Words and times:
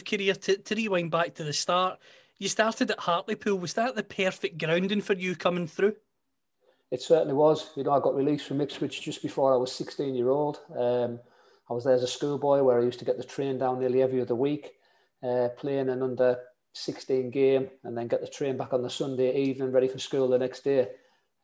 Career 0.00 0.34
to, 0.34 0.56
to 0.56 0.74
rewind 0.74 1.10
back 1.10 1.34
to 1.34 1.44
the 1.44 1.52
start 1.52 1.98
you 2.38 2.48
started 2.48 2.90
at 2.90 2.98
hartlepool 2.98 3.58
was 3.58 3.74
that 3.74 3.94
the 3.94 4.02
perfect 4.02 4.58
grounding 4.58 5.02
for 5.02 5.12
you 5.12 5.36
coming 5.36 5.66
through 5.66 5.94
It 6.90 7.02
certainly 7.02 7.34
was. 7.34 7.70
You 7.76 7.84
know, 7.84 7.92
I 7.92 8.00
got 8.00 8.16
released 8.16 8.46
from 8.46 8.60
Ipswich 8.60 9.02
just 9.02 9.22
before 9.22 9.54
I 9.54 9.56
was 9.56 9.70
16 9.72 10.14
year 10.14 10.28
old. 10.28 10.58
Um, 10.76 11.20
I 11.70 11.72
was 11.72 11.84
there 11.84 11.94
as 11.94 12.02
a 12.02 12.08
schoolboy 12.08 12.62
where 12.62 12.80
I 12.80 12.84
used 12.84 12.98
to 12.98 13.04
get 13.04 13.16
the 13.16 13.24
train 13.24 13.58
down 13.58 13.78
nearly 13.78 14.02
every 14.02 14.20
other 14.20 14.34
week, 14.34 14.72
uh, 15.22 15.50
playing 15.56 15.88
an 15.88 16.02
under 16.02 16.38
16 16.72 17.30
game 17.30 17.68
and 17.84 17.96
then 17.96 18.08
get 18.08 18.20
the 18.20 18.26
train 18.26 18.56
back 18.56 18.72
on 18.72 18.82
the 18.82 18.90
Sunday 18.90 19.36
evening 19.36 19.70
ready 19.70 19.86
for 19.86 20.00
school 20.00 20.28
the 20.28 20.38
next 20.38 20.64
day. 20.64 20.88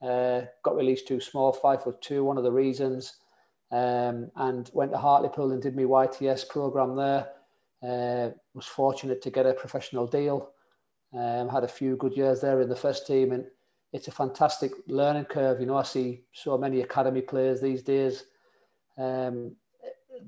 Uh, 0.02 0.43
got 0.65 0.77
released 0.77 1.07
too 1.07 1.20
small, 1.20 1.52
five 1.52 1.84
foot 1.84 2.02
two, 2.02 2.24
one 2.24 2.38
of 2.38 2.45
the 2.45 2.51
reasons. 2.51 3.18
Um, 3.70 4.30
and 4.37 4.71
went 4.73 4.93
to 4.93 4.99
Hartlepool 4.99 5.52
and 5.52 5.62
did 5.62 5.77
my 5.77 5.82
YTS 5.82 6.49
program 6.49 6.96
there. 6.96 7.29
Uh, 7.82 8.30
was 8.55 8.66
fortunate 8.66 9.23
to 9.23 9.30
get 9.30 9.46
a 9.46 9.52
professional 9.52 10.07
deal. 10.07 10.51
Um, 11.13 11.49
had 11.49 11.65
a 11.65 11.69
few 11.69 11.96
good 11.96 12.16
years 12.16 12.41
there 12.41 12.60
in 12.60 12.68
the 12.68 12.77
first 12.77 13.07
team, 13.07 13.33
and 13.33 13.45
it's 13.93 14.09
a 14.09 14.13
fantastic 14.13 14.73
learning 14.88 15.27
curve. 15.27 15.60
You 15.60 15.66
know, 15.66 15.77
I 15.77 15.83
see 15.83 16.24
so 16.33 16.59
many 16.59 16.80
academy 16.80 17.21
players 17.21 17.60
these 17.60 17.83
days. 17.83 18.24
Um, 18.99 19.57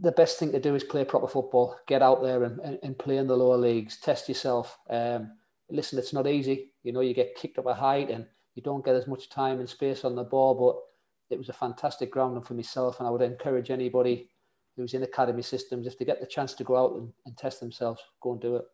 the 0.01 0.13
best 0.13 0.39
thing 0.39 0.53
to 0.53 0.61
do 0.61 0.75
is 0.75 0.85
play 0.85 1.05
proper 1.05 1.27
football. 1.27 1.77
Get 1.87 2.03
out 2.03 2.23
there 2.23 2.45
and, 2.45 2.61
and, 2.61 2.79
and 2.83 2.99
play 2.99 3.17
in 3.17 3.27
the 3.27 3.37
lower 3.37 3.57
leagues. 3.57 3.99
Test 3.99 4.29
yourself. 4.29 4.79
Um, 4.89 5.33
listen, 5.71 5.99
it's 5.99 6.13
not 6.13 6.27
easy. 6.27 6.73
You 6.83 6.93
know, 6.93 7.01
you 7.01 7.15
get 7.15 7.35
kicked 7.35 7.59
up 7.59 7.67
a 7.67 7.75
height 7.75 8.11
and 8.11 8.27
you 8.55 8.63
don't 8.63 8.85
get 8.85 8.95
as 8.95 9.07
much 9.07 9.31
time 9.31 9.61
and 9.61 9.69
space 9.69 10.05
on 10.05 10.15
the 10.15 10.25
ball. 10.25 10.55
But 10.55 11.35
it 11.35 11.39
was 11.39 11.49
a 11.49 11.55
fantastic 11.55 12.11
grounding 12.11 12.43
for 12.43 12.55
myself, 12.55 12.99
and 12.99 13.09
I 13.09 13.11
would 13.11 13.23
encourage 13.23 13.71
anybody 13.71 14.31
who's 14.79 14.95
in 14.95 15.03
academy 15.03 15.43
systems 15.43 15.87
if 15.87 15.99
they 15.99 16.05
get 16.05 16.21
the 16.21 16.27
chance 16.27 16.55
to 16.55 16.65
go 16.65 16.77
out 16.77 16.93
and, 16.97 17.13
and 17.27 17.37
test 17.37 17.61
themselves, 17.61 18.01
go 18.23 18.33
and 18.33 18.41
do 18.41 18.57
it. 18.57 18.65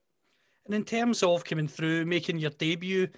and 0.66 0.74
in 0.74 0.84
terms 0.84 1.22
of 1.22 1.44
coming 1.44 1.68
through 1.68 2.04
making 2.06 2.38
your 2.38 2.50
debut 2.50 3.08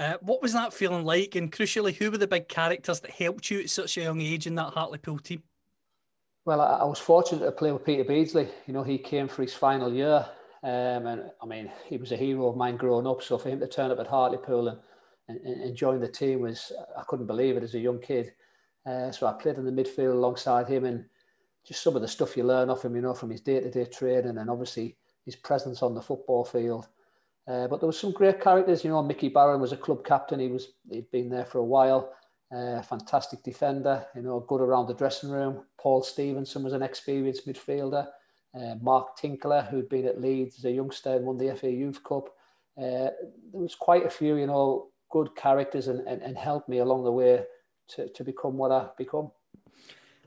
uh, 0.00 0.14
what 0.22 0.42
was 0.42 0.52
that 0.52 0.72
feeling 0.72 1.04
like 1.04 1.34
and 1.36 1.52
crucially 1.52 1.94
who 1.94 2.10
were 2.10 2.18
the 2.18 2.26
big 2.26 2.48
characters 2.48 3.00
that 3.00 3.10
helped 3.10 3.50
you 3.50 3.60
at 3.60 3.70
such 3.70 3.96
a 3.96 4.02
young 4.02 4.20
age 4.20 4.46
in 4.46 4.54
that 4.54 4.72
hartlepool 4.72 5.18
team 5.18 5.42
Well, 6.46 6.60
I, 6.60 6.78
I 6.80 6.84
was 6.84 6.98
fortunate 6.98 7.44
to 7.44 7.52
play 7.52 7.72
with 7.72 7.84
Peter 7.84 8.04
Beardsley. 8.04 8.48
You 8.66 8.74
know, 8.74 8.82
he 8.82 8.98
came 8.98 9.28
for 9.28 9.42
his 9.42 9.54
final 9.54 9.92
year. 9.92 10.26
Um, 10.62 11.06
and 11.06 11.30
I 11.42 11.46
mean, 11.46 11.70
he 11.86 11.96
was 11.96 12.12
a 12.12 12.16
hero 12.16 12.48
of 12.48 12.56
mine 12.56 12.76
growing 12.76 13.06
up. 13.06 13.22
So 13.22 13.38
for 13.38 13.48
him 13.50 13.60
to 13.60 13.66
turn 13.68 13.90
up 13.90 13.98
at 14.00 14.06
Hartlepool 14.06 14.68
and, 14.68 14.78
and, 15.28 15.38
and 15.62 15.76
join 15.76 16.00
the 16.00 16.08
team 16.08 16.40
was, 16.40 16.72
I 16.98 17.02
couldn't 17.08 17.26
believe 17.26 17.56
it 17.56 17.62
as 17.62 17.74
a 17.74 17.78
young 17.78 18.00
kid. 18.00 18.32
Uh, 18.86 19.10
so 19.10 19.26
I 19.26 19.32
played 19.32 19.56
in 19.56 19.64
the 19.64 19.82
midfield 19.82 20.12
alongside 20.12 20.68
him 20.68 20.84
and 20.84 21.04
just 21.66 21.82
some 21.82 21.96
of 21.96 22.02
the 22.02 22.08
stuff 22.08 22.36
you 22.36 22.44
learn 22.44 22.70
off 22.70 22.84
him, 22.84 22.94
you 22.94 23.02
know, 23.02 23.14
from 23.14 23.30
his 23.30 23.40
day-to-day 23.40 23.86
training 23.86 24.38
and 24.38 24.50
obviously 24.50 24.96
his 25.24 25.36
presence 25.36 25.82
on 25.82 25.94
the 25.94 26.02
football 26.02 26.44
field. 26.44 26.88
Uh, 27.46 27.66
but 27.68 27.80
there 27.80 27.86
was 27.86 27.98
some 27.98 28.12
great 28.12 28.40
characters, 28.40 28.84
you 28.84 28.90
know, 28.90 29.02
Mickey 29.02 29.28
Barron 29.28 29.60
was 29.60 29.72
a 29.72 29.76
club 29.76 30.04
captain. 30.04 30.40
He 30.40 30.48
was, 30.48 30.72
he'd 30.90 31.10
been 31.10 31.28
there 31.28 31.44
for 31.44 31.58
a 31.58 31.64
while. 31.64 32.12
Uh, 32.54 32.80
fantastic 32.82 33.42
defender, 33.42 34.06
you 34.14 34.22
know, 34.22 34.40
good 34.40 34.60
around 34.60 34.86
the 34.86 34.94
dressing 34.94 35.30
room. 35.30 35.64
Paul 35.78 36.02
Stephenson 36.02 36.62
was 36.62 36.72
an 36.72 36.82
experienced 36.82 37.46
midfielder. 37.46 38.06
Uh, 38.54 38.76
Mark 38.80 39.16
Tinkler, 39.16 39.62
who'd 39.62 39.88
been 39.88 40.06
at 40.06 40.20
Leeds 40.20 40.58
as 40.58 40.64
a 40.64 40.70
youngster 40.70 41.16
and 41.16 41.26
won 41.26 41.36
the 41.36 41.54
FA 41.56 41.70
Youth 41.70 42.02
Cup. 42.04 42.28
Uh, 42.78 43.10
there 43.10 43.60
was 43.60 43.74
quite 43.74 44.06
a 44.06 44.10
few, 44.10 44.36
you 44.36 44.46
know, 44.46 44.88
good 45.10 45.34
characters 45.36 45.88
and, 45.88 46.06
and, 46.06 46.22
and 46.22 46.36
helped 46.36 46.68
me 46.68 46.78
along 46.78 47.04
the 47.04 47.12
way 47.12 47.44
to, 47.88 48.08
to 48.08 48.24
become 48.24 48.56
what 48.56 48.70
I've 48.70 48.96
become. 48.96 49.30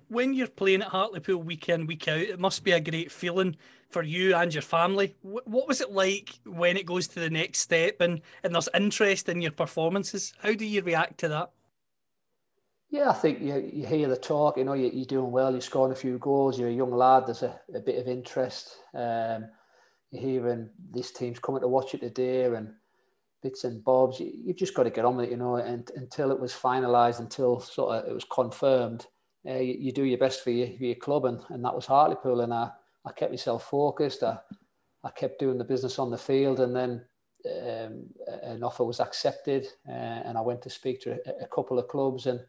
When 0.09 0.34
you're 0.34 0.47
playing 0.47 0.81
at 0.81 0.90
hartlepool 0.90 1.41
week 1.41 1.69
in 1.69 1.85
week 1.88 2.07
out 2.07 2.18
it 2.18 2.40
must 2.40 2.63
be 2.63 2.72
a 2.72 2.79
great 2.79 3.12
feeling 3.12 3.56
for 3.90 4.03
you 4.03 4.35
and 4.35 4.53
your 4.53 4.62
family 4.62 5.16
what 5.22 5.68
was 5.68 5.81
it 5.81 5.91
like 5.91 6.40
when 6.45 6.78
it 6.78 6.85
goes 6.85 7.07
to 7.07 7.19
the 7.19 7.29
next 7.29 7.59
step 7.59 8.01
and, 8.01 8.22
and 8.44 8.53
there's 8.53 8.69
interest 8.73 9.29
in 9.29 9.41
your 9.41 9.51
performances 9.51 10.34
how 10.40 10.53
do 10.53 10.66
you 10.66 10.81
react 10.81 11.17
to 11.17 11.28
that 11.28 11.51
Yeah, 12.90 13.09
I 13.09 13.13
think 13.13 13.41
you, 13.41 13.69
you 13.73 13.85
hear 13.85 14.07
the 14.07 14.16
talk, 14.16 14.57
you 14.57 14.63
know, 14.63 14.73
you, 14.73 14.90
you're 14.94 15.06
doing 15.06 15.31
well, 15.31 15.51
you're 15.51 15.62
scoring 15.62 15.91
a 15.91 15.96
few 15.96 16.17
goals, 16.19 16.57
you're 16.57 16.69
a 16.69 16.73
young 16.73 16.91
lad, 16.91 17.28
there's 17.28 17.44
a, 17.44 17.59
a 17.75 17.81
bit 17.81 18.00
of 18.00 18.07
interest. 18.07 18.78
Um, 18.94 19.50
you're 20.12 20.22
hearing 20.22 20.69
this 20.91 21.12
team's 21.12 21.40
coming 21.40 21.62
to 21.62 21.67
watch 21.67 21.94
it 21.94 22.01
today 22.01 22.46
and 22.46 22.73
bits 23.44 23.66
and 23.66 23.84
bobs. 23.84 24.19
You, 24.19 24.31
you've 24.34 24.57
just 24.57 24.73
got 24.73 24.84
to 24.84 24.90
get 24.90 25.06
on 25.06 25.17
with 25.17 25.25
it, 25.25 25.31
you 25.31 25.38
know, 25.38 25.56
and 25.56 25.90
until 25.96 26.31
it 26.31 26.40
was 26.40 26.53
finalised, 26.53 27.19
until 27.19 27.59
sort 27.59 27.96
of 27.96 28.09
it 28.09 28.13
was 28.13 28.25
confirmed, 28.25 29.06
uh, 29.47 29.59
you, 29.59 29.75
you 29.80 29.91
do 29.91 30.03
your 30.03 30.18
best 30.18 30.44
for 30.44 30.52
your, 30.52 30.68
for 30.78 30.84
your 30.84 30.96
club, 30.96 31.25
and, 31.25 31.40
and 31.50 31.63
that 31.63 31.75
was 31.75 31.85
Hartlepool. 31.85 32.41
And 32.41 32.53
I, 32.53 32.69
I 33.06 33.12
kept 33.12 33.31
myself 33.31 33.69
focused, 33.69 34.24
I, 34.24 34.38
I 35.03 35.12
kept 35.12 35.40
doing 35.40 35.58
the 35.58 35.63
business 35.63 36.00
on 36.00 36.12
the 36.12 36.18
field, 36.18 36.59
and 36.59 36.75
then 36.75 37.06
um, 37.46 38.03
an 38.44 38.63
offer 38.63 38.84
was 38.84 39.00
accepted, 39.00 39.68
uh, 39.88 39.91
and 39.91 40.38
I 40.38 40.41
went 40.41 40.62
to 40.63 40.69
speak 40.69 41.02
to 41.02 41.12
a, 41.12 41.44
a 41.44 41.47
couple 41.47 41.80
of 41.80 41.88
clubs 41.88 42.25
and 42.25 42.40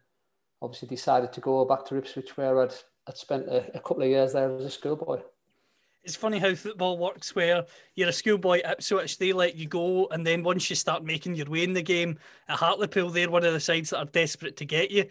obviously 0.61 0.89
decided 0.89 1.31
to 1.33 1.41
go 1.41 1.63
back 1.63 1.85
to 1.85 1.97
Ipswich 1.97 2.35
where 2.35 2.61
I'd, 2.61 2.73
I'd 3.07 3.17
spent 3.17 3.47
a, 3.47 3.77
a 3.77 3.79
couple 3.79 4.03
of 4.03 4.09
years 4.09 4.33
there 4.33 4.53
as 4.53 4.65
a 4.65 4.69
schoolboy. 4.69 5.21
it's 6.03 6.15
funny 6.15 6.39
how 6.39 6.53
football 6.55 6.97
works 6.97 7.35
where 7.35 7.65
you're 7.95 8.09
a 8.09 8.13
schoolboy 8.13 8.59
at 8.59 8.79
Ipswich, 8.79 9.17
they 9.17 9.31
let 9.31 9.55
you 9.55 9.67
go, 9.67 10.07
and 10.07 10.25
then 10.25 10.43
once 10.43 10.69
you 10.69 10.75
start 10.75 11.03
making 11.03 11.35
your 11.35 11.49
way 11.49 11.63
in 11.63 11.73
the 11.73 11.81
game 11.81 12.17
at 12.49 12.57
Hartlepool, 12.57 13.09
they're 13.09 13.29
one 13.29 13.45
of 13.45 13.53
the 13.53 13.59
sides 13.59 13.91
that 13.91 13.99
are 13.99 14.05
desperate 14.05 14.57
to 14.57 14.65
get 14.65 14.91
you. 14.91 15.05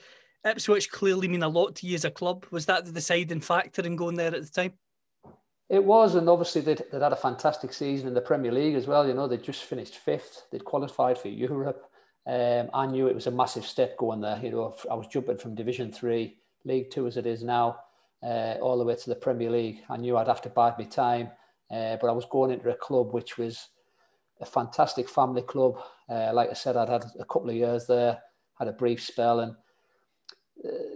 Ipswich 0.45 0.91
clearly 0.91 1.29
mean 1.29 1.43
a 1.43 1.49
lot 1.49 1.75
to 1.77 1.87
you 1.87 1.95
as 1.95 2.05
a 2.05 2.11
club. 2.11 2.47
Was 2.51 2.67
that 2.67 2.85
the 2.85 2.93
deciding 2.93 3.41
factor 3.41 3.83
in 3.83 3.97
going 3.97 4.17
there 4.17 4.35
at 4.35 4.43
the 4.43 4.51
time? 4.51 4.73
It 5.69 5.85
was, 5.85 6.15
and 6.15 6.29
obviously 6.29 6.63
they'd, 6.63 6.83
they'd 6.91 7.03
had 7.03 7.13
a 7.13 7.17
fantastic 7.17 7.75
season 7.75 8.09
in 8.09 8.15
the 8.15 8.21
Premier 8.21 8.53
League 8.53 8.75
as 8.75 8.87
well. 8.87 9.07
You 9.07 9.15
know, 9.15 9.29
they'd 9.29 9.43
just 9.43 9.65
finished 9.65 9.97
fifth. 9.97 10.47
They'd 10.51 10.65
qualified 10.65 11.19
for 11.19 11.29
Europe. 11.29 11.91
Um, 12.27 12.71
I 12.73 12.87
knew 12.87 13.07
it 13.07 13.15
was 13.15 13.27
a 13.27 13.31
massive 13.31 13.67
step 13.67 13.97
going 13.99 14.21
there. 14.21 14.39
You 14.43 14.51
know, 14.51 14.77
I 14.91 14.95
was 14.95 15.07
jumping 15.09 15.39
from 15.39 15.55
Division 15.55 15.93
Three, 15.93 16.39
League 16.65 16.91
Two 16.91 17.07
as 17.07 17.17
it 17.17 17.27
is 17.27 17.43
now, 17.43 17.81
uh, 18.23 18.55
all 18.63 18.79
the 18.79 18.85
way 18.85 18.97
to 18.97 19.09
the 19.09 19.17
Premier 19.17 19.51
League. 19.51 19.81
I 19.91 19.97
knew 19.97 20.17
I'd 20.17 20.29
have 20.29 20.43
to 20.43 20.51
bide 20.51 20.79
my 20.79 20.85
time, 20.85 21.31
uh, 21.71 21.97
but 22.01 22.09
I 22.09 22.13
was 22.13 22.27
going 22.27 22.51
into 22.51 22.71
a 22.71 22.75
club 22.75 23.13
which 23.13 23.39
was 23.39 23.69
a 24.41 24.47
fantastic 24.47 25.09
family 25.09 25.43
club. 25.43 25.79
Uh, 26.09 26.31
like 26.33 26.51
I 26.51 26.55
said, 26.55 26.77
I'd 26.77 26.89
had 26.89 27.05
a 27.19 27.25
couple 27.25 27.51
of 27.51 27.57
years 27.57 27.87
there, 27.87 28.19
had 28.59 28.69
a 28.69 28.73
brief 28.73 29.03
spell, 29.03 29.41
and 29.41 29.55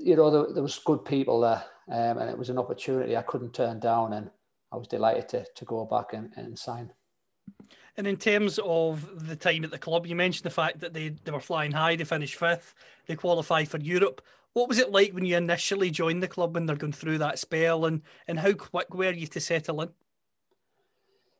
you 0.00 0.16
know 0.16 0.30
there, 0.30 0.54
there 0.54 0.62
was 0.62 0.78
good 0.78 1.04
people 1.04 1.40
there, 1.40 1.64
um, 1.88 2.18
and 2.18 2.30
it 2.30 2.38
was 2.38 2.50
an 2.50 2.58
opportunity 2.58 3.16
I 3.16 3.22
couldn't 3.22 3.54
turn 3.54 3.80
down, 3.80 4.12
and 4.12 4.30
I 4.72 4.76
was 4.76 4.88
delighted 4.88 5.28
to 5.30 5.46
to 5.54 5.64
go 5.64 5.84
back 5.84 6.12
and, 6.12 6.32
and 6.36 6.58
sign. 6.58 6.92
And 7.96 8.06
in 8.06 8.16
terms 8.16 8.58
of 8.64 9.28
the 9.28 9.36
time 9.36 9.64
at 9.64 9.70
the 9.70 9.78
club, 9.78 10.06
you 10.06 10.16
mentioned 10.16 10.44
the 10.44 10.50
fact 10.50 10.80
that 10.80 10.94
they, 10.94 11.10
they 11.10 11.30
were 11.30 11.40
flying 11.40 11.72
high, 11.72 11.94
they 11.96 12.04
finished 12.04 12.36
fifth, 12.36 12.74
they 13.06 13.16
qualified 13.16 13.68
for 13.68 13.78
Europe. 13.78 14.22
What 14.54 14.68
was 14.68 14.78
it 14.78 14.90
like 14.90 15.12
when 15.12 15.26
you 15.26 15.36
initially 15.36 15.90
joined 15.90 16.22
the 16.22 16.28
club 16.28 16.54
when 16.54 16.64
they're 16.64 16.76
going 16.76 16.92
through 16.94 17.18
that 17.18 17.38
spell 17.38 17.84
and, 17.84 18.00
and 18.26 18.38
how 18.38 18.52
quick 18.52 18.94
were 18.94 19.12
you 19.12 19.26
to 19.26 19.40
settle 19.40 19.82
in? 19.82 19.90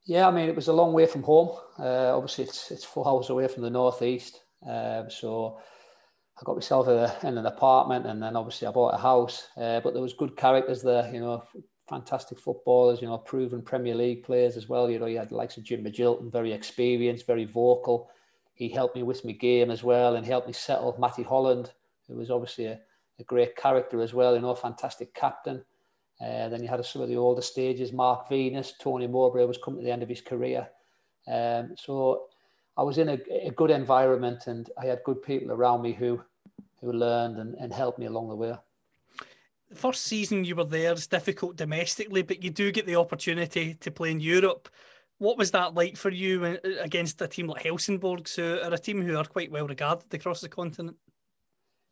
Yeah, 0.05 0.29
I 0.29 0.31
mean, 0.31 0.49
it 0.49 0.57
was 0.57 0.69
a 0.69 0.73
long 0.73 0.93
way 0.93 1.07
from 1.07 1.23
home. 1.23 1.57
Uh, 1.79 2.15
obviously, 2.17 2.45
it's 2.45 2.71
it's 2.71 2.85
four 2.85 3.07
hours 3.07 3.31
away 3.31 3.47
from 3.49 3.63
the 3.63 3.71
northeast. 3.71 4.43
Um, 4.67 5.09
so 5.11 5.61
I 6.43 6.45
got 6.45 6.57
myself 6.57 6.89
a, 6.89 7.17
in 7.23 7.39
an 7.39 7.47
apartment, 7.47 8.05
and 8.05 8.21
then 8.21 8.35
obviously 8.35 8.67
I 8.67 8.73
bought 8.73 8.95
a 8.95 8.99
house. 8.99 9.47
Uh, 9.57 9.79
but 9.79 9.93
there 9.93 10.03
was 10.03 10.13
good 10.13 10.37
characters 10.37 10.83
there, 10.83 11.09
you 11.15 11.21
know, 11.21 11.45
fantastic 11.89 12.41
footballers, 12.41 13.01
you 13.01 13.07
know, 13.07 13.19
proven 13.19 13.63
Premier 13.63 13.95
League 13.95 14.25
players 14.25 14.57
as 14.57 14.69
well. 14.69 14.91
You 14.91 14.99
know, 14.99 15.07
you 15.07 15.19
had 15.19 15.29
the 15.29 15.37
likes 15.37 15.57
of 15.57 15.63
Jim 15.63 15.85
Magilton, 15.85 16.33
very 16.33 16.53
experienced, 16.53 17.29
very 17.29 17.45
vocal. 17.45 18.11
He 18.55 18.69
helped 18.69 18.97
me 18.97 19.05
with 19.05 19.25
my 19.25 19.31
game 19.31 19.71
as 19.71 19.85
well, 19.85 20.17
and 20.17 20.27
helped 20.27 20.49
me 20.49 20.53
settle 20.53 20.97
Matty 20.99 21.23
Holland, 21.23 21.71
who 22.09 22.17
was 22.17 22.29
obviously 22.29 22.67
a, 22.67 22.81
a 23.21 23.25
great 23.25 23.55
character 23.55 24.03
as 24.03 24.13
well. 24.13 24.35
You 24.35 24.41
know, 24.41 24.55
fantastic 24.57 25.15
captain. 25.15 25.65
Uh, 26.21 26.49
then 26.49 26.61
you 26.61 26.69
had 26.69 26.85
some 26.85 27.03
of 27.03 27.09
the 27.09 27.17
older 27.17 27.43
stages, 27.43 27.93
Mark 27.93 28.29
Venus, 28.29 28.75
Tony 28.81 29.07
Mowbray 29.07 29.45
was 29.45 29.59
coming 29.63 29.81
to 29.81 29.87
the 29.87 29.93
end 29.93 30.03
of 30.03 30.09
his 30.09 30.21
career. 30.21 30.69
Um, 31.29 31.75
so 31.77 32.25
I 32.77 32.83
was 32.83 32.99
in 32.99 33.11
a, 33.11 33.19
a, 33.31 33.51
good 33.51 33.71
environment 33.71 34.47
and 34.47 34.69
I 34.81 34.87
had 34.87 35.05
good 35.05 35.23
people 35.23 35.53
around 35.53 35.83
me 35.83 35.93
who 35.93 36.21
who 36.83 36.93
learned 36.93 37.39
and, 37.39 37.55
and 37.55 37.73
helped 37.73 37.99
me 37.99 38.07
along 38.07 38.29
the 38.29 38.37
way. 38.37 38.55
The 39.71 39.77
first 39.77 40.03
season 40.03 40.45
you 40.45 40.55
were 40.55 40.65
there, 40.65 40.93
is 40.93 41.07
difficult 41.07 41.57
domestically, 41.57 42.23
but 42.23 42.43
you 42.43 42.51
do 42.51 42.71
get 42.73 42.87
the 42.87 42.97
opportunity 42.97 43.75
to 43.75 43.91
play 43.91 44.11
in 44.11 44.21
Europe. 44.21 44.69
What 45.19 45.39
was 45.39 45.53
that 45.53 45.75
like 45.75 45.97
for 45.97 46.11
you 46.11 46.45
uh, 46.45 46.57
against 46.81 47.23
a 47.23 47.29
team 47.29 47.47
like 47.47 47.63
Helsingborg, 47.63 48.29
who 48.29 48.59
are 48.61 48.75
a 48.75 48.79
team 48.79 49.01
who 49.01 49.17
are 49.17 49.25
quite 49.25 49.51
well 49.51 49.67
regarded 49.67 50.13
across 50.13 50.41
the 50.41 50.49
continent? 50.49 50.97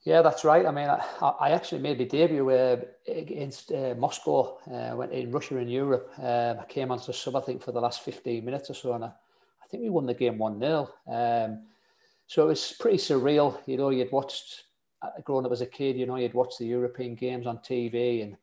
Yeah, 0.03 0.23
that's 0.23 0.45
right. 0.45 0.65
I 0.65 0.71
mean, 0.71 0.89
I, 0.89 1.01
I 1.41 1.51
actually 1.51 1.83
made 1.83 1.99
my 1.99 2.05
debut 2.05 2.51
uh, 2.51 2.77
against 3.07 3.71
uh, 3.71 3.95
Moscow 3.99 4.59
uh, 4.67 4.97
went 4.97 5.13
in 5.13 5.31
Russia 5.31 5.59
and 5.59 5.71
Europe. 5.71 6.11
Um, 6.19 6.59
I 6.59 6.65
came 6.67 6.91
onto 6.91 7.07
the 7.07 7.13
sub, 7.13 7.37
I 7.37 7.41
think, 7.41 7.63
for 7.63 7.73
the 7.73 7.81
last 7.81 8.01
15 8.01 8.43
minutes 8.43 8.71
or 8.71 8.75
so, 8.75 8.95
and 8.95 9.05
I, 9.05 9.09
I 9.09 9.67
think 9.71 9.83
we 9.83 9.91
won 9.91 10.07
the 10.07 10.15
game 10.15 10.39
1 10.39 10.59
0. 10.59 10.91
Um, 11.07 11.67
so 12.27 12.45
it 12.45 12.47
was 12.47 12.75
pretty 12.81 12.97
surreal. 12.97 13.59
You 13.67 13.77
know, 13.77 13.91
you'd 13.91 14.11
watched, 14.11 14.65
growing 15.25 15.47
up 15.47 15.52
as 15.52 15.61
a 15.61 15.67
kid, 15.67 15.97
you 15.97 16.06
know, 16.06 16.17
you'd 16.17 16.35
watch 16.35 16.58
the 16.58 16.67
European 16.67 17.14
games 17.14 17.47
on 17.47 17.58
TV, 17.58 18.23
and 18.23 18.37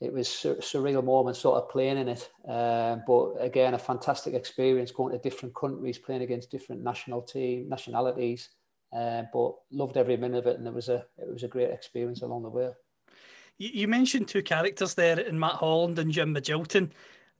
it 0.00 0.12
was 0.12 0.28
a 0.44 0.54
surreal 0.56 1.04
moment 1.04 1.36
sort 1.36 1.62
of 1.62 1.70
playing 1.70 1.98
in 1.98 2.08
it. 2.08 2.30
Um, 2.48 3.02
but 3.06 3.34
again, 3.38 3.74
a 3.74 3.78
fantastic 3.78 4.34
experience 4.34 4.90
going 4.90 5.12
to 5.12 5.18
different 5.18 5.54
countries, 5.54 5.98
playing 5.98 6.22
against 6.22 6.50
different 6.50 6.82
national 6.82 7.22
team, 7.22 7.68
nationalities. 7.68 8.48
Uh, 8.92 9.22
but 9.32 9.54
loved 9.70 9.96
every 9.96 10.16
minute 10.16 10.38
of 10.38 10.46
it, 10.46 10.58
and 10.58 10.66
it 10.66 10.74
was 10.74 10.90
a 10.90 11.06
it 11.16 11.32
was 11.32 11.44
a 11.44 11.48
great 11.48 11.70
experience 11.70 12.20
along 12.20 12.42
the 12.42 12.50
way. 12.50 12.68
You, 13.56 13.70
you 13.72 13.88
mentioned 13.88 14.28
two 14.28 14.42
characters 14.42 14.94
there 14.94 15.18
in 15.18 15.38
Matt 15.38 15.54
Holland 15.54 15.98
and 15.98 16.12
Jim 16.12 16.34
Magilton. 16.34 16.90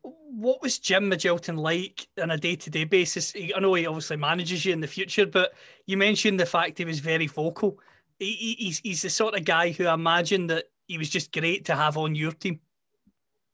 What 0.02 0.62
was 0.62 0.78
Jim 0.78 1.10
Magilton 1.10 1.58
like 1.58 2.08
on 2.20 2.30
a 2.30 2.38
day 2.38 2.56
to 2.56 2.70
day 2.70 2.84
basis? 2.84 3.34
I 3.54 3.60
know 3.60 3.74
he 3.74 3.86
obviously 3.86 4.16
manages 4.16 4.64
you 4.64 4.72
in 4.72 4.80
the 4.80 4.86
future, 4.86 5.26
but 5.26 5.52
you 5.86 5.98
mentioned 5.98 6.40
the 6.40 6.46
fact 6.46 6.78
he 6.78 6.86
was 6.86 7.00
very 7.00 7.26
vocal. 7.26 7.78
He, 8.18 8.56
he's, 8.58 8.78
he's 8.78 9.02
the 9.02 9.10
sort 9.10 9.34
of 9.34 9.44
guy 9.44 9.70
who 9.70 9.86
I 9.86 9.94
imagine 9.94 10.46
that 10.48 10.64
he 10.86 10.98
was 10.98 11.08
just 11.08 11.32
great 11.32 11.64
to 11.66 11.74
have 11.74 11.96
on 11.96 12.14
your 12.14 12.32
team. 12.32 12.60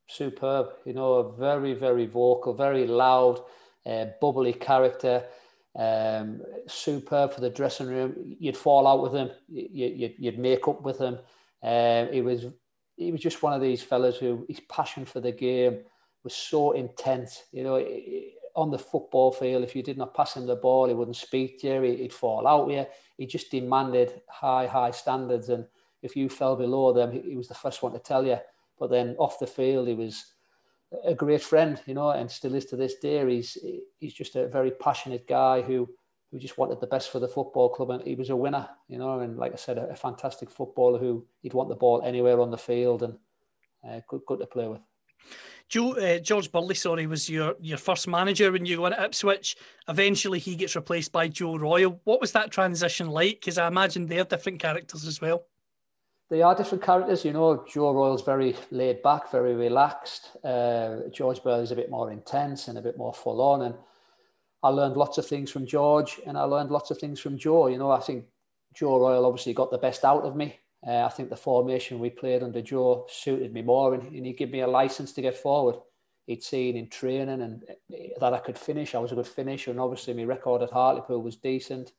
Superb, 0.08 0.68
you 0.84 0.94
know, 0.94 1.14
a 1.14 1.32
very, 1.36 1.74
very 1.74 2.06
vocal, 2.06 2.54
very 2.54 2.86
loud, 2.86 3.40
uh, 3.86 4.06
bubbly 4.20 4.54
character. 4.54 5.24
Um, 5.78 6.40
superb 6.66 7.32
for 7.32 7.40
the 7.40 7.50
dressing 7.50 7.86
room. 7.86 8.14
You'd 8.40 8.56
fall 8.56 8.86
out 8.86 9.02
with 9.02 9.12
him. 9.12 9.30
You, 9.48 10.08
would 10.08 10.14
you'd 10.18 10.38
make 10.38 10.66
up 10.66 10.82
with 10.82 10.98
him. 10.98 11.18
Uh, 11.62 12.06
he 12.06 12.20
was 12.20 12.46
he 12.96 13.12
was 13.12 13.20
just 13.20 13.42
one 13.42 13.52
of 13.52 13.60
these 13.60 13.82
fellas 13.82 14.16
who 14.16 14.44
his 14.48 14.60
passion 14.60 15.04
for 15.04 15.20
the 15.20 15.30
game 15.30 15.80
was 16.24 16.34
so 16.34 16.72
intense. 16.72 17.44
You 17.52 17.62
know, 17.62 17.86
on 18.58 18.72
the 18.72 18.78
football 18.78 19.30
field, 19.30 19.62
if 19.62 19.76
you 19.76 19.84
did 19.84 19.96
not 19.96 20.14
pass 20.14 20.36
him 20.36 20.44
the 20.44 20.56
ball, 20.56 20.88
he 20.88 20.94
wouldn't 20.94 21.16
speak 21.16 21.60
to 21.60 21.68
you. 21.68 21.80
He'd 21.82 22.12
fall 22.12 22.44
out 22.44 22.66
with 22.66 22.76
you. 22.76 22.86
He 23.16 23.24
just 23.24 23.52
demanded 23.52 24.20
high, 24.28 24.66
high 24.66 24.90
standards, 24.90 25.48
and 25.48 25.64
if 26.02 26.16
you 26.16 26.28
fell 26.28 26.56
below 26.56 26.92
them, 26.92 27.12
he 27.12 27.36
was 27.36 27.46
the 27.46 27.54
first 27.54 27.84
one 27.84 27.92
to 27.92 28.00
tell 28.00 28.26
you. 28.26 28.38
But 28.76 28.90
then 28.90 29.14
off 29.18 29.38
the 29.38 29.46
field, 29.46 29.86
he 29.86 29.94
was 29.94 30.32
a 31.04 31.14
great 31.14 31.40
friend, 31.40 31.80
you 31.86 31.94
know, 31.94 32.10
and 32.10 32.28
still 32.28 32.54
is 32.56 32.64
to 32.66 32.76
this 32.76 32.96
day. 32.96 33.24
He's 33.28 33.56
he's 34.00 34.14
just 34.14 34.34
a 34.34 34.48
very 34.48 34.72
passionate 34.72 35.28
guy 35.28 35.62
who 35.62 35.88
who 36.32 36.38
just 36.40 36.58
wanted 36.58 36.80
the 36.80 36.86
best 36.88 37.10
for 37.12 37.20
the 37.20 37.28
football 37.28 37.68
club, 37.68 37.90
and 37.90 38.02
he 38.02 38.16
was 38.16 38.30
a 38.30 38.36
winner, 38.36 38.68
you 38.88 38.98
know. 38.98 39.20
And 39.20 39.38
like 39.38 39.52
I 39.52 39.56
said, 39.56 39.78
a, 39.78 39.88
a 39.90 39.96
fantastic 39.96 40.50
footballer 40.50 40.98
who 40.98 41.24
he'd 41.42 41.54
want 41.54 41.68
the 41.68 41.76
ball 41.76 42.02
anywhere 42.02 42.40
on 42.40 42.50
the 42.50 42.58
field, 42.58 43.04
and 43.04 43.16
uh, 43.88 44.00
good 44.08 44.22
good 44.26 44.40
to 44.40 44.46
play 44.46 44.66
with. 44.66 44.80
Joe, 45.68 45.92
uh, 45.92 46.18
George 46.18 46.50
Burley, 46.50 46.74
sorry, 46.74 47.06
was 47.06 47.28
your, 47.28 47.54
your 47.60 47.78
first 47.78 48.08
manager 48.08 48.50
when 48.50 48.64
you 48.64 48.80
went 48.80 48.94
at 48.94 49.04
Ipswich. 49.04 49.56
Eventually, 49.88 50.38
he 50.38 50.56
gets 50.56 50.74
replaced 50.74 51.12
by 51.12 51.28
Joe 51.28 51.56
Royle. 51.56 52.00
What 52.04 52.20
was 52.20 52.32
that 52.32 52.50
transition 52.50 53.08
like? 53.08 53.40
Because 53.40 53.58
I 53.58 53.68
imagine 53.68 54.06
they're 54.06 54.24
different 54.24 54.60
characters 54.60 55.06
as 55.06 55.20
well 55.20 55.44
they 56.30 56.42
are 56.42 56.54
different 56.54 56.84
characters. 56.84 57.24
You 57.24 57.32
know, 57.32 57.64
Joe 57.68 57.92
Royle's 57.92 58.22
very 58.22 58.54
laid 58.70 59.02
back, 59.02 59.30
very 59.30 59.54
relaxed. 59.54 60.36
Uh, 60.44 61.08
George 61.10 61.40
is 61.44 61.72
a 61.72 61.76
bit 61.76 61.90
more 61.90 62.10
intense 62.10 62.68
and 62.68 62.78
a 62.78 62.82
bit 62.82 62.98
more 62.98 63.14
full 63.14 63.40
on. 63.40 63.62
And 63.62 63.74
I 64.62 64.68
learned 64.68 64.96
lots 64.96 65.18
of 65.18 65.26
things 65.26 65.50
from 65.50 65.66
George 65.66 66.20
and 66.26 66.36
I 66.36 66.42
learned 66.42 66.70
lots 66.70 66.90
of 66.90 66.98
things 66.98 67.20
from 67.20 67.38
Joe. 67.38 67.68
You 67.68 67.78
know, 67.78 67.90
I 67.90 68.00
think 68.00 68.26
Joe 68.74 69.00
Royle 69.00 69.24
obviously 69.24 69.54
got 69.54 69.70
the 69.70 69.78
best 69.78 70.04
out 70.04 70.24
of 70.24 70.36
me. 70.36 70.58
Uh, 70.86 71.04
I 71.04 71.08
think 71.08 71.28
the 71.28 71.36
formation 71.36 71.98
we 71.98 72.10
played 72.10 72.42
under 72.42 72.62
Joe 72.62 73.06
suited 73.08 73.52
me 73.52 73.62
more 73.62 73.94
and, 73.94 74.02
and 74.04 74.26
he 74.26 74.32
gave 74.32 74.50
me 74.50 74.60
a 74.60 74.66
license 74.66 75.12
to 75.12 75.22
get 75.22 75.36
forward. 75.36 75.76
He'd 76.26 76.42
seen 76.42 76.76
in 76.76 76.88
training 76.88 77.40
and 77.40 77.64
uh, 77.68 77.96
that 78.20 78.34
I 78.34 78.38
could 78.38 78.58
finish. 78.58 78.94
I 78.94 78.98
was 78.98 79.12
a 79.12 79.16
good 79.16 79.26
finisher 79.26 79.70
and 79.70 79.80
obviously 79.80 80.14
my 80.14 80.24
record 80.24 80.62
at 80.62 80.70
Hartlepool 80.70 81.22
was 81.22 81.36
decent. 81.36 81.92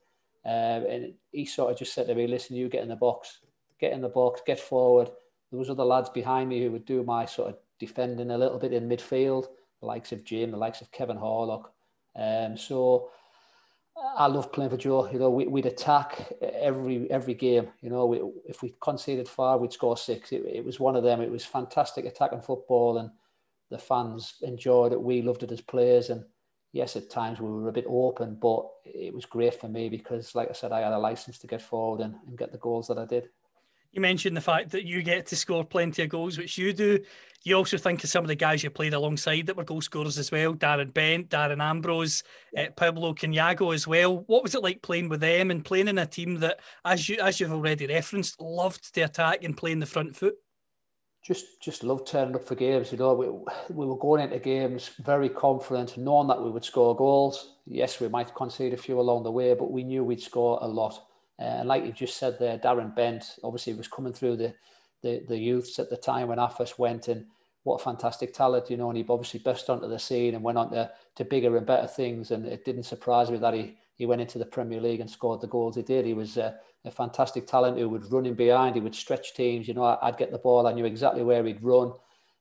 Uh, 0.46 0.82
and 0.90 1.14
he 1.32 1.46
sort 1.46 1.72
of 1.72 1.78
just 1.78 1.94
said 1.94 2.08
to 2.08 2.16
me, 2.16 2.26
listen, 2.26 2.56
you 2.56 2.70
get 2.70 2.84
in 2.84 2.90
the 2.90 2.96
box 2.96 3.40
get 3.80 3.94
in 3.94 4.02
the 4.02 4.10
box, 4.10 4.42
get 4.46 4.60
forward. 4.60 5.10
There 5.50 5.60
was 5.60 5.70
other 5.70 5.84
lads 5.84 6.10
behind 6.10 6.50
me 6.50 6.62
who 6.62 6.72
would 6.72 6.86
do 6.86 7.04
my 7.04 7.26
sort 7.26 7.50
of 7.50 7.58
defending 7.80 8.32
a 8.32 8.38
little 8.38 8.60
bit 8.60 8.74
in 8.74 8.90
midfield, 8.90 9.48
the 9.80 9.88
likes 9.88 10.12
of 10.12 10.24
Jim, 10.24 10.52
the 10.52 10.58
likes 10.58 10.82
of 10.82 10.92
Kevin 10.92 11.18
Horlock. 11.18 11.70
Um, 12.16 12.58
so 12.58 13.10
I 14.16 14.28
love 14.28 14.52
playing 14.52 14.72
for 14.72 14.78
Joe. 14.78 15.10
You 15.12 15.20
know, 15.20 15.30
we, 15.30 15.48
would 15.48 15.66
attack 15.66 16.34
every 16.42 17.10
every 17.10 17.34
game. 17.34 17.68
You 17.82 17.90
know, 17.90 18.06
we, 18.06 18.22
if 18.48 18.62
we 18.62 18.74
conceded 18.82 19.28
five, 19.28 19.60
we'd 19.60 19.74
score 19.74 19.98
six. 19.98 20.32
It, 20.32 20.44
it 20.46 20.66
was 20.66 20.80
one 20.80 20.96
of 20.96 21.04
them. 21.04 21.22
It 21.22 21.32
was 21.32 21.46
fantastic 21.46 22.06
attacking 22.06 22.42
football, 22.42 22.98
and 22.98 23.10
the 23.70 23.78
fans 23.78 24.36
enjoyed 24.42 24.94
it. 24.94 25.02
We 25.02 25.22
loved 25.22 25.44
it 25.44 25.52
as 25.52 25.62
players, 25.62 26.10
and 26.10 26.24
yes, 26.72 26.96
at 26.96 27.10
times 27.10 27.40
we 27.40 27.50
were 27.50 27.70
a 27.70 27.74
bit 27.74 27.86
open, 27.88 28.38
but 28.42 28.68
it 28.86 29.14
was 29.14 29.26
great 29.26 29.60
for 29.60 29.68
me 29.68 29.90
because, 29.90 30.36
like 30.36 30.50
I 30.50 30.54
said, 30.54 30.72
I 30.72 30.82
had 30.82 30.94
a 30.94 31.00
license 31.00 31.40
to 31.40 31.48
get 31.48 31.62
forward 31.62 32.02
and, 32.02 32.16
and 32.28 32.38
get 32.38 32.52
the 32.52 32.58
goals 32.58 32.88
that 32.88 32.98
I 32.98 33.06
did. 33.06 33.30
You 33.92 34.02
mentioned 34.02 34.38
the 34.38 34.42
fact 34.42 34.70
that 34.72 34.86
you 34.86 35.02
get 35.02 35.26
to 35.28 35.36
score 35.36 35.66
plenty 35.66 36.04
of 36.04 36.10
goals, 36.10 36.38
which 36.38 36.58
you 36.58 36.74
do. 36.74 37.00
You 37.44 37.56
also 37.56 37.78
think 37.78 38.04
of 38.04 38.10
some 38.10 38.24
of 38.24 38.28
the 38.28 38.36
guys 38.36 38.64
you 38.64 38.70
played 38.70 38.94
alongside 38.94 39.48
that 39.48 39.56
were 39.56 39.64
goal 39.64 39.82
scorers 39.82 40.18
as 40.18 40.32
well 40.32 40.54
Darren 40.54 40.94
Bent, 40.94 41.30
Darren 41.30 41.64
Ambrose, 41.64 42.22
uh, 42.58 42.66
Pablo 42.76 43.14
Couñago 43.14 43.74
as 43.74 43.88
well. 43.88 44.24
What 44.28 44.44
was 44.44 44.56
it 44.56 44.62
like 44.62 44.82
playing 44.82 45.10
with 45.10 45.22
them 45.22 45.50
and 45.50 45.64
playing 45.64 45.88
in 45.88 45.98
a 45.98 46.06
team 46.06 46.36
that, 46.42 46.60
as, 46.86 47.08
you, 47.08 47.18
as 47.22 47.40
you've 47.40 47.54
already 47.54 47.88
referenced, 47.88 48.40
loved 48.42 48.94
to 48.94 49.02
attack 49.02 49.44
and 49.44 49.58
play 49.58 49.72
in 49.72 49.80
the 49.80 49.86
front 49.86 50.16
foot? 50.16 50.36
Just, 51.24 51.62
just 51.62 51.84
loved 51.84 52.08
turning 52.08 52.36
up 52.36 52.44
for 52.44 52.56
games. 52.56 52.92
You 52.92 52.98
know, 52.98 53.14
we, 53.14 53.28
we 53.74 53.86
were 53.86 53.98
going 53.98 54.22
into 54.22 54.40
games 54.40 54.92
very 55.00 55.30
confident, 55.30 55.98
knowing 55.98 56.28
that 56.28 56.42
we 56.42 56.52
would 56.52 56.66
score 56.66 56.96
goals. 56.96 57.56
Yes, 57.66 58.00
we 58.00 58.08
might 58.10 58.36
concede 58.36 58.74
a 58.74 58.78
few 58.78 59.00
along 59.00 59.24
the 59.24 59.32
way, 59.32 59.54
but 59.54 59.72
we 59.72 59.84
knew 59.84 60.04
we'd 60.04 60.22
score 60.22 60.60
a 60.62 60.68
lot. 60.68 61.09
Uh, 61.40 61.60
and 61.60 61.68
like 61.68 61.86
you 61.86 61.92
just 61.92 62.18
said 62.18 62.38
there, 62.38 62.58
Darren 62.58 62.94
Bent 62.94 63.38
obviously 63.44 63.74
was 63.74 63.88
coming 63.88 64.14
through 64.14 64.36
the, 64.36 64.54
the, 65.02 65.24
the 65.28 65.38
youths 65.38 65.80
at 65.80 65.90
the 65.90 65.98
time 65.98 66.28
when 66.28 66.40
I 66.40 66.50
first 66.50 66.78
went 66.78 67.08
and 67.08 67.26
what 67.64 67.82
a 67.82 67.84
fantastic 67.84 68.34
talent, 68.34 68.70
you 68.70 68.78
know, 68.78 68.90
and 68.90 68.98
he 68.98 69.06
obviously 69.08 69.40
burst 69.40 69.70
onto 69.70 69.88
the 69.88 70.00
scene 70.00 70.36
and 70.36 70.44
went 70.44 70.58
on 70.58 70.72
to, 70.72 70.92
to 71.16 71.26
bigger 71.26 71.56
and 71.56 71.66
better 71.66 71.88
things. 71.88 72.32
And 72.32 72.46
it 72.46 72.66
didn't 72.66 72.84
surprise 72.84 73.30
me 73.30 73.38
that 73.38 73.54
he, 73.54 73.78
he 73.96 74.06
went 74.06 74.22
into 74.22 74.38
the 74.38 74.46
Premier 74.46 74.82
League 74.82 75.02
and 75.02 75.10
scored 75.10 75.42
the 75.42 75.48
goals 75.48 75.76
he 75.76 75.82
did. 75.82 76.06
He 76.06 76.14
was 76.14 76.38
a, 76.38 76.58
a 76.86 76.92
fantastic 76.92 77.48
talent 77.48 77.78
who 77.78 77.90
would 77.90 78.12
run 78.12 78.26
in 78.26 78.34
behind, 78.34 78.76
he 78.76 78.82
would 78.82 78.96
stretch 78.96 79.34
teams. 79.34 79.68
You 79.68 79.74
know, 79.74 79.98
I'd 80.02 80.18
get 80.18 80.32
the 80.32 80.38
ball, 80.38 80.68
I 80.68 80.74
knew 80.74 80.86
exactly 80.86 81.24
where 81.24 81.44
he'd 81.46 81.64
run. 81.64 81.94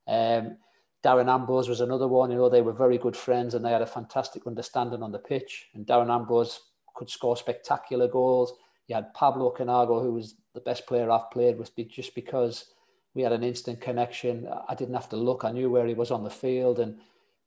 Um, 0.07 0.57
Darren 1.03 1.33
Ambrose 1.33 1.69
was 1.69 1.81
another 1.81 2.07
one. 2.07 2.31
You 2.31 2.37
know, 2.37 2.49
they 2.49 2.61
were 2.61 2.73
very 2.73 2.97
good 2.97 3.15
friends 3.15 3.53
and 3.53 3.63
they 3.63 3.71
had 3.71 3.81
a 3.81 3.87
fantastic 3.87 4.45
understanding 4.47 5.03
on 5.03 5.11
the 5.11 5.19
pitch. 5.19 5.69
And 5.73 5.85
Darren 5.85 6.13
Ambrose 6.13 6.59
could 6.95 7.09
score 7.09 7.37
spectacular 7.37 8.07
goals 8.07 8.53
you 8.89 8.95
had 8.95 9.13
Pablo 9.13 9.53
Couñago, 9.55 10.01
who 10.01 10.11
was 10.11 10.35
the 10.53 10.59
best 10.59 10.87
player 10.87 11.09
I've 11.09 11.29
played 11.29 11.59
with, 11.59 11.71
just 11.89 12.15
because 12.15 12.65
we 13.13 13.21
had 13.21 13.31
an 13.31 13.43
instant 13.43 13.79
connection. 13.79 14.49
I 14.67 14.73
didn't 14.73 14.95
have 14.95 15.09
to 15.09 15.15
look; 15.15 15.45
I 15.45 15.51
knew 15.51 15.69
where 15.69 15.85
he 15.85 15.93
was 15.93 16.09
on 16.11 16.23
the 16.23 16.29
field, 16.29 16.79
and 16.79 16.99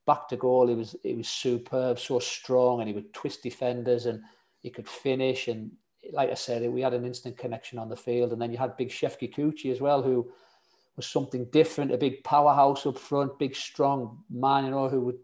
back 0.06 0.28
to 0.28 0.36
goal, 0.36 0.68
he 0.68 0.74
was 0.74 0.94
he 1.02 1.14
was 1.14 1.28
superb, 1.28 1.98
so 1.98 2.20
strong, 2.20 2.80
and 2.80 2.88
he 2.88 2.94
would 2.94 3.12
twist 3.12 3.42
defenders, 3.42 4.06
and 4.06 4.22
he 4.62 4.70
could 4.70 4.88
finish. 4.88 5.48
And 5.48 5.72
like 6.12 6.30
I 6.30 6.34
said, 6.34 6.70
we 6.70 6.80
had 6.80 6.94
an 6.94 7.04
instant 7.04 7.36
connection 7.36 7.78
on 7.78 7.88
the 7.88 7.96
field. 7.96 8.32
And 8.32 8.40
then 8.40 8.52
you 8.52 8.58
had 8.58 8.76
Big 8.76 8.90
Shefki 8.90 9.34
Kuqi 9.34 9.72
as 9.72 9.80
well, 9.80 10.00
who 10.00 10.30
was 10.96 11.06
something 11.06 11.46
different, 11.46 11.92
a 11.92 11.98
big 11.98 12.22
powerhouse 12.22 12.86
up 12.86 12.98
front, 12.98 13.38
big 13.38 13.56
strong 13.56 14.18
man, 14.30 14.66
you 14.66 14.70
know, 14.70 14.88
who 14.88 15.00
would 15.00 15.18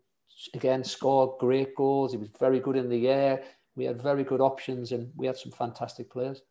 again 0.53 0.83
score 0.83 1.37
great 1.39 1.77
goals. 1.77 2.11
He 2.11 2.19
was 2.19 2.31
very 2.41 2.59
good 2.59 2.77
in 2.77 2.89
the 2.89 3.07
air 3.07 3.45
we 3.79 3.85
had 3.85 4.03
very 4.03 4.25
good 4.25 4.41
options 4.41 4.93
and 4.93 5.11
we 5.17 5.27
had 5.27 5.37
some 5.37 5.53
fantastic 5.53 6.11
players. 6.11 6.43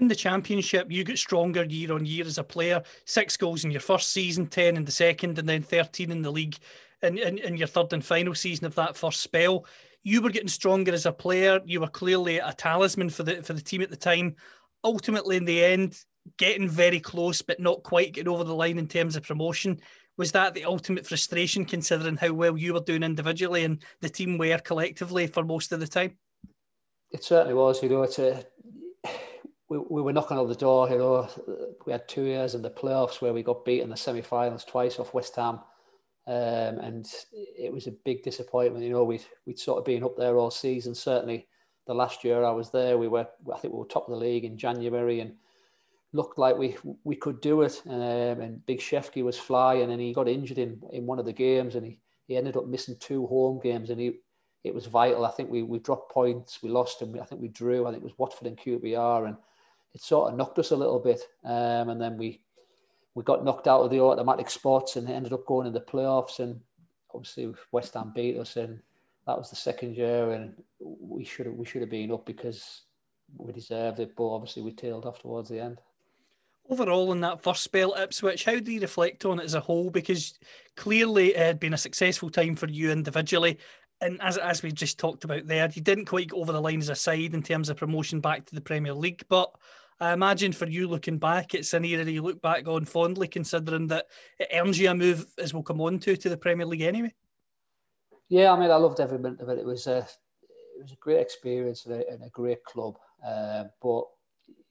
In 0.00 0.08
the 0.08 0.14
championship, 0.14 0.90
you 0.90 1.04
get 1.04 1.18
stronger 1.18 1.64
year 1.64 1.92
on 1.92 2.04
year 2.04 2.26
as 2.26 2.38
a 2.38 2.44
player. 2.44 2.82
Six 3.04 3.36
goals 3.36 3.64
in 3.64 3.70
your 3.70 3.80
first 3.80 4.12
season, 4.12 4.46
10 4.46 4.76
in 4.76 4.84
the 4.84 4.92
second, 4.92 5.38
and 5.38 5.48
then 5.48 5.62
13 5.62 6.10
in 6.10 6.22
the 6.22 6.30
league 6.30 6.56
in, 7.02 7.18
in, 7.18 7.38
in 7.38 7.56
your 7.56 7.68
third 7.68 7.92
and 7.92 8.04
final 8.04 8.34
season 8.34 8.66
of 8.66 8.74
that 8.74 8.96
first 8.96 9.20
spell. 9.20 9.64
You 10.02 10.22
were 10.22 10.30
getting 10.30 10.48
stronger 10.48 10.92
as 10.92 11.06
a 11.06 11.12
player. 11.12 11.60
You 11.64 11.80
were 11.80 11.88
clearly 11.88 12.38
a 12.38 12.52
talisman 12.52 13.10
for 13.10 13.22
the 13.22 13.42
for 13.42 13.52
the 13.52 13.60
team 13.60 13.82
at 13.82 13.90
the 13.90 13.96
time. 13.96 14.34
Ultimately, 14.82 15.36
in 15.36 15.44
the 15.44 15.62
end, 15.62 16.02
getting 16.38 16.68
very 16.68 17.00
close, 17.00 17.42
but 17.42 17.60
not 17.60 17.82
quite 17.82 18.14
getting 18.14 18.32
over 18.32 18.44
the 18.44 18.54
line 18.54 18.78
in 18.78 18.88
terms 18.88 19.16
of 19.16 19.22
promotion. 19.22 19.80
Was 20.16 20.32
that 20.32 20.54
the 20.54 20.64
ultimate 20.64 21.06
frustration, 21.06 21.64
considering 21.64 22.16
how 22.16 22.32
well 22.32 22.56
you 22.56 22.74
were 22.74 22.80
doing 22.80 23.02
individually 23.02 23.64
and 23.64 23.82
the 24.00 24.08
team 24.08 24.38
were 24.38 24.58
collectively 24.58 25.26
for 25.26 25.44
most 25.44 25.72
of 25.72 25.80
the 25.80 25.86
time? 25.86 26.16
It 27.10 27.24
certainly 27.24 27.54
was. 27.54 27.82
You 27.82 27.88
know, 27.88 28.02
it's 28.02 28.18
a 28.18 28.44
we, 29.68 29.78
we 29.78 30.02
were 30.02 30.12
knocking 30.12 30.36
on 30.36 30.48
the 30.48 30.54
door. 30.54 30.90
You 30.90 30.98
know, 30.98 31.28
we 31.86 31.92
had 31.92 32.08
two 32.08 32.24
years 32.24 32.54
in 32.54 32.62
the 32.62 32.70
playoffs 32.70 33.20
where 33.20 33.32
we 33.32 33.42
got 33.42 33.64
beat 33.64 33.80
in 33.80 33.90
the 33.90 33.96
semi-finals 33.96 34.64
twice 34.64 34.98
off 34.98 35.14
West 35.14 35.36
Ham, 35.36 35.60
um, 36.26 36.78
and 36.78 37.06
it 37.32 37.72
was 37.72 37.86
a 37.86 37.92
big 38.04 38.22
disappointment. 38.22 38.84
You 38.84 38.90
know, 38.90 39.04
we'd 39.04 39.24
we'd 39.46 39.58
sort 39.58 39.78
of 39.78 39.84
been 39.84 40.04
up 40.04 40.16
there 40.16 40.36
all 40.36 40.50
season. 40.50 40.94
Certainly, 40.94 41.46
the 41.86 41.94
last 41.94 42.24
year 42.24 42.44
I 42.44 42.50
was 42.50 42.70
there, 42.70 42.98
we 42.98 43.08
were 43.08 43.26
I 43.52 43.58
think 43.58 43.72
we 43.72 43.80
were 43.80 43.86
top 43.86 44.08
of 44.08 44.12
the 44.12 44.24
league 44.24 44.44
in 44.44 44.58
January 44.58 45.20
and 45.20 45.34
looked 46.12 46.38
like 46.38 46.58
we 46.58 46.76
we 47.04 47.16
could 47.16 47.40
do 47.40 47.62
it. 47.62 47.80
Um, 47.88 48.40
and 48.40 48.66
Big 48.66 48.80
Shefki 48.80 49.24
was 49.24 49.38
flying, 49.38 49.90
and 49.90 50.00
he 50.00 50.12
got 50.12 50.28
injured 50.28 50.58
in 50.58 50.82
in 50.92 51.06
one 51.06 51.18
of 51.18 51.26
the 51.26 51.32
games, 51.32 51.76
and 51.76 51.86
he 51.86 52.00
he 52.26 52.36
ended 52.36 52.56
up 52.56 52.66
missing 52.66 52.96
two 52.98 53.26
home 53.26 53.60
games, 53.62 53.90
and 53.90 54.00
he 54.00 54.18
it 54.64 54.74
was 54.74 54.86
vital. 54.86 55.24
I 55.24 55.30
think 55.30 55.50
we 55.50 55.62
we 55.62 55.78
dropped 55.78 56.12
points, 56.12 56.62
we 56.62 56.68
lost, 56.68 57.02
and 57.02 57.18
I 57.20 57.24
think 57.24 57.40
we 57.40 57.48
drew. 57.48 57.86
I 57.86 57.90
think 57.90 58.02
it 58.02 58.04
was 58.04 58.18
Watford 58.18 58.46
and 58.46 58.58
QPR, 58.58 59.26
and 59.26 59.36
it 59.94 60.02
sort 60.02 60.30
of 60.30 60.38
knocked 60.38 60.58
us 60.58 60.70
a 60.70 60.76
little 60.76 60.98
bit. 60.98 61.20
Um, 61.44 61.88
and 61.88 62.00
then 62.00 62.16
we 62.16 62.40
we 63.14 63.24
got 63.24 63.44
knocked 63.44 63.66
out 63.66 63.82
of 63.82 63.90
the 63.90 64.00
automatic 64.00 64.50
spots 64.50 64.96
and 64.96 65.08
ended 65.08 65.32
up 65.32 65.46
going 65.46 65.66
in 65.66 65.72
the 65.72 65.80
playoffs. 65.80 66.38
And 66.38 66.60
obviously 67.14 67.52
West 67.72 67.94
Ham 67.94 68.12
beat 68.14 68.36
us, 68.38 68.56
and 68.56 68.80
that 69.26 69.38
was 69.38 69.50
the 69.50 69.56
second 69.56 69.96
year, 69.96 70.32
and 70.32 70.54
we 70.78 71.24
should 71.24 71.46
have 71.46 71.54
we 71.54 71.64
should 71.64 71.80
have 71.80 71.90
been 71.90 72.12
up 72.12 72.26
because 72.26 72.82
we 73.36 73.52
deserved 73.52 74.00
it. 74.00 74.14
But 74.16 74.28
obviously 74.28 74.62
we 74.62 74.72
tailed 74.72 75.06
off 75.06 75.20
towards 75.20 75.48
the 75.48 75.60
end. 75.60 75.80
Overall, 76.68 77.10
in 77.10 77.20
that 77.22 77.42
first 77.42 77.64
spell 77.64 77.96
at 77.96 78.02
Ipswich, 78.04 78.44
how 78.44 78.60
do 78.60 78.70
you 78.70 78.80
reflect 78.80 79.24
on 79.24 79.40
it 79.40 79.44
as 79.44 79.54
a 79.54 79.60
whole? 79.60 79.90
Because 79.90 80.38
clearly 80.76 81.30
it 81.30 81.36
had 81.36 81.58
been 81.58 81.74
a 81.74 81.78
successful 81.78 82.30
time 82.30 82.54
for 82.54 82.68
you 82.68 82.92
individually, 82.92 83.58
and 84.00 84.20
as 84.22 84.38
as 84.38 84.62
we 84.62 84.72
just 84.72 84.98
talked 84.98 85.24
about 85.24 85.46
there, 85.46 85.68
you 85.72 85.82
didn't 85.82 86.06
quite 86.06 86.28
go 86.28 86.38
over 86.40 86.52
the 86.52 86.60
line 86.60 86.78
as 86.78 86.88
a 86.88 86.94
side 86.94 87.34
in 87.34 87.42
terms 87.42 87.68
of 87.68 87.76
promotion 87.76 88.20
back 88.20 88.46
to 88.46 88.54
the 88.54 88.60
Premier 88.60 88.94
League. 88.94 89.24
But 89.28 89.52
I 90.00 90.12
imagine 90.12 90.52
for 90.52 90.66
you 90.66 90.88
looking 90.88 91.18
back, 91.18 91.54
it's 91.54 91.74
an 91.74 91.84
era 91.84 92.04
you 92.04 92.22
look 92.22 92.40
back 92.40 92.66
on 92.66 92.86
fondly, 92.86 93.28
considering 93.28 93.88
that 93.88 94.06
it 94.38 94.48
earns 94.52 94.78
you 94.78 94.90
a 94.90 94.94
move, 94.94 95.26
as 95.38 95.52
we'll 95.52 95.62
come 95.62 95.80
on 95.80 95.98
to, 96.00 96.16
to 96.16 96.28
the 96.28 96.36
Premier 96.36 96.66
League 96.66 96.80
anyway. 96.80 97.12
Yeah, 98.28 98.52
I 98.52 98.58
mean, 98.58 98.70
I 98.70 98.76
loved 98.76 99.00
every 99.00 99.18
minute 99.18 99.40
of 99.40 99.48
it. 99.50 99.58
It 99.58 99.66
was 99.66 99.86
a 99.86 99.98
it 99.98 100.82
was 100.82 100.92
a 100.92 100.96
great 100.96 101.20
experience 101.20 101.84
and 101.84 101.96
a, 101.96 102.08
and 102.10 102.22
a 102.24 102.30
great 102.30 102.64
club, 102.64 102.96
uh, 103.26 103.64
but 103.82 104.04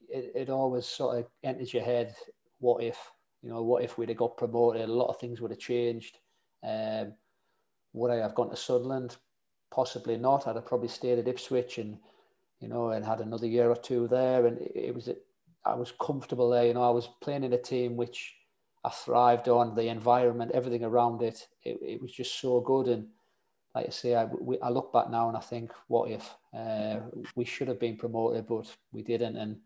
it, 0.08 0.32
it 0.34 0.50
always 0.50 0.86
sort 0.86 1.18
of 1.18 1.26
enters 1.44 1.72
your 1.72 1.84
head, 1.84 2.14
what 2.58 2.82
if? 2.82 2.98
You 3.42 3.50
know, 3.50 3.62
what 3.62 3.84
if 3.84 3.96
we'd 3.96 4.08
have 4.08 4.18
got 4.18 4.36
promoted? 4.36 4.82
A 4.82 4.92
lot 4.92 5.08
of 5.08 5.18
things 5.18 5.40
would 5.40 5.52
have 5.52 5.60
changed. 5.60 6.18
Um, 6.62 7.14
would 7.92 8.10
I 8.10 8.16
have 8.16 8.34
gone 8.34 8.50
to 8.50 8.56
Sunderland? 8.56 9.16
Possibly 9.70 10.16
not. 10.16 10.46
I'd 10.46 10.56
have 10.56 10.66
probably 10.66 10.88
stayed 10.88 11.18
at 11.18 11.28
Ipswich 11.28 11.78
and, 11.78 11.98
you 12.60 12.68
know, 12.68 12.90
and 12.90 13.04
had 13.04 13.20
another 13.20 13.46
year 13.46 13.70
or 13.70 13.76
two 13.76 14.08
there. 14.08 14.46
And 14.46 14.58
it, 14.60 14.94
was, 14.94 15.08
I 15.64 15.74
was 15.74 15.92
comfortable 16.00 16.50
there. 16.50 16.66
You 16.66 16.74
know, 16.74 16.82
I 16.82 16.90
was 16.90 17.08
playing 17.20 17.44
in 17.44 17.52
a 17.52 17.58
team 17.58 17.96
which 17.96 18.34
I 18.84 18.90
thrived 18.90 19.48
on, 19.48 19.74
the 19.74 19.88
environment, 19.88 20.52
everything 20.52 20.84
around 20.84 21.22
it. 21.22 21.46
It, 21.62 21.78
it 21.82 22.02
was 22.02 22.12
just 22.12 22.40
so 22.40 22.60
good. 22.60 22.88
And 22.88 23.08
like 23.74 23.86
I 23.86 23.90
say, 23.90 24.14
I, 24.14 24.24
we, 24.24 24.60
I 24.60 24.70
look 24.70 24.92
back 24.92 25.10
now 25.10 25.28
and 25.28 25.36
I 25.36 25.40
think, 25.40 25.72
what 25.88 26.10
if 26.10 26.34
uh, 26.56 27.00
we 27.36 27.44
should 27.44 27.68
have 27.68 27.78
been 27.78 27.96
promoted, 27.96 28.46
but 28.46 28.74
we 28.92 29.02
didn't. 29.02 29.36
And 29.36 29.58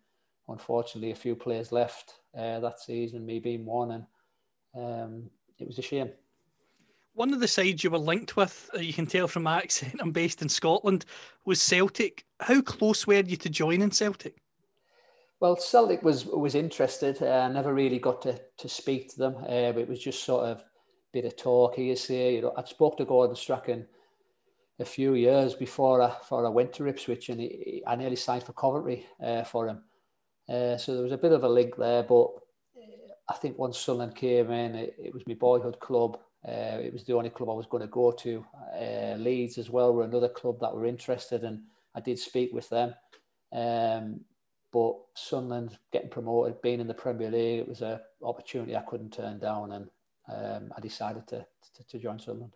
unfortunately, 0.48 1.12
a 1.12 1.16
few 1.16 1.34
players 1.34 1.72
left 1.72 2.14
uh, 2.36 2.60
that 2.60 2.80
season, 2.80 3.24
me 3.24 3.38
being 3.38 3.64
one. 3.64 3.90
And 3.92 4.04
um, 4.76 5.30
it 5.58 5.66
was 5.66 5.78
a 5.78 5.82
shame 5.82 6.10
one 7.14 7.33
of 7.33 7.40
the 7.40 7.49
sides 7.49 7.83
you 7.83 7.90
were 7.90 7.99
linked 7.99 8.37
with, 8.37 8.68
uh, 8.75 8.78
you 8.78 8.92
can 8.92 9.06
tell 9.06 9.28
from 9.28 9.44
my 9.44 9.59
accent, 9.62 9.97
I'm 10.00 10.12
based 10.12 10.42
in 10.42 10.49
Scotland, 10.49 11.04
was 11.44 11.62
Celtic. 11.62 12.25
How 12.40 12.61
close 12.61 13.06
were 13.06 13.14
you 13.14 13.37
to 13.37 13.49
joining 13.49 13.90
Celtic? 13.90 14.37
Well, 15.40 15.56
Celtic 15.56 16.02
was 16.02 16.26
was 16.26 16.54
interested. 16.54 17.23
Uh, 17.23 17.26
I 17.26 17.49
never 17.49 17.75
really 17.75 17.99
got 17.99 18.23
to, 18.23 18.40
to 18.59 18.68
speak 18.68 19.11
to 19.11 19.18
them. 19.18 19.37
Uh, 19.37 19.78
it 19.78 19.88
was 19.88 20.00
just 20.00 20.25
sort 20.25 20.44
of 20.44 20.59
a 20.59 20.64
bit 21.12 21.25
of 21.25 21.37
talk 21.37 21.75
here, 21.75 21.97
say. 21.97 22.37
You 22.37 22.42
know, 22.42 22.52
I'd 22.56 22.68
spoke 22.68 22.97
to 22.99 23.04
Gordon 23.04 23.37
Strachan 23.37 23.87
a 24.78 24.85
few 24.85 25.14
years 25.14 25.54
before 25.54 26.00
I, 26.00 26.09
before 26.18 26.47
I 26.47 26.49
went 26.49 26.73
to 26.75 26.87
Ipswich, 26.87 27.28
and 27.28 27.40
he, 27.40 27.83
I 27.87 27.94
nearly 27.97 28.16
signed 28.16 28.44
for 28.44 28.52
Coventry 28.52 29.06
uh, 29.23 29.44
for 29.44 29.68
him. 29.68 29.83
Uh, 30.49 30.76
so 30.76 30.94
there 30.94 31.02
was 31.02 31.12
a 31.12 31.18
bit 31.18 31.33
of 31.33 31.44
a 31.44 31.49
link 31.49 31.76
there, 31.76 32.02
but 32.02 32.28
I 33.28 33.35
think 33.35 33.59
once 33.59 33.78
Sunderland 33.78 34.14
came 34.14 34.50
in, 34.50 34.75
it, 34.75 34.94
it 34.99 35.14
was 35.14 35.26
my 35.26 35.35
boyhood 35.35 35.78
club. 35.80 36.18
Uh, 36.46 36.78
it 36.82 36.92
was 36.92 37.04
the 37.04 37.14
only 37.14 37.30
club 37.30 37.50
I 37.50 37.54
was 37.54 37.66
going 37.66 37.82
to 37.82 37.88
go 37.88 38.12
to. 38.12 38.44
Uh, 38.78 39.14
Leeds 39.16 39.58
as 39.58 39.70
well 39.70 39.94
were 39.94 40.04
another 40.04 40.28
club 40.28 40.60
that 40.60 40.74
were 40.74 40.86
interested, 40.86 41.42
and 41.44 41.62
I 41.94 42.00
did 42.00 42.18
speak 42.18 42.52
with 42.52 42.68
them. 42.68 42.94
Um, 43.52 44.20
but 44.72 44.96
Sunderland 45.14 45.78
getting 45.92 46.10
promoted, 46.10 46.60
being 46.60 46.80
in 46.80 46.88
the 46.88 46.94
Premier 46.94 47.30
League, 47.30 47.60
it 47.60 47.68
was 47.68 47.80
an 47.80 48.00
opportunity 48.22 48.76
I 48.76 48.82
couldn't 48.82 49.12
turn 49.12 49.38
down, 49.38 49.72
and 49.72 49.88
um, 50.28 50.72
I 50.76 50.80
decided 50.80 51.26
to, 51.28 51.46
to, 51.76 51.84
to 51.88 51.98
join 51.98 52.18
Sunderland 52.18 52.52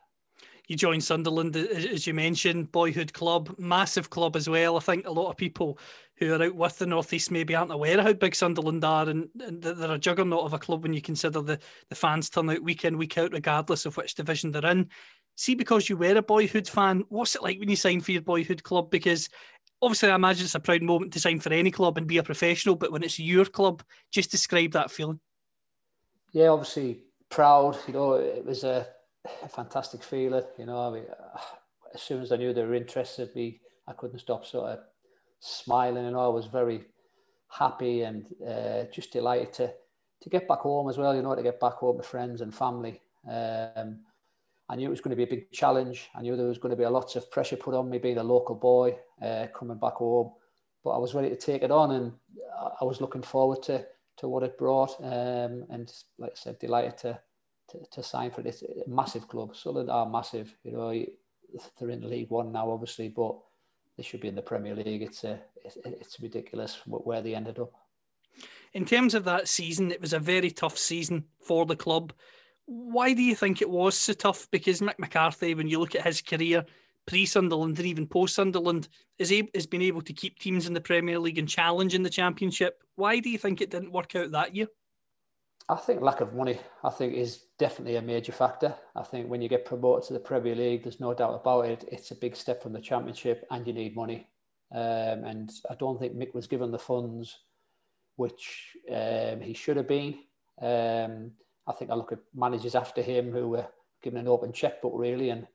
you 0.69 0.77
joined 0.77 1.03
Sunderland, 1.03 1.57
as 1.57 2.07
you 2.07 2.13
mentioned, 2.13 2.71
boyhood 2.71 3.15
club, 3.15 3.55
massive 3.59 4.11
club 4.11 4.37
as 4.37 4.49
well. 4.49 4.77
I 4.77 4.81
think 4.81 5.07
a 5.07 5.11
lot 5.11 5.31
of 5.31 5.37
people 5.39 5.79
who 6.19 6.35
are 6.35 6.43
out 6.43 6.55
with 6.55 6.79
the 6.79 6.87
Northeast 6.87 7.31
maybe 7.31 7.55
aren't 7.55 7.73
aware 7.73 7.99
of 7.99 8.05
how 8.05 8.13
big 8.13 8.35
Sunderland 8.35 8.85
are, 8.85 9.09
and, 9.09 9.29
and 9.41 9.63
they're 9.63 9.93
a 9.93 9.99
juggernaut 9.99 10.45
of 10.45 10.53
a 10.53 10.59
club 10.59 10.83
when 10.83 10.93
you 10.93 11.01
consider 11.01 11.41
the, 11.41 11.59
the 11.89 11.95
fans 11.95 12.29
turn 12.29 12.51
out 12.51 12.63
week 12.63 12.85
in, 12.85 12.99
week 12.99 13.17
out, 13.17 13.33
regardless 13.33 13.87
of 13.87 13.97
which 13.97 14.15
division 14.15 14.53
they're 14.53 14.71
in. 14.71 14.89
See, 15.37 15.55
because 15.55 15.89
you 15.89 15.97
were 15.97 16.17
a 16.17 16.23
boyhood 16.23 16.69
fan, 16.69 17.05
what's 17.09 17.35
it 17.35 17.43
like 17.43 17.59
when 17.59 17.71
you 17.71 17.77
sign 17.77 18.01
for 18.01 18.13
your 18.13 18.23
boyhood 18.23 18.63
club? 18.63 18.91
Because 18.91 19.31
obviously, 19.81 20.11
I 20.11 20.17
imagine 20.17 20.45
it's 20.45 20.55
a 20.55 20.61
proud 20.61 20.83
moment 20.83 21.15
to 21.15 21.21
sign 21.21 21.41
for 21.41 21.53
any 21.53 21.71
club 21.71 21.97
and 21.97 22.07
be 22.07 22.19
a 22.19 22.23
professional, 22.23 22.77
but 22.77 22.93
when 22.93 23.05
it's 23.05 23.19
your 23.19 23.47
club, 23.47 23.83
just 24.11 24.31
describe 24.31 24.73
that 24.73 24.91
feeling. 24.91 25.21
Yeah, 26.33 26.49
obviously 26.49 27.05
proud. 27.31 27.79
You 27.87 27.95
know, 27.95 28.15
it 28.15 28.45
was 28.45 28.65
a 28.65 28.87
a 29.43 29.49
fantastic 29.49 30.03
feeling. 30.03 30.45
You 30.59 30.67
know, 30.67 30.89
I 30.89 30.91
mean, 30.91 31.05
as 31.95 32.03
soon 32.03 32.23
as 32.23 32.33
I 32.33 32.37
knew 32.37 32.53
they 32.53 32.65
were 32.65 32.75
interested, 32.75 33.35
me, 33.35 33.61
I 33.87 33.93
couldn't 33.93 34.19
stop 34.19 34.47
sort 34.47 34.71
of 34.71 34.79
smiling. 35.41 36.07
And 36.07 36.17
I 36.17 36.29
was 36.29 36.47
very 36.47 36.87
happy 37.49 38.03
and 38.03 38.27
uh, 38.47 38.85
just 38.93 39.13
delighted 39.13 39.53
to 39.55 39.73
to 40.21 40.29
get 40.29 40.49
back 40.49 40.59
home 40.59 40.91
as 40.91 40.99
well. 40.99 41.15
You 41.15 41.23
know, 41.23 41.35
to 41.35 41.43
get 41.43 41.61
back 41.61 41.75
home 41.75 41.97
with 41.97 42.07
friends 42.07 42.41
and 42.41 42.55
family. 42.55 43.01
Um, 43.29 44.01
I 44.71 44.77
knew 44.77 44.89
it 44.89 44.91
was 44.91 45.01
going 45.01 45.17
to 45.17 45.17
be 45.17 45.23
a 45.23 45.35
big 45.37 45.51
challenge. 45.51 46.11
I 46.15 46.21
knew 46.21 46.37
there 46.37 46.47
was 46.47 46.59
going 46.59 46.71
to 46.71 46.77
be 46.77 46.83
a 46.83 46.91
lots 46.91 47.17
of 47.17 47.31
pressure 47.31 47.57
put 47.57 47.75
on 47.75 47.89
me 47.89 47.99
being 47.99 48.19
a 48.19 48.23
local 48.23 48.55
boy 48.55 48.99
uh, 49.23 49.47
coming 49.55 49.79
back 49.79 49.95
home, 49.95 50.33
but 50.85 50.91
I 50.91 50.99
was 50.99 51.15
ready 51.15 51.31
to 51.31 51.37
take 51.37 51.63
it 51.63 51.71
on, 51.71 51.93
and 51.93 52.13
I 52.81 52.85
was 52.85 53.01
looking 53.01 53.23
forward 53.23 53.63
to 53.65 53.87
to 54.19 54.29
what 54.29 54.43
it 54.43 54.59
brought. 54.59 54.97
Um, 55.01 55.65
and 55.71 55.91
like 56.19 56.33
I 56.33 56.35
said, 56.35 56.59
delighted 56.59 56.99
to 56.99 57.21
to, 57.91 58.03
sign 58.03 58.31
for 58.31 58.43
this 58.43 58.63
massive 58.87 59.29
club. 59.29 59.57
Sunderland 59.57 59.91
are 59.91 60.09
massive. 60.09 60.55
You 60.63 60.73
know, 60.73 61.05
they're 61.79 61.91
in 61.91 62.09
League 62.09 62.31
One 62.31 62.53
now, 62.53 62.71
obviously, 62.71 63.09
but 63.09 63.37
they 63.97 64.03
should 64.03 64.21
be 64.21 64.29
in 64.29 64.35
the 64.35 64.43
Premier 64.43 64.75
League. 64.75 65.03
It's 65.03 65.25
a, 65.25 65.41
it's 65.65 66.21
ridiculous 66.21 66.81
where 66.87 67.21
they 67.21 67.35
ended 67.35 67.59
up. 67.59 67.73
In 68.75 68.85
terms 68.85 69.15
of 69.15 69.25
that 69.25 69.49
season, 69.49 69.91
it 69.91 70.01
was 70.01 70.13
a 70.13 70.19
very 70.19 70.51
tough 70.51 70.79
season 70.79 71.25
for 71.41 71.67
the 71.67 71.77
club. 71.77 72.13
Why 72.67 73.15
do 73.15 73.23
you 73.23 73.35
think 73.35 73.61
it 73.61 73.71
was 73.71 73.97
so 73.97 74.13
tough? 74.13 74.47
Because 74.51 74.81
Mick 74.81 74.99
McCarthy, 74.99 75.55
when 75.55 75.69
you 75.69 75.79
look 75.79 75.95
at 75.95 76.05
his 76.05 76.21
career 76.21 76.65
pre 77.07 77.25
Sunderland 77.25 77.79
and 77.79 77.87
even 77.87 78.07
post 78.07 78.35
Sunderland, 78.35 78.89
is 79.19 79.33
has 79.55 79.67
been 79.67 79.83
able 79.83 80.03
to 80.03 80.13
keep 80.13 80.39
teams 80.39 80.67
in 80.67 80.75
the 80.75 80.81
Premier 80.81 81.19
League 81.19 81.39
and 81.39 81.49
challenge 81.49 81.95
in 81.95 82.03
the 82.03 82.11
Championship. 82.11 82.83
Why 82.97 83.21
do 83.21 83.31
you 83.31 83.39
think 83.39 83.61
it 83.61 83.71
didn't 83.71 83.93
work 83.93 84.15
out 84.15 84.31
that 84.33 84.55
year? 84.55 84.69
I 85.71 85.77
think 85.77 86.01
lack 86.01 86.21
of 86.23 86.35
money, 86.35 86.59
I 86.83 86.91
think, 86.91 87.15
is 87.15 87.43
definitely 87.59 87.97
a 87.97 88.03
major 88.03 88.33
factor. 88.33 88.75
I 88.97 89.03
think 89.03 89.29
when 89.29 89.43
you 89.43 89.51
get 89.51 89.67
promoted 89.67 90.07
to 90.09 90.15
the 90.15 90.21
Premier 90.21 90.55
League, 90.55 90.83
there's 90.83 91.01
no 91.01 91.13
doubt 91.13 91.39
about 91.41 91.67
it. 91.67 91.85
It's 91.93 92.11
a 92.11 92.15
big 92.15 92.37
step 92.37 92.63
from 92.63 92.73
the 92.73 92.81
Championship, 92.81 93.47
and 93.51 93.67
you 93.67 93.75
need 93.75 93.95
money. 93.95 94.29
Um, 94.73 95.25
and 95.25 95.51
I 95.71 95.75
don't 95.75 95.99
think 95.99 96.15
Mick 96.15 96.35
was 96.35 96.47
given 96.47 96.71
the 96.71 96.79
funds 96.79 97.39
which 98.19 98.77
um, 98.93 99.41
he 99.41 99.55
should 99.55 99.77
have 99.77 99.87
been. 99.87 100.15
Um, 100.61 101.31
I 101.69 101.73
think 101.73 101.91
I 101.91 101.95
look 101.95 102.11
at 102.11 102.19
managers 102.35 102.75
after 102.75 103.01
him 103.01 103.31
who 103.31 103.49
were 103.49 103.67
given 104.03 104.19
an 104.19 104.27
open 104.27 104.53
checkbook, 104.53 104.93
really, 104.95 105.31
and 105.31 105.47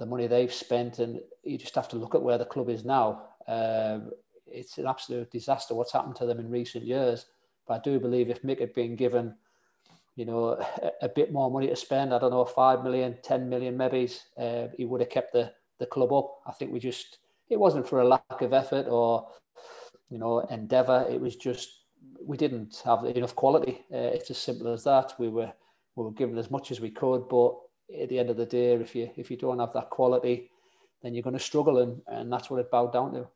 the 0.00 0.06
money 0.06 0.26
they've 0.26 0.52
spent. 0.52 0.98
And 0.98 1.20
you 1.44 1.56
just 1.56 1.76
have 1.76 1.88
to 1.90 1.96
look 1.96 2.16
at 2.16 2.22
where 2.22 2.38
the 2.38 2.44
club 2.44 2.68
is 2.70 2.84
now. 2.84 3.22
Um, 3.46 4.10
it's 4.46 4.78
an 4.78 4.88
absolute 4.88 5.30
disaster 5.30 5.74
what's 5.74 5.92
happened 5.92 6.16
to 6.16 6.26
them 6.26 6.40
in 6.40 6.50
recent 6.50 6.84
years. 6.84 7.26
But 7.68 7.74
I 7.74 7.80
do 7.84 8.00
believe 8.00 8.28
if 8.28 8.42
Mick 8.42 8.58
had 8.58 8.74
been 8.74 8.96
given, 8.96 9.36
you 10.16 10.24
know, 10.24 10.50
a, 10.82 11.06
a 11.06 11.08
bit 11.08 11.32
more 11.32 11.50
money 11.50 11.68
to 11.68 11.76
spend, 11.76 12.12
I 12.12 12.18
don't 12.18 12.30
know, 12.30 12.44
five 12.44 12.82
million, 12.82 13.16
ten 13.22 13.48
million, 13.48 13.76
maybe, 13.76 14.10
uh, 14.38 14.68
he 14.76 14.84
would 14.84 15.00
have 15.00 15.10
kept 15.10 15.32
the, 15.32 15.52
the 15.78 15.86
club 15.86 16.12
up. 16.12 16.40
I 16.46 16.52
think 16.52 16.72
we 16.72 16.80
just, 16.80 17.18
it 17.48 17.58
wasn't 17.58 17.88
for 17.88 18.00
a 18.00 18.08
lack 18.08 18.40
of 18.40 18.52
effort 18.52 18.86
or, 18.88 19.28
you 20.10 20.18
know, 20.18 20.40
endeavour. 20.50 21.06
It 21.10 21.20
was 21.20 21.36
just, 21.36 21.68
we 22.24 22.36
didn't 22.36 22.82
have 22.84 23.04
enough 23.04 23.34
quality. 23.34 23.80
Uh, 23.92 24.12
it's 24.12 24.30
as 24.30 24.38
simple 24.38 24.72
as 24.72 24.84
that. 24.84 25.14
We 25.18 25.28
were, 25.28 25.52
we 25.96 26.04
were 26.04 26.12
given 26.12 26.38
as 26.38 26.50
much 26.50 26.70
as 26.70 26.80
we 26.80 26.90
could, 26.90 27.28
but 27.28 27.54
at 28.00 28.08
the 28.08 28.18
end 28.18 28.30
of 28.30 28.36
the 28.36 28.46
day, 28.46 28.72
if 28.74 28.94
you 28.94 29.10
if 29.16 29.30
you 29.30 29.36
don't 29.36 29.58
have 29.58 29.72
that 29.74 29.90
quality, 29.90 30.50
then 31.02 31.14
you're 31.14 31.22
going 31.22 31.36
to 31.36 31.42
struggle, 31.42 31.78
and, 31.78 32.00
and 32.06 32.32
that's 32.32 32.48
what 32.48 32.60
it 32.60 32.70
bowed 32.70 32.92
down 32.92 33.12
to 33.12 33.26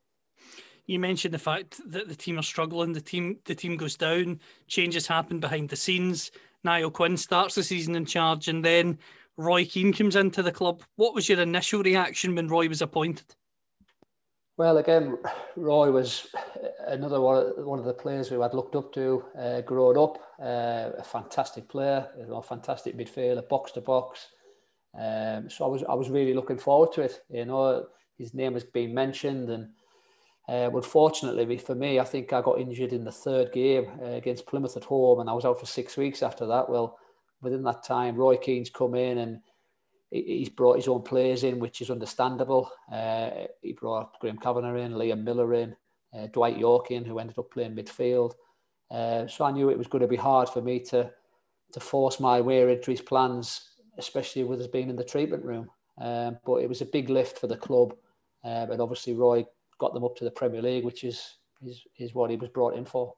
You 0.86 0.98
mentioned 0.98 1.34
the 1.34 1.38
fact 1.38 1.80
that 1.90 2.08
the 2.08 2.14
team 2.14 2.38
are 2.38 2.42
struggling. 2.42 2.92
The 2.92 3.00
team, 3.00 3.38
the 3.44 3.54
team 3.54 3.76
goes 3.76 3.96
down. 3.96 4.40
Changes 4.68 5.06
happen 5.06 5.40
behind 5.40 5.68
the 5.68 5.76
scenes. 5.76 6.30
Niall 6.66 6.90
Quinn 6.90 7.16
starts 7.16 7.54
the 7.54 7.62
season 7.62 7.94
in 7.96 8.04
charge, 8.04 8.48
and 8.48 8.62
then 8.62 8.98
Roy 9.36 9.64
Keane 9.64 9.92
comes 9.92 10.16
into 10.16 10.42
the 10.42 10.52
club. 10.52 10.82
What 10.96 11.14
was 11.14 11.28
your 11.28 11.40
initial 11.40 11.82
reaction 11.82 12.34
when 12.34 12.48
Roy 12.48 12.68
was 12.68 12.82
appointed? 12.82 13.34
Well, 14.58 14.78
again, 14.78 15.18
Roy 15.56 15.90
was 15.90 16.28
another 16.86 17.20
one, 17.20 17.78
of 17.78 17.84
the 17.84 17.92
players 17.92 18.28
who 18.28 18.42
I'd 18.42 18.54
looked 18.54 18.74
up 18.74 18.92
to 18.94 19.24
uh, 19.38 19.60
growing 19.60 19.98
up. 19.98 20.18
Uh, 20.40 20.92
a 20.98 21.04
fantastic 21.04 21.68
player, 21.68 22.08
know, 22.26 22.40
fantastic 22.42 22.96
midfielder, 22.96 23.48
box 23.48 23.72
to 23.72 23.80
box. 23.80 24.28
Um, 24.98 25.50
so 25.50 25.66
I 25.66 25.68
was 25.68 25.84
I 25.84 25.94
was 25.94 26.08
really 26.08 26.32
looking 26.32 26.58
forward 26.58 26.92
to 26.92 27.02
it. 27.02 27.22
You 27.28 27.44
know, 27.44 27.86
his 28.18 28.32
name 28.32 28.54
has 28.54 28.64
been 28.64 28.94
mentioned, 28.94 29.50
and 29.50 29.68
uh, 30.48 30.70
unfortunately 30.72 31.58
for 31.58 31.74
me, 31.74 31.98
I 31.98 32.04
think 32.04 32.32
I 32.32 32.40
got 32.40 32.60
injured 32.60 32.92
in 32.92 33.04
the 33.04 33.12
third 33.12 33.52
game 33.52 33.90
uh, 34.00 34.12
against 34.12 34.46
Plymouth 34.46 34.76
at 34.76 34.84
home, 34.84 35.20
and 35.20 35.28
I 35.28 35.32
was 35.32 35.44
out 35.44 35.58
for 35.58 35.66
six 35.66 35.96
weeks 35.96 36.22
after 36.22 36.46
that. 36.46 36.68
Well, 36.68 36.98
within 37.40 37.62
that 37.64 37.82
time, 37.82 38.16
Roy 38.16 38.36
Keane's 38.36 38.70
come 38.70 38.94
in 38.94 39.18
and 39.18 39.40
he's 40.10 40.48
brought 40.48 40.76
his 40.76 40.88
own 40.88 41.02
players 41.02 41.42
in, 41.42 41.58
which 41.58 41.80
is 41.80 41.90
understandable. 41.90 42.70
Uh, 42.90 43.30
he 43.60 43.72
brought 43.72 44.18
Graham 44.20 44.38
Kavanagh 44.38 44.76
in, 44.76 44.92
Liam 44.92 45.24
Miller 45.24 45.54
in, 45.54 45.76
uh, 46.16 46.26
Dwight 46.28 46.58
Yorke 46.58 46.92
in, 46.92 47.04
who 47.04 47.18
ended 47.18 47.38
up 47.38 47.50
playing 47.50 47.74
midfield. 47.74 48.34
Uh, 48.90 49.26
so 49.26 49.44
I 49.44 49.50
knew 49.50 49.68
it 49.68 49.78
was 49.78 49.88
going 49.88 50.02
to 50.02 50.08
be 50.08 50.16
hard 50.16 50.48
for 50.48 50.62
me 50.62 50.80
to 50.80 51.10
to 51.72 51.80
force 51.80 52.20
my 52.20 52.40
way 52.40 52.62
into 52.72 52.92
his 52.92 53.00
plans, 53.00 53.70
especially 53.98 54.44
with 54.44 54.60
us 54.60 54.68
being 54.68 54.88
in 54.88 54.94
the 54.94 55.02
treatment 55.04 55.44
room. 55.44 55.68
Um, 56.00 56.38
but 56.46 56.56
it 56.56 56.68
was 56.68 56.80
a 56.80 56.86
big 56.86 57.10
lift 57.10 57.38
for 57.38 57.48
the 57.48 57.56
club, 57.56 57.94
uh, 58.44 58.66
and 58.70 58.80
obviously 58.80 59.14
Roy 59.14 59.44
got 59.78 59.94
them 59.94 60.04
up 60.04 60.16
to 60.16 60.24
the 60.24 60.30
Premier 60.30 60.62
League, 60.62 60.84
which 60.84 61.04
is 61.04 61.38
is, 61.64 61.82
is 61.98 62.14
what 62.14 62.30
he 62.30 62.36
was 62.36 62.50
brought 62.50 62.76
in 62.76 62.84
for. 62.84 63.14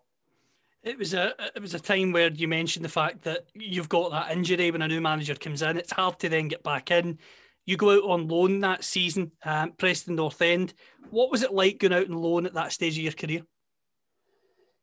It 0.82 0.96
was 0.98 1.12
a 1.14 1.34
it 1.54 1.60
was 1.60 1.74
a 1.74 1.80
time 1.80 2.12
where 2.12 2.30
you 2.30 2.48
mentioned 2.48 2.84
the 2.84 2.90
fact 2.90 3.22
that 3.22 3.46
you've 3.54 3.88
got 3.88 4.10
that 4.10 4.30
injury 4.30 4.70
when 4.70 4.82
a 4.82 4.88
new 4.88 5.00
manager 5.00 5.34
comes 5.34 5.62
in. 5.62 5.76
It's 5.76 5.92
hard 5.92 6.18
to 6.20 6.28
then 6.28 6.48
get 6.48 6.62
back 6.62 6.90
in. 6.90 7.18
You 7.66 7.76
go 7.76 7.90
out 7.90 8.08
on 8.10 8.28
loan 8.28 8.60
that 8.60 8.84
season, 8.84 9.32
um, 9.44 9.72
Preston 9.72 10.14
North 10.14 10.40
End. 10.40 10.72
What 11.10 11.30
was 11.30 11.42
it 11.42 11.52
like 11.52 11.78
going 11.78 11.92
out 11.92 12.08
on 12.08 12.16
loan 12.16 12.46
at 12.46 12.54
that 12.54 12.72
stage 12.72 12.96
of 12.96 13.04
your 13.04 13.12
career? 13.12 13.42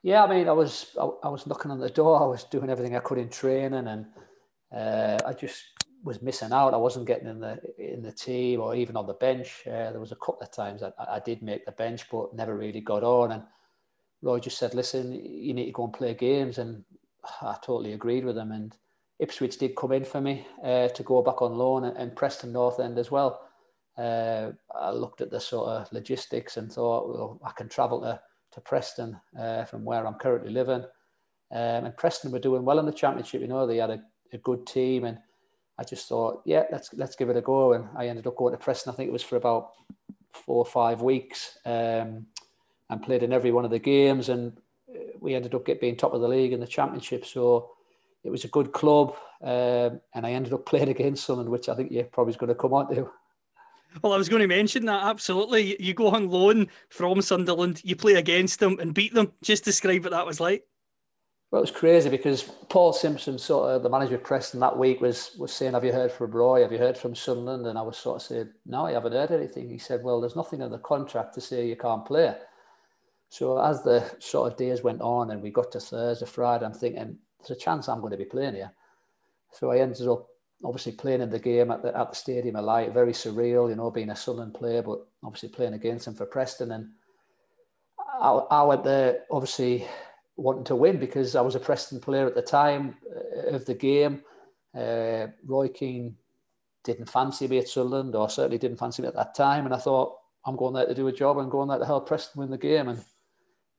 Yeah, 0.03 0.23
I 0.23 0.29
mean, 0.29 0.47
I 0.47 0.51
was 0.51 0.95
I, 1.01 1.09
I 1.23 1.29
was 1.29 1.47
knocking 1.47 1.71
on 1.71 1.79
the 1.79 1.89
door. 1.89 2.21
I 2.21 2.27
was 2.27 2.43
doing 2.43 2.69
everything 2.69 2.95
I 2.95 2.99
could 2.99 3.17
in 3.17 3.29
training, 3.29 3.87
and 3.87 4.05
uh, 4.71 5.17
I 5.25 5.33
just 5.33 5.63
was 6.05 6.21
missing 6.21 6.53
out. 6.53 6.73
I 6.73 6.77
wasn't 6.77 7.07
getting 7.07 7.27
in 7.27 7.39
the 7.39 7.59
in 7.77 8.01
the 8.03 8.11
team 8.11 8.61
or 8.61 8.75
even 8.75 8.95
on 8.95 9.07
the 9.07 9.13
bench. 9.13 9.63
Uh, 9.65 9.91
there 9.91 9.99
was 9.99 10.11
a 10.11 10.17
couple 10.17 10.41
of 10.41 10.51
times 10.51 10.83
I, 10.83 10.91
I 10.97 11.19
did 11.19 11.41
make 11.41 11.65
the 11.65 11.71
bench, 11.71 12.09
but 12.09 12.33
never 12.33 12.55
really 12.55 12.79
got 12.79 13.03
on. 13.03 13.31
And 13.33 13.43
Roy 14.21 14.39
just 14.39 14.57
said, 14.57 14.73
"Listen, 14.73 15.11
you 15.13 15.53
need 15.53 15.65
to 15.65 15.71
go 15.71 15.85
and 15.85 15.93
play 15.93 16.13
games," 16.13 16.59
and 16.59 16.83
I 17.41 17.57
totally 17.61 17.93
agreed 17.93 18.23
with 18.23 18.37
him. 18.37 18.51
And 18.51 18.77
Ipswich 19.19 19.57
did 19.57 19.75
come 19.75 19.91
in 19.91 20.05
for 20.05 20.21
me 20.21 20.47
uh, 20.63 20.89
to 20.89 21.03
go 21.03 21.21
back 21.21 21.41
on 21.41 21.57
loan, 21.57 21.85
and, 21.85 21.97
and 21.97 22.15
Preston 22.15 22.53
North 22.53 22.79
End 22.79 22.99
as 22.99 23.11
well. 23.11 23.41
Uh, 23.97 24.51
I 24.75 24.91
looked 24.91 25.21
at 25.21 25.31
the 25.31 25.39
sort 25.39 25.69
of 25.69 25.91
logistics 25.91 26.57
and 26.57 26.71
thought, 26.71 27.07
well, 27.09 27.41
I 27.43 27.51
can 27.51 27.67
travel 27.67 28.01
to 28.01 28.21
to 28.51 28.61
Preston 28.61 29.19
uh, 29.37 29.65
from 29.65 29.83
where 29.83 30.07
I'm 30.07 30.15
currently 30.15 30.51
living. 30.51 30.83
Um, 31.51 31.85
and 31.85 31.97
Preston 31.97 32.31
were 32.31 32.39
doing 32.39 32.63
well 32.63 32.79
in 32.79 32.85
the 32.85 32.91
championship. 32.91 33.41
You 33.41 33.47
know, 33.47 33.67
they 33.67 33.77
had 33.77 33.89
a, 33.89 34.01
a 34.33 34.37
good 34.39 34.65
team 34.65 35.03
and 35.03 35.19
I 35.77 35.83
just 35.83 36.07
thought, 36.07 36.41
yeah, 36.45 36.63
let's 36.71 36.93
let's 36.93 37.15
give 37.15 37.29
it 37.29 37.37
a 37.37 37.41
go. 37.41 37.73
And 37.73 37.87
I 37.95 38.07
ended 38.07 38.27
up 38.27 38.37
going 38.37 38.53
to 38.53 38.57
Preston. 38.57 38.91
I 38.91 38.95
think 38.95 39.09
it 39.09 39.13
was 39.13 39.23
for 39.23 39.35
about 39.35 39.71
four 40.31 40.57
or 40.57 40.65
five 40.65 41.01
weeks, 41.01 41.57
um, 41.65 42.25
and 42.89 43.03
played 43.03 43.23
in 43.23 43.33
every 43.33 43.51
one 43.51 43.65
of 43.65 43.71
the 43.71 43.79
games. 43.79 44.29
And 44.29 44.57
we 45.19 45.35
ended 45.35 45.55
up 45.55 45.65
get, 45.65 45.81
being 45.81 45.95
top 45.95 46.13
of 46.13 46.21
the 46.21 46.27
league 46.27 46.53
in 46.53 46.59
the 46.59 46.67
championship. 46.67 47.25
So 47.25 47.71
it 48.23 48.29
was 48.29 48.43
a 48.43 48.49
good 48.49 48.71
club, 48.71 49.15
um, 49.41 49.99
and 50.13 50.25
I 50.25 50.31
ended 50.31 50.53
up 50.53 50.65
playing 50.65 50.89
against 50.89 51.25
someone, 51.25 51.49
which 51.49 51.69
I 51.69 51.75
think 51.75 51.91
you're 51.91 52.05
probably 52.05 52.33
going 52.33 52.49
to 52.49 52.55
come 52.55 52.73
on 52.73 52.93
to. 52.95 53.09
Well, 54.01 54.13
I 54.13 54.17
was 54.17 54.27
going 54.27 54.41
to 54.41 54.47
mention 54.47 54.85
that 54.85 55.03
absolutely. 55.03 55.81
You 55.81 55.93
go 55.93 56.07
on 56.07 56.29
loan 56.29 56.67
from 56.89 57.21
Sunderland, 57.21 57.81
you 57.83 57.95
play 57.95 58.15
against 58.15 58.59
them 58.59 58.77
and 58.79 58.93
beat 58.93 59.13
them. 59.13 59.31
Just 59.41 59.63
describe 59.63 60.03
what 60.03 60.11
that 60.11 60.25
was 60.25 60.39
like. 60.39 60.65
Well, 61.55 61.61
it 61.63 61.71
was 61.71 61.79
crazy 61.79 62.09
because 62.09 62.43
Paul 62.67 62.91
Simpson, 62.91 63.39
sort 63.39 63.69
of 63.69 63.81
the 63.81 63.89
manager 63.89 64.15
of 64.15 64.25
Preston 64.25 64.59
that 64.59 64.77
week, 64.77 64.99
was 64.99 65.37
was 65.39 65.53
saying, 65.53 65.71
"Have 65.71 65.85
you 65.85 65.93
heard 65.93 66.11
from 66.11 66.31
Roy? 66.31 66.63
Have 66.63 66.73
you 66.73 66.77
heard 66.77 66.97
from 66.97 67.15
Sunderland?" 67.15 67.65
And 67.65 67.79
I 67.79 67.81
was 67.81 67.95
sort 67.95 68.17
of 68.17 68.23
saying, 68.23 68.49
"No, 68.65 68.87
I 68.87 68.91
haven't 68.91 69.13
heard 69.13 69.31
anything." 69.31 69.69
He 69.69 69.77
said, 69.77 70.03
"Well, 70.03 70.19
there's 70.19 70.35
nothing 70.35 70.59
in 70.59 70.69
the 70.69 70.79
contract 70.79 71.33
to 71.35 71.39
say 71.39 71.65
you 71.65 71.77
can't 71.77 72.03
play." 72.03 72.35
So 73.29 73.57
as 73.57 73.83
the 73.83 74.03
sort 74.19 74.51
of 74.51 74.57
days 74.57 74.83
went 74.83 74.99
on 74.99 75.31
and 75.31 75.41
we 75.41 75.49
got 75.49 75.71
to 75.71 75.79
Thursday, 75.79 76.25
Friday, 76.25 76.65
I'm 76.65 76.73
thinking 76.73 77.19
there's 77.39 77.57
a 77.57 77.63
chance 77.63 77.87
I'm 77.87 78.01
going 78.01 78.11
to 78.11 78.17
be 78.17 78.25
playing 78.25 78.55
here. 78.55 78.73
So 79.53 79.71
I 79.71 79.77
ended 79.77 80.09
up 80.09 80.27
obviously 80.61 80.91
playing 80.91 81.21
in 81.21 81.29
the 81.29 81.39
game 81.39 81.71
at 81.71 81.81
the 81.81 81.97
at 81.97 82.09
the 82.09 82.15
Stadium 82.17 82.57
of 82.57 82.65
Light, 82.65 82.91
very 82.91 83.13
surreal, 83.13 83.69
you 83.69 83.77
know, 83.77 83.91
being 83.91 84.09
a 84.09 84.15
Sunderland 84.17 84.55
player, 84.55 84.81
but 84.81 85.07
obviously 85.23 85.47
playing 85.47 85.75
against 85.75 86.05
him 86.05 86.15
for 86.15 86.25
Preston. 86.25 86.73
And 86.73 86.89
I, 88.19 88.31
I 88.51 88.63
went 88.63 88.83
there 88.83 89.23
obviously 89.31 89.87
wanting 90.37 90.65
to 90.65 90.75
win 90.75 90.99
because 90.99 91.35
I 91.35 91.41
was 91.41 91.55
a 91.55 91.59
Preston 91.59 91.99
player 91.99 92.27
at 92.27 92.35
the 92.35 92.41
time 92.41 92.97
uh, 93.15 93.55
of 93.55 93.65
the 93.65 93.73
game. 93.73 94.21
Uh, 94.75 95.27
Roy 95.45 95.69
Keane 95.69 96.15
didn't 96.83 97.09
fancy 97.09 97.47
me 97.47 97.57
at 97.57 97.67
Sunderland, 97.67 98.15
or 98.15 98.29
certainly 98.29 98.57
didn't 98.57 98.77
fancy 98.77 99.01
me 99.01 99.07
at 99.07 99.15
that 99.15 99.35
time. 99.35 99.65
And 99.65 99.73
I 99.73 99.77
thought, 99.77 100.17
I'm 100.45 100.55
going 100.55 100.73
there 100.73 100.85
to 100.85 100.93
do 100.93 101.07
a 101.07 101.13
job 101.13 101.39
and 101.39 101.49
going 101.49 101.69
there 101.69 101.79
to 101.79 101.85
help 101.85 102.07
Preston 102.07 102.41
win 102.41 102.51
the 102.51 102.57
game. 102.57 102.89
And 102.89 103.03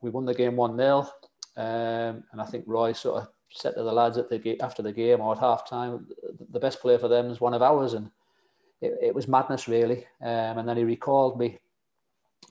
we 0.01 0.11
won 0.11 0.25
the 0.25 0.35
game 0.35 0.57
1 0.57 0.77
0. 0.77 1.09
Um, 1.57 2.25
and 2.33 2.41
I 2.41 2.45
think 2.45 2.65
Roy 2.67 2.93
sort 2.93 3.23
of 3.23 3.29
said 3.51 3.75
to 3.75 3.83
the 3.83 3.93
lads 3.93 4.19
at 4.19 4.29
the 4.29 4.61
after 4.61 4.83
the 4.83 4.93
game 4.93 5.21
or 5.21 5.33
at 5.33 5.39
half 5.39 5.69
time, 5.69 6.09
the 6.51 6.61
best 6.61 6.81
player 6.81 6.99
for 6.99 7.09
them 7.09 7.31
is 7.31 7.41
one 7.41 7.55
of 7.55 7.63
ours. 7.63 7.95
And 7.95 8.11
it, 8.81 8.99
it 9.01 9.15
was 9.15 9.29
madness, 9.29 9.69
really. 9.69 10.05
Um, 10.21 10.59
and 10.59 10.69
then 10.69 10.77
he 10.77 10.85
recalled 10.85 11.39
me, 11.39 11.59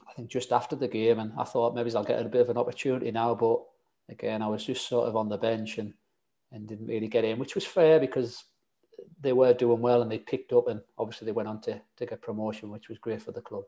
I 0.08 0.13
think, 0.13 0.30
just 0.30 0.52
after 0.52 0.76
the 0.76 0.88
game. 0.88 1.20
And 1.20 1.34
I 1.38 1.44
thought 1.44 1.76
maybe 1.76 1.94
I'll 1.94 2.04
get 2.04 2.26
a 2.26 2.30
bit 2.30 2.41
of 2.41 2.50
an 2.50 2.58
opportunity 2.58 3.12
now. 3.12 3.36
But 3.36 3.62
again, 4.10 4.41
I 4.41 4.48
was 4.48 4.65
just 4.65 4.88
sort 4.88 5.08
of 5.08 5.15
on 5.15 5.30
the 5.30 5.38
bench 5.38 5.78
and, 5.78 5.94
and 6.52 6.68
didn't 6.68 6.88
really 6.88 7.08
get 7.08 7.26
in, 7.26 7.39
which 7.39 7.56
was 7.56 7.65
fair 7.65 8.00
because 8.00 8.44
they 9.20 9.34
were 9.34 9.54
doing 9.54 9.82
well 9.82 10.02
and 10.02 10.12
they 10.12 10.20
picked 10.20 10.54
up. 10.54 10.68
And 10.68 10.82
obviously, 10.98 11.26
they 11.26 11.32
went 11.32 11.50
on 11.50 11.62
to, 11.62 11.82
to 11.98 12.06
get 12.06 12.22
promotion, 12.22 12.70
which 12.70 12.89
was 12.89 13.00
great 13.00 13.22
for 13.22 13.32
the 13.32 13.41
club. 13.41 13.63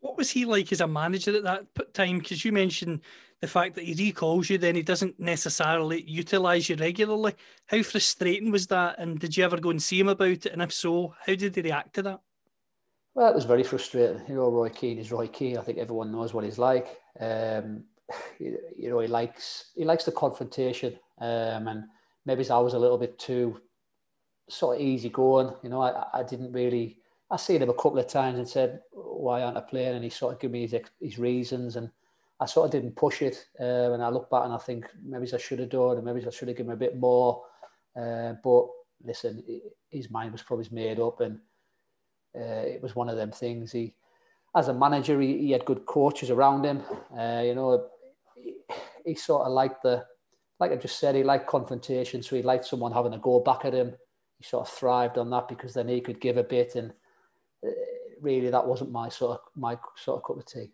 What 0.00 0.18
was 0.18 0.30
he 0.30 0.44
like 0.44 0.70
as 0.72 0.82
a 0.82 0.86
manager 0.86 1.34
at 1.34 1.44
that 1.44 1.94
time? 1.94 2.18
Because 2.18 2.44
you 2.44 2.52
mentioned 2.52 3.00
the 3.40 3.46
fact 3.46 3.74
that 3.74 3.84
he 3.84 3.94
recalls 3.94 4.48
you, 4.48 4.58
then 4.58 4.76
he 4.76 4.82
doesn't 4.82 5.18
necessarily 5.18 6.02
utilise 6.02 6.68
you 6.68 6.76
regularly. 6.76 7.34
How 7.66 7.82
frustrating 7.82 8.50
was 8.50 8.66
that? 8.68 8.98
And 8.98 9.18
did 9.18 9.36
you 9.36 9.44
ever 9.44 9.58
go 9.58 9.70
and 9.70 9.82
see 9.82 9.98
him 9.98 10.08
about 10.08 10.28
it? 10.28 10.46
And 10.46 10.62
if 10.62 10.72
so, 10.72 11.14
how 11.26 11.34
did 11.34 11.54
he 11.54 11.62
react 11.62 11.94
to 11.94 12.02
that? 12.02 12.20
Well, 13.14 13.30
it 13.30 13.34
was 13.34 13.46
very 13.46 13.62
frustrating. 13.62 14.20
You 14.28 14.34
know, 14.34 14.50
Roy 14.50 14.68
Keane 14.68 14.98
is 14.98 15.10
Roy 15.10 15.26
Keane. 15.26 15.56
I 15.56 15.62
think 15.62 15.78
everyone 15.78 16.12
knows 16.12 16.34
what 16.34 16.44
he's 16.44 16.58
like. 16.58 16.86
Um, 17.18 17.84
you, 18.38 18.90
know, 18.90 19.00
he 19.00 19.08
likes 19.08 19.72
he 19.74 19.84
likes 19.84 20.04
the 20.04 20.12
confrontation, 20.12 20.98
um, 21.20 21.68
and 21.68 21.84
maybe 22.24 22.48
I 22.48 22.58
was 22.58 22.74
a 22.74 22.78
little 22.78 22.98
bit 22.98 23.18
too 23.18 23.60
sort 24.48 24.76
of 24.76 24.82
easy 24.82 25.08
going. 25.08 25.52
You 25.62 25.70
know, 25.70 25.80
I, 25.80 26.06
I 26.14 26.22
didn't 26.22 26.52
really 26.52 26.98
I 27.30 27.36
seen 27.36 27.62
him 27.62 27.70
a 27.70 27.74
couple 27.74 27.98
of 27.98 28.06
times 28.06 28.38
and 28.38 28.48
said, 28.48 28.80
"Why 28.92 29.42
aren't 29.42 29.56
I 29.56 29.60
playing?" 29.60 29.94
And 29.96 30.04
he 30.04 30.10
sort 30.10 30.34
of 30.34 30.40
gave 30.40 30.50
me 30.50 30.66
his, 30.66 30.80
his 31.00 31.18
reasons, 31.18 31.76
and 31.76 31.90
I 32.38 32.46
sort 32.46 32.66
of 32.66 32.72
didn't 32.72 32.96
push 32.96 33.22
it. 33.22 33.46
Uh, 33.58 33.92
and 33.92 34.02
I 34.02 34.08
look 34.10 34.30
back 34.30 34.44
and 34.44 34.52
I 34.52 34.58
think 34.58 34.86
maybe 35.02 35.32
I 35.32 35.38
should 35.38 35.58
have 35.58 35.70
done, 35.70 35.96
and 35.96 36.04
maybe 36.04 36.24
I 36.24 36.30
should 36.30 36.48
have 36.48 36.56
given 36.56 36.70
him 36.70 36.76
a 36.76 36.80
bit 36.80 36.96
more. 36.96 37.42
Uh, 37.96 38.34
but 38.44 38.66
listen, 39.02 39.42
his 39.90 40.10
mind 40.10 40.32
was 40.32 40.42
probably 40.42 40.68
made 40.70 41.00
up, 41.00 41.20
and 41.20 41.40
uh, 42.36 42.64
it 42.66 42.82
was 42.82 42.94
one 42.94 43.08
of 43.08 43.16
them 43.16 43.32
things. 43.32 43.72
He, 43.72 43.94
as 44.54 44.68
a 44.68 44.74
manager, 44.74 45.20
he, 45.20 45.38
he 45.38 45.50
had 45.50 45.64
good 45.64 45.84
coaches 45.86 46.30
around 46.30 46.64
him. 46.64 46.82
Uh, 47.16 47.42
you 47.44 47.54
know, 47.56 47.88
he, 49.04 49.14
sort 49.14 49.46
of 49.46 49.52
liked 49.52 49.82
the, 49.82 50.04
like 50.60 50.72
I 50.72 50.76
just 50.76 50.98
said, 50.98 51.14
he 51.14 51.22
liked 51.22 51.46
confrontation, 51.46 52.22
so 52.22 52.36
he 52.36 52.42
liked 52.42 52.64
someone 52.64 52.92
having 52.92 53.14
a 53.14 53.18
go 53.18 53.40
back 53.40 53.64
at 53.64 53.74
him. 53.74 53.94
He 54.38 54.44
sort 54.44 54.68
of 54.68 54.74
thrived 54.74 55.18
on 55.18 55.30
that 55.30 55.48
because 55.48 55.74
then 55.74 55.88
he 55.88 56.00
could 56.00 56.20
give 56.20 56.36
a 56.36 56.44
bit 56.44 56.74
and 56.74 56.92
uh, 57.66 57.70
really 58.20 58.50
that 58.50 58.66
wasn't 58.66 58.90
my 58.90 59.08
sort 59.08 59.32
of 59.32 59.40
my 59.54 59.78
sort 59.96 60.18
of 60.18 60.24
cup 60.24 60.38
of 60.38 60.46
tea. 60.46 60.72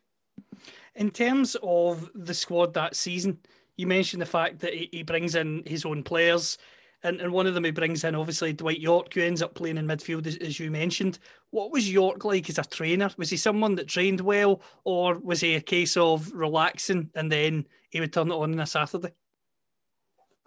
In 0.96 1.10
terms 1.10 1.56
of 1.62 2.10
the 2.14 2.34
squad 2.34 2.74
that 2.74 2.96
season, 2.96 3.38
you 3.76 3.86
mentioned 3.86 4.20
the 4.20 4.26
fact 4.26 4.60
that 4.60 4.74
he 4.74 5.02
brings 5.02 5.34
in 5.34 5.62
his 5.66 5.84
own 5.84 6.02
players, 6.02 6.58
and, 7.02 7.20
and 7.20 7.32
one 7.32 7.46
of 7.46 7.54
them 7.54 7.64
he 7.64 7.70
brings 7.70 8.04
in 8.04 8.14
obviously 8.14 8.52
Dwight 8.52 8.80
Yorke, 8.80 9.12
who 9.14 9.22
ends 9.22 9.42
up 9.42 9.54
playing 9.54 9.78
in 9.78 9.86
midfield 9.86 10.26
as, 10.26 10.36
as 10.36 10.58
you 10.60 10.70
mentioned. 10.70 11.18
What 11.50 11.72
was 11.72 11.90
Yorke 11.90 12.24
like 12.24 12.48
as 12.48 12.58
a 12.58 12.64
trainer? 12.64 13.10
Was 13.16 13.30
he 13.30 13.36
someone 13.36 13.74
that 13.76 13.88
trained 13.88 14.20
well, 14.20 14.62
or 14.84 15.18
was 15.18 15.40
he 15.40 15.54
a 15.54 15.60
case 15.60 15.96
of 15.96 16.32
relaxing 16.32 17.10
and 17.14 17.30
then 17.30 17.66
he 17.90 18.00
would 18.00 18.12
turn 18.12 18.30
it 18.30 18.34
on 18.34 18.52
on 18.52 18.60
a 18.60 18.66
Saturday? 18.66 19.12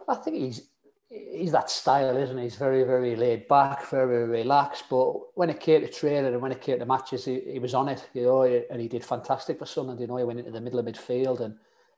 I 0.08 0.15
think 0.15 0.38
he's 0.38 0.70
he's 1.10 1.52
that 1.52 1.70
style, 1.70 2.18
isn't 2.18 2.38
he? 2.38 2.44
He's 2.44 2.56
very, 2.56 2.84
very 2.84 3.15
laid 3.15 3.48
back, 3.48 3.88
very 3.89 4.26
relaxed. 4.26 4.86
But 4.89 5.13
when 5.36 5.50
it 5.50 5.60
came 5.60 5.82
to 5.82 5.88
training 5.88 6.34
and 6.34 6.41
when 6.41 6.52
it 6.52 6.62
came 6.62 6.80
to 6.80 6.86
matches, 6.86 7.26
he, 7.26 7.39
he 7.41 7.60
was 7.60 7.74
on 7.74 7.89
it, 7.89 8.08
you 8.13 8.24
know, 8.24 8.44
and 8.44 8.82
he 8.82 8.88
did 8.88 9.06
fantastic 9.06 9.60
for 9.60 9.65
Sunderland. 9.65 10.02
You 10.02 10.08
know, 10.08 10.18
he 10.18 10.24
went 10.24 10.39
into 10.39 10.52
the 10.52 10.62
middle 10.62 10.80
of 10.80 10.86
midfield 10.86 11.41
and 11.41 11.56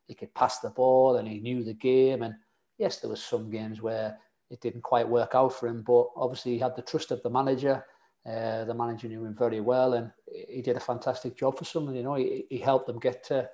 he 0.07 0.13
could 0.13 0.33
pass 0.33 0.59
the 0.59 0.69
ball 0.69 1.17
and 1.17 1.27
he 1.27 1.39
knew 1.39 1.63
the 1.63 1.73
game. 1.73 2.21
And 2.21 2.35
yes, 2.77 2.99
there 2.99 3.09
was 3.09 3.23
some 3.23 3.49
games 3.49 3.81
where 3.81 4.17
it 4.49 4.61
didn't 4.61 4.81
quite 4.81 5.07
work 5.07 5.35
out 5.35 5.53
for 5.53 5.67
him, 5.67 5.83
but 5.85 6.07
obviously 6.15 6.53
he 6.53 6.59
had 6.59 6.75
the 6.75 6.81
trust 6.81 7.11
of 7.11 7.21
the 7.23 7.29
manager. 7.29 7.83
Uh, 8.25 8.65
the 8.65 8.73
manager 8.73 9.07
knew 9.07 9.23
him 9.23 9.35
very 9.35 9.61
well, 9.61 9.93
and 9.93 10.11
he 10.49 10.61
did 10.61 10.75
a 10.75 10.81
fantastic 10.81 11.37
job 11.37 11.57
for 11.57 11.65
Sunderland. 11.65 11.97
You 11.97 12.03
know, 12.03 12.15
he, 12.15 12.45
he 12.49 12.57
helped 12.57 12.87
them 12.87 12.99
get 12.99 13.23
to 13.25 13.49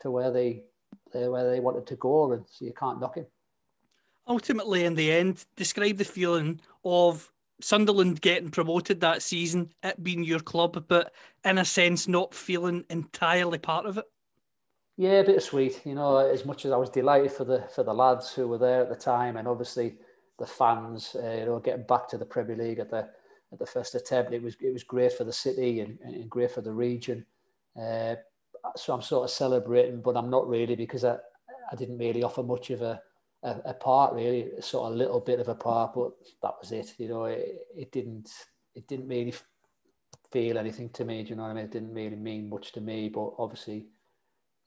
to 0.00 0.10
where 0.10 0.30
they 0.30 0.64
where 1.12 1.50
they 1.50 1.60
wanted 1.60 1.86
to 1.86 1.96
go, 1.96 2.32
and 2.32 2.44
so 2.50 2.64
you 2.64 2.72
can't 2.72 3.00
knock 3.00 3.16
him 3.16 3.26
ultimately, 4.26 4.84
in 4.84 4.94
the 4.94 5.12
end, 5.12 5.44
describe 5.56 5.96
the 5.96 6.04
feeling 6.04 6.60
of 6.84 7.30
Sunderland 7.60 8.20
getting 8.20 8.50
promoted 8.50 9.00
that 9.00 9.22
season, 9.22 9.70
it 9.82 10.02
being 10.02 10.24
your 10.24 10.40
club, 10.40 10.84
but 10.88 11.12
in 11.44 11.58
a 11.58 11.64
sense, 11.64 12.08
not 12.08 12.34
feeling 12.34 12.84
entirely 12.90 13.58
part 13.58 13.86
of 13.86 13.98
it. 13.98 14.04
Yeah, 14.98 15.20
a 15.20 15.24
bit 15.24 15.42
sweet. 15.42 15.80
You 15.84 15.94
know, 15.94 16.16
as 16.16 16.44
much 16.44 16.64
as 16.64 16.72
I 16.72 16.76
was 16.76 16.90
delighted 16.90 17.32
for 17.32 17.44
the 17.44 17.64
for 17.74 17.82
the 17.82 17.92
lads 17.92 18.32
who 18.32 18.48
were 18.48 18.58
there 18.58 18.80
at 18.80 18.88
the 18.88 18.96
time, 18.96 19.36
and 19.36 19.46
obviously 19.46 19.96
the 20.38 20.46
fans, 20.46 21.16
uh, 21.16 21.36
you 21.38 21.46
know, 21.46 21.58
getting 21.58 21.86
back 21.86 22.08
to 22.08 22.18
the 22.18 22.24
Premier 22.24 22.56
League 22.56 22.78
at 22.78 22.90
the 22.90 23.08
at 23.52 23.58
the 23.58 23.66
first 23.66 23.94
attempt, 23.94 24.32
it 24.32 24.42
was 24.42 24.56
it 24.60 24.72
was 24.72 24.82
great 24.82 25.12
for 25.12 25.24
the 25.24 25.32
city 25.32 25.80
and, 25.80 25.98
and 26.00 26.28
great 26.28 26.50
for 26.50 26.60
the 26.60 26.72
region. 26.72 27.24
Uh, 27.80 28.16
so 28.76 28.92
I'm 28.92 29.02
sort 29.02 29.24
of 29.24 29.30
celebrating, 29.30 30.00
but 30.00 30.16
I'm 30.16 30.30
not 30.30 30.48
really 30.48 30.76
because 30.76 31.04
I 31.04 31.16
I 31.72 31.76
didn't 31.76 31.98
really 31.98 32.22
offer 32.22 32.42
much 32.42 32.70
of 32.70 32.82
a 32.82 33.00
a, 33.42 33.60
a, 33.66 33.74
part 33.74 34.14
really, 34.14 34.50
sort 34.60 34.88
of 34.88 34.94
a 34.94 34.96
little 34.96 35.20
bit 35.20 35.40
of 35.40 35.48
a 35.48 35.54
part, 35.54 35.94
but 35.94 36.12
that 36.42 36.54
was 36.60 36.72
it. 36.72 36.94
You 36.98 37.08
know, 37.08 37.24
it, 37.26 37.66
it 37.76 37.92
didn't 37.92 38.30
it 38.74 38.88
didn't 38.88 39.08
really 39.08 39.34
feel 40.32 40.58
anything 40.58 40.90
to 40.90 41.04
me. 41.04 41.22
Do 41.22 41.30
you 41.30 41.36
know 41.36 41.42
what 41.42 41.50
I 41.50 41.54
mean? 41.54 41.64
It 41.64 41.70
didn't 41.70 41.94
really 41.94 42.16
mean 42.16 42.48
much 42.48 42.72
to 42.72 42.80
me, 42.80 43.08
but 43.08 43.32
obviously 43.38 43.86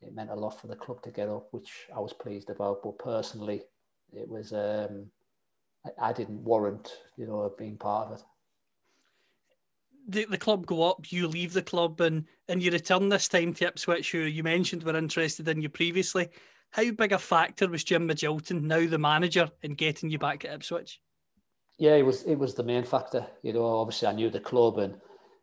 it 0.01 0.15
meant 0.15 0.29
a 0.29 0.35
lot 0.35 0.59
for 0.59 0.67
the 0.67 0.75
club 0.75 1.01
to 1.03 1.11
get 1.11 1.29
up, 1.29 1.47
which 1.51 1.87
I 1.95 1.99
was 1.99 2.13
pleased 2.13 2.49
about. 2.49 2.81
But 2.83 2.99
personally, 2.99 3.63
it 4.13 4.27
was 4.27 4.53
um, 4.53 5.07
I, 5.85 6.09
I 6.09 6.13
didn't 6.13 6.43
warrant 6.43 6.91
you 7.17 7.27
know 7.27 7.51
being 7.57 7.77
part 7.77 8.07
of 8.07 8.19
it. 8.19 8.23
The, 10.07 10.25
the 10.25 10.37
club 10.37 10.65
go 10.65 10.89
up, 10.89 11.11
you 11.11 11.27
leave 11.27 11.53
the 11.53 11.61
club, 11.61 12.01
and 12.01 12.25
and 12.47 12.61
you 12.61 12.71
return 12.71 13.09
this 13.09 13.27
time 13.27 13.53
to 13.55 13.67
Ipswich, 13.67 14.11
who 14.11 14.19
you 14.19 14.43
mentioned 14.43 14.83
were 14.83 14.95
interested 14.95 15.47
in 15.47 15.61
you 15.61 15.69
previously. 15.69 16.29
How 16.71 16.91
big 16.91 17.11
a 17.11 17.19
factor 17.19 17.67
was 17.67 17.83
Jim 17.83 18.07
Magilton, 18.07 18.61
now 18.61 18.85
the 18.85 18.99
manager, 18.99 19.49
in 19.63 19.73
getting 19.73 20.09
you 20.09 20.19
back 20.19 20.45
at 20.45 20.53
Ipswich? 20.53 20.99
Yeah, 21.77 21.95
it 21.95 22.05
was 22.05 22.23
it 22.23 22.35
was 22.35 22.53
the 22.55 22.63
main 22.63 22.83
factor. 22.83 23.25
You 23.41 23.53
know, 23.53 23.65
obviously 23.65 24.07
I 24.07 24.13
knew 24.13 24.29
the 24.29 24.39
club 24.39 24.79
and 24.79 24.95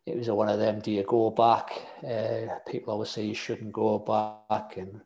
it 0.07 0.15
was 0.15 0.29
one 0.29 0.47
of 0.47 0.57
them, 0.57 0.79
do 0.79 0.89
you 0.89 1.03
go 1.03 1.29
back? 1.29 1.71
Uh, 2.01 2.55
people 2.65 2.93
always 2.93 3.09
say 3.09 3.25
you 3.25 3.33
shouldn't 3.33 3.73
go 3.73 3.99
back. 3.99 4.77
And 4.77 5.01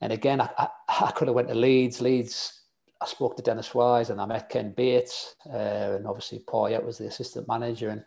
and 0.00 0.12
again, 0.12 0.40
I, 0.40 0.50
I, 0.58 0.68
I 0.88 1.10
could 1.12 1.28
have 1.28 1.36
went 1.36 1.48
to 1.48 1.54
Leeds. 1.54 2.00
Leeds, 2.00 2.62
I 3.00 3.06
spoke 3.06 3.36
to 3.36 3.42
Dennis 3.42 3.74
Wise 3.74 4.10
and 4.10 4.20
I 4.20 4.26
met 4.26 4.48
Ken 4.48 4.72
Bates. 4.72 5.36
Uh, 5.46 5.96
and 5.96 6.06
obviously 6.06 6.40
Poyet 6.40 6.84
was 6.84 6.98
the 6.98 7.06
assistant 7.06 7.46
manager. 7.46 7.90
And 7.90 8.04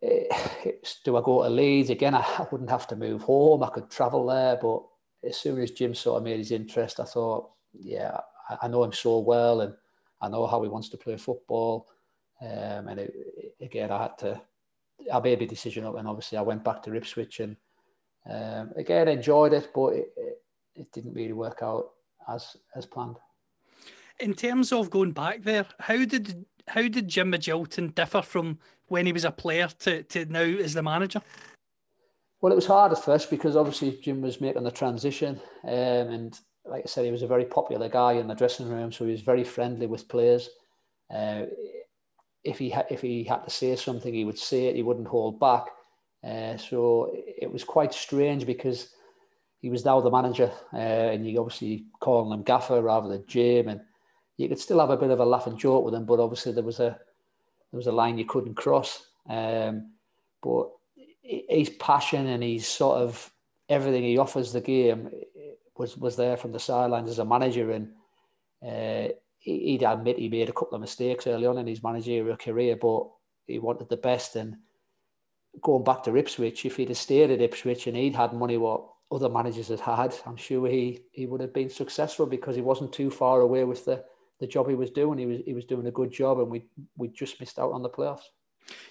it, 0.00 0.96
do 1.04 1.16
I 1.16 1.22
go 1.22 1.42
to 1.42 1.48
Leeds? 1.48 1.90
Again, 1.90 2.14
I, 2.14 2.20
I 2.38 2.46
wouldn't 2.50 2.70
have 2.70 2.86
to 2.88 2.96
move 2.96 3.22
home. 3.22 3.62
I 3.62 3.68
could 3.68 3.90
travel 3.90 4.26
there, 4.26 4.58
but 4.60 4.82
as 5.24 5.36
soon 5.36 5.60
as 5.60 5.70
Jim 5.70 5.94
sort 5.94 6.18
of 6.18 6.24
made 6.24 6.38
his 6.38 6.50
interest, 6.50 6.98
I 6.98 7.04
thought, 7.04 7.50
yeah, 7.72 8.18
I, 8.48 8.58
I 8.62 8.68
know 8.68 8.84
him 8.84 8.92
so 8.92 9.18
well, 9.20 9.60
and 9.60 9.74
I 10.20 10.28
know 10.28 10.46
how 10.46 10.62
he 10.62 10.68
wants 10.68 10.88
to 10.90 10.96
play 10.96 11.16
football. 11.16 11.88
Um, 12.40 12.88
and 12.88 12.98
it, 13.00 13.12
it, 13.14 13.54
again, 13.64 13.92
I 13.92 14.02
had 14.02 14.18
to, 14.18 14.40
I 15.12 15.20
made 15.20 15.42
a 15.42 15.46
decision 15.46 15.84
up, 15.84 15.96
and 15.96 16.08
obviously 16.08 16.38
I 16.38 16.42
went 16.42 16.64
back 16.64 16.82
to 16.82 16.94
Ipswich, 16.94 17.40
and 17.40 17.56
um, 18.28 18.72
again 18.76 19.08
enjoyed 19.08 19.52
it, 19.52 19.70
but 19.74 19.94
it, 19.94 20.12
it 20.74 20.92
didn't 20.92 21.14
really 21.14 21.32
work 21.32 21.60
out 21.62 21.90
as 22.28 22.56
as 22.74 22.86
planned. 22.86 23.16
In 24.22 24.34
terms 24.34 24.70
of 24.70 24.88
going 24.88 25.10
back 25.10 25.42
there, 25.42 25.66
how 25.80 26.04
did 26.04 26.46
how 26.68 26.82
did 26.82 27.08
Jim 27.08 27.32
Magilton 27.32 27.92
differ 27.92 28.22
from 28.22 28.60
when 28.86 29.04
he 29.04 29.12
was 29.12 29.24
a 29.24 29.32
player 29.32 29.66
to, 29.80 30.04
to 30.04 30.26
now 30.26 30.42
as 30.42 30.74
the 30.74 30.82
manager? 30.82 31.20
Well, 32.40 32.52
it 32.52 32.56
was 32.56 32.66
hard 32.66 32.92
at 32.92 33.04
first 33.04 33.30
because 33.30 33.56
obviously 33.56 33.98
Jim 34.00 34.22
was 34.22 34.40
making 34.40 34.62
the 34.62 34.70
transition, 34.70 35.40
um, 35.64 35.70
and 35.70 36.38
like 36.64 36.84
I 36.84 36.86
said, 36.86 37.04
he 37.04 37.10
was 37.10 37.22
a 37.22 37.26
very 37.26 37.44
popular 37.44 37.88
guy 37.88 38.12
in 38.12 38.28
the 38.28 38.34
dressing 38.34 38.68
room, 38.68 38.92
so 38.92 39.04
he 39.04 39.10
was 39.10 39.22
very 39.22 39.42
friendly 39.42 39.86
with 39.86 40.08
players. 40.08 40.50
Uh, 41.12 41.46
if 42.44 42.58
he 42.58 42.70
ha- 42.70 42.86
if 42.90 43.00
he 43.00 43.24
had 43.24 43.42
to 43.42 43.50
say 43.50 43.74
something, 43.74 44.14
he 44.14 44.24
would 44.24 44.38
say 44.38 44.66
it. 44.66 44.76
He 44.76 44.84
wouldn't 44.84 45.08
hold 45.08 45.40
back. 45.40 45.66
Uh, 46.22 46.56
so 46.56 47.10
it 47.12 47.52
was 47.52 47.64
quite 47.64 47.92
strange 47.92 48.46
because 48.46 48.90
he 49.58 49.68
was 49.68 49.84
now 49.84 50.00
the 50.00 50.12
manager, 50.12 50.52
uh, 50.72 50.76
and 50.76 51.26
you 51.26 51.40
obviously 51.40 51.86
calling 51.98 52.32
him 52.32 52.44
Gaffer 52.44 52.82
rather 52.82 53.08
than 53.08 53.24
Jim, 53.26 53.66
and 53.66 53.80
you 54.36 54.48
could 54.48 54.58
still 54.58 54.80
have 54.80 54.90
a 54.90 54.96
bit 54.96 55.10
of 55.10 55.20
a 55.20 55.24
laugh 55.24 55.46
and 55.46 55.58
joke 55.58 55.84
with 55.84 55.94
him, 55.94 56.04
but 56.04 56.20
obviously 56.20 56.52
there 56.52 56.64
was 56.64 56.80
a 56.80 56.98
there 57.70 57.78
was 57.78 57.86
a 57.86 57.92
line 57.92 58.18
you 58.18 58.24
couldn't 58.24 58.54
cross. 58.54 59.06
Um, 59.28 59.92
but 60.42 60.70
his 61.22 61.70
passion 61.70 62.26
and 62.26 62.42
his 62.42 62.66
sort 62.66 62.98
of 62.98 63.32
everything 63.68 64.02
he 64.02 64.18
offers 64.18 64.52
the 64.52 64.60
game 64.60 65.10
was 65.76 65.96
was 65.96 66.16
there 66.16 66.36
from 66.36 66.52
the 66.52 66.58
sidelines 66.58 67.10
as 67.10 67.18
a 67.18 67.24
manager, 67.24 67.70
and 67.70 67.92
uh, 68.66 69.12
he'd 69.38 69.82
admit 69.82 70.18
he 70.18 70.28
made 70.28 70.48
a 70.48 70.52
couple 70.52 70.74
of 70.74 70.80
mistakes 70.80 71.26
early 71.26 71.46
on 71.46 71.58
in 71.58 71.66
his 71.66 71.82
managerial 71.82 72.36
career, 72.36 72.76
but 72.76 73.06
he 73.46 73.58
wanted 73.58 73.88
the 73.88 73.96
best. 73.96 74.36
And 74.36 74.56
going 75.60 75.84
back 75.84 76.02
to 76.04 76.16
Ipswich, 76.16 76.64
if 76.64 76.76
he'd 76.76 76.88
have 76.88 76.98
stayed 76.98 77.30
at 77.30 77.40
Ipswich 77.40 77.86
and 77.86 77.96
he'd 77.96 78.14
had 78.14 78.32
money 78.32 78.56
what 78.56 78.86
other 79.10 79.28
managers 79.28 79.68
had 79.68 79.80
had, 79.80 80.14
I'm 80.26 80.36
sure 80.36 80.68
he 80.68 81.02
he 81.12 81.26
would 81.26 81.40
have 81.40 81.52
been 81.52 81.70
successful 81.70 82.26
because 82.26 82.56
he 82.56 82.62
wasn't 82.62 82.92
too 82.92 83.10
far 83.10 83.40
away 83.40 83.64
with 83.64 83.84
the 83.84 84.04
the 84.42 84.46
job 84.48 84.68
he 84.68 84.74
was 84.74 84.90
doing. 84.90 85.18
He 85.18 85.26
was 85.26 85.38
he 85.46 85.54
was 85.54 85.64
doing 85.64 85.86
a 85.86 85.92
good 85.92 86.10
job, 86.10 86.38
and 86.40 86.50
we 86.50 86.64
we 86.96 87.08
just 87.08 87.40
missed 87.40 87.58
out 87.58 87.72
on 87.72 87.82
the 87.82 87.88
playoffs. 87.88 88.24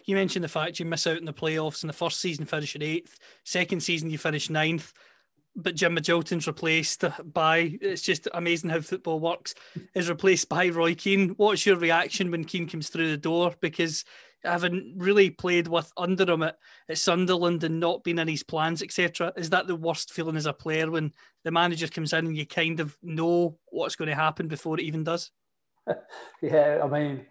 You 0.06 0.16
mentioned 0.16 0.44
the 0.44 0.50
fact 0.50 0.80
you 0.80 0.86
miss 0.86 1.06
out 1.06 1.18
in 1.18 1.26
the 1.26 1.34
playoffs. 1.34 1.84
In 1.84 1.88
the 1.88 1.94
first 1.94 2.20
season, 2.20 2.46
finishing 2.46 2.82
eighth. 2.82 3.20
Second 3.44 3.82
season, 3.82 4.10
you 4.10 4.18
finish 4.18 4.50
ninth. 4.50 4.94
But 5.54 5.76
Jim 5.76 5.94
Magilton's 5.94 6.48
replaced 6.48 7.04
by, 7.34 7.78
it's 7.82 8.02
just 8.02 8.26
amazing 8.34 8.70
how 8.70 8.80
football 8.80 9.20
works, 9.20 9.54
is 9.94 10.10
replaced 10.10 10.48
by 10.48 10.70
Roy 10.70 10.96
Keane. 10.96 11.30
What's 11.32 11.66
your 11.66 11.76
reaction 11.76 12.32
when 12.32 12.46
Keane 12.46 12.70
comes 12.70 12.88
through 12.88 13.12
the 13.12 13.18
door? 13.18 13.54
Because 13.60 14.06
having 14.44 14.94
really 14.98 15.30
played 15.30 15.68
with 15.68 15.92
under 15.98 16.32
him 16.32 16.44
at, 16.44 16.58
at 16.90 16.98
Sunderland 16.98 17.64
and 17.64 17.80
not 17.80 18.04
been 18.04 18.20
in 18.20 18.28
his 18.28 18.44
plans, 18.44 18.82
etc., 18.82 19.34
is 19.36 19.50
that 19.50 19.68
the 19.68 19.76
worst 19.76 20.14
feeling 20.14 20.38
as 20.38 20.46
a 20.46 20.54
player 20.54 20.90
when 20.90 21.12
the 21.44 21.52
manager 21.52 21.88
comes 21.88 22.14
in 22.14 22.28
and 22.28 22.38
you 22.38 22.46
kind 22.46 22.80
of 22.80 22.98
know 23.04 23.58
what's 23.68 23.96
going 23.96 24.10
to 24.10 24.16
happen 24.16 24.48
before 24.48 24.80
it 24.80 24.84
even 24.84 25.04
does? 25.04 25.32
yeah, 26.42 26.82
I 26.84 26.88
mean, 26.88 27.26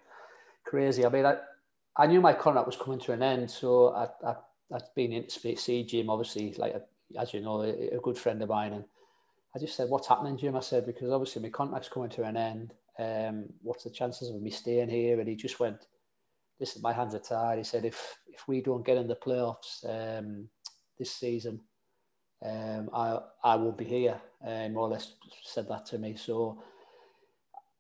crazy. 0.64 1.04
I 1.04 1.08
mean, 1.08 1.26
I, 1.26 1.36
I 1.96 2.06
knew 2.06 2.20
my 2.20 2.32
contract 2.32 2.66
was 2.66 2.76
coming 2.76 3.00
to 3.00 3.12
an 3.12 3.22
end, 3.22 3.50
so 3.50 3.88
I, 3.94 4.08
I, 4.26 4.34
I'd 4.74 4.82
been 4.94 5.12
in 5.12 5.28
see 5.28 5.84
Jim, 5.84 6.10
obviously, 6.10 6.54
like, 6.54 6.74
a, 6.74 6.82
as 7.20 7.34
you 7.34 7.40
know, 7.40 7.62
a, 7.62 7.96
a, 7.96 8.00
good 8.00 8.16
friend 8.16 8.40
of 8.42 8.48
mine. 8.48 8.72
And 8.72 8.84
I 9.54 9.58
just 9.58 9.76
said, 9.76 9.88
What's 9.88 10.08
happening, 10.08 10.38
Jim? 10.38 10.56
I 10.56 10.60
said, 10.60 10.86
Because 10.86 11.10
obviously 11.10 11.42
my 11.42 11.48
contract's 11.48 11.88
coming 11.88 12.10
to 12.10 12.24
an 12.24 12.36
end. 12.36 12.72
Um, 12.98 13.46
what's 13.62 13.84
the 13.84 13.90
chances 13.90 14.30
of 14.30 14.40
me 14.40 14.50
staying 14.50 14.90
here? 14.90 15.18
And 15.18 15.28
he 15.28 15.34
just 15.34 15.58
went, 15.58 15.86
Listen, 16.60 16.82
my 16.82 16.92
hands 16.92 17.14
are 17.14 17.20
tied. 17.20 17.58
He 17.58 17.64
said, 17.64 17.84
If 17.84 18.18
if 18.28 18.46
we 18.46 18.60
don't 18.62 18.86
get 18.86 18.96
in 18.96 19.08
the 19.08 19.16
playoffs 19.16 19.84
um, 19.84 20.48
this 20.98 21.12
season, 21.12 21.60
um, 22.44 22.88
I, 22.94 23.18
I 23.44 23.56
won't 23.56 23.76
be 23.76 23.84
here. 23.84 24.20
And 24.44 24.74
more 24.74 24.84
or 24.84 24.90
less 24.90 25.14
said 25.42 25.68
that 25.68 25.84
to 25.86 25.98
me. 25.98 26.16
So 26.16 26.62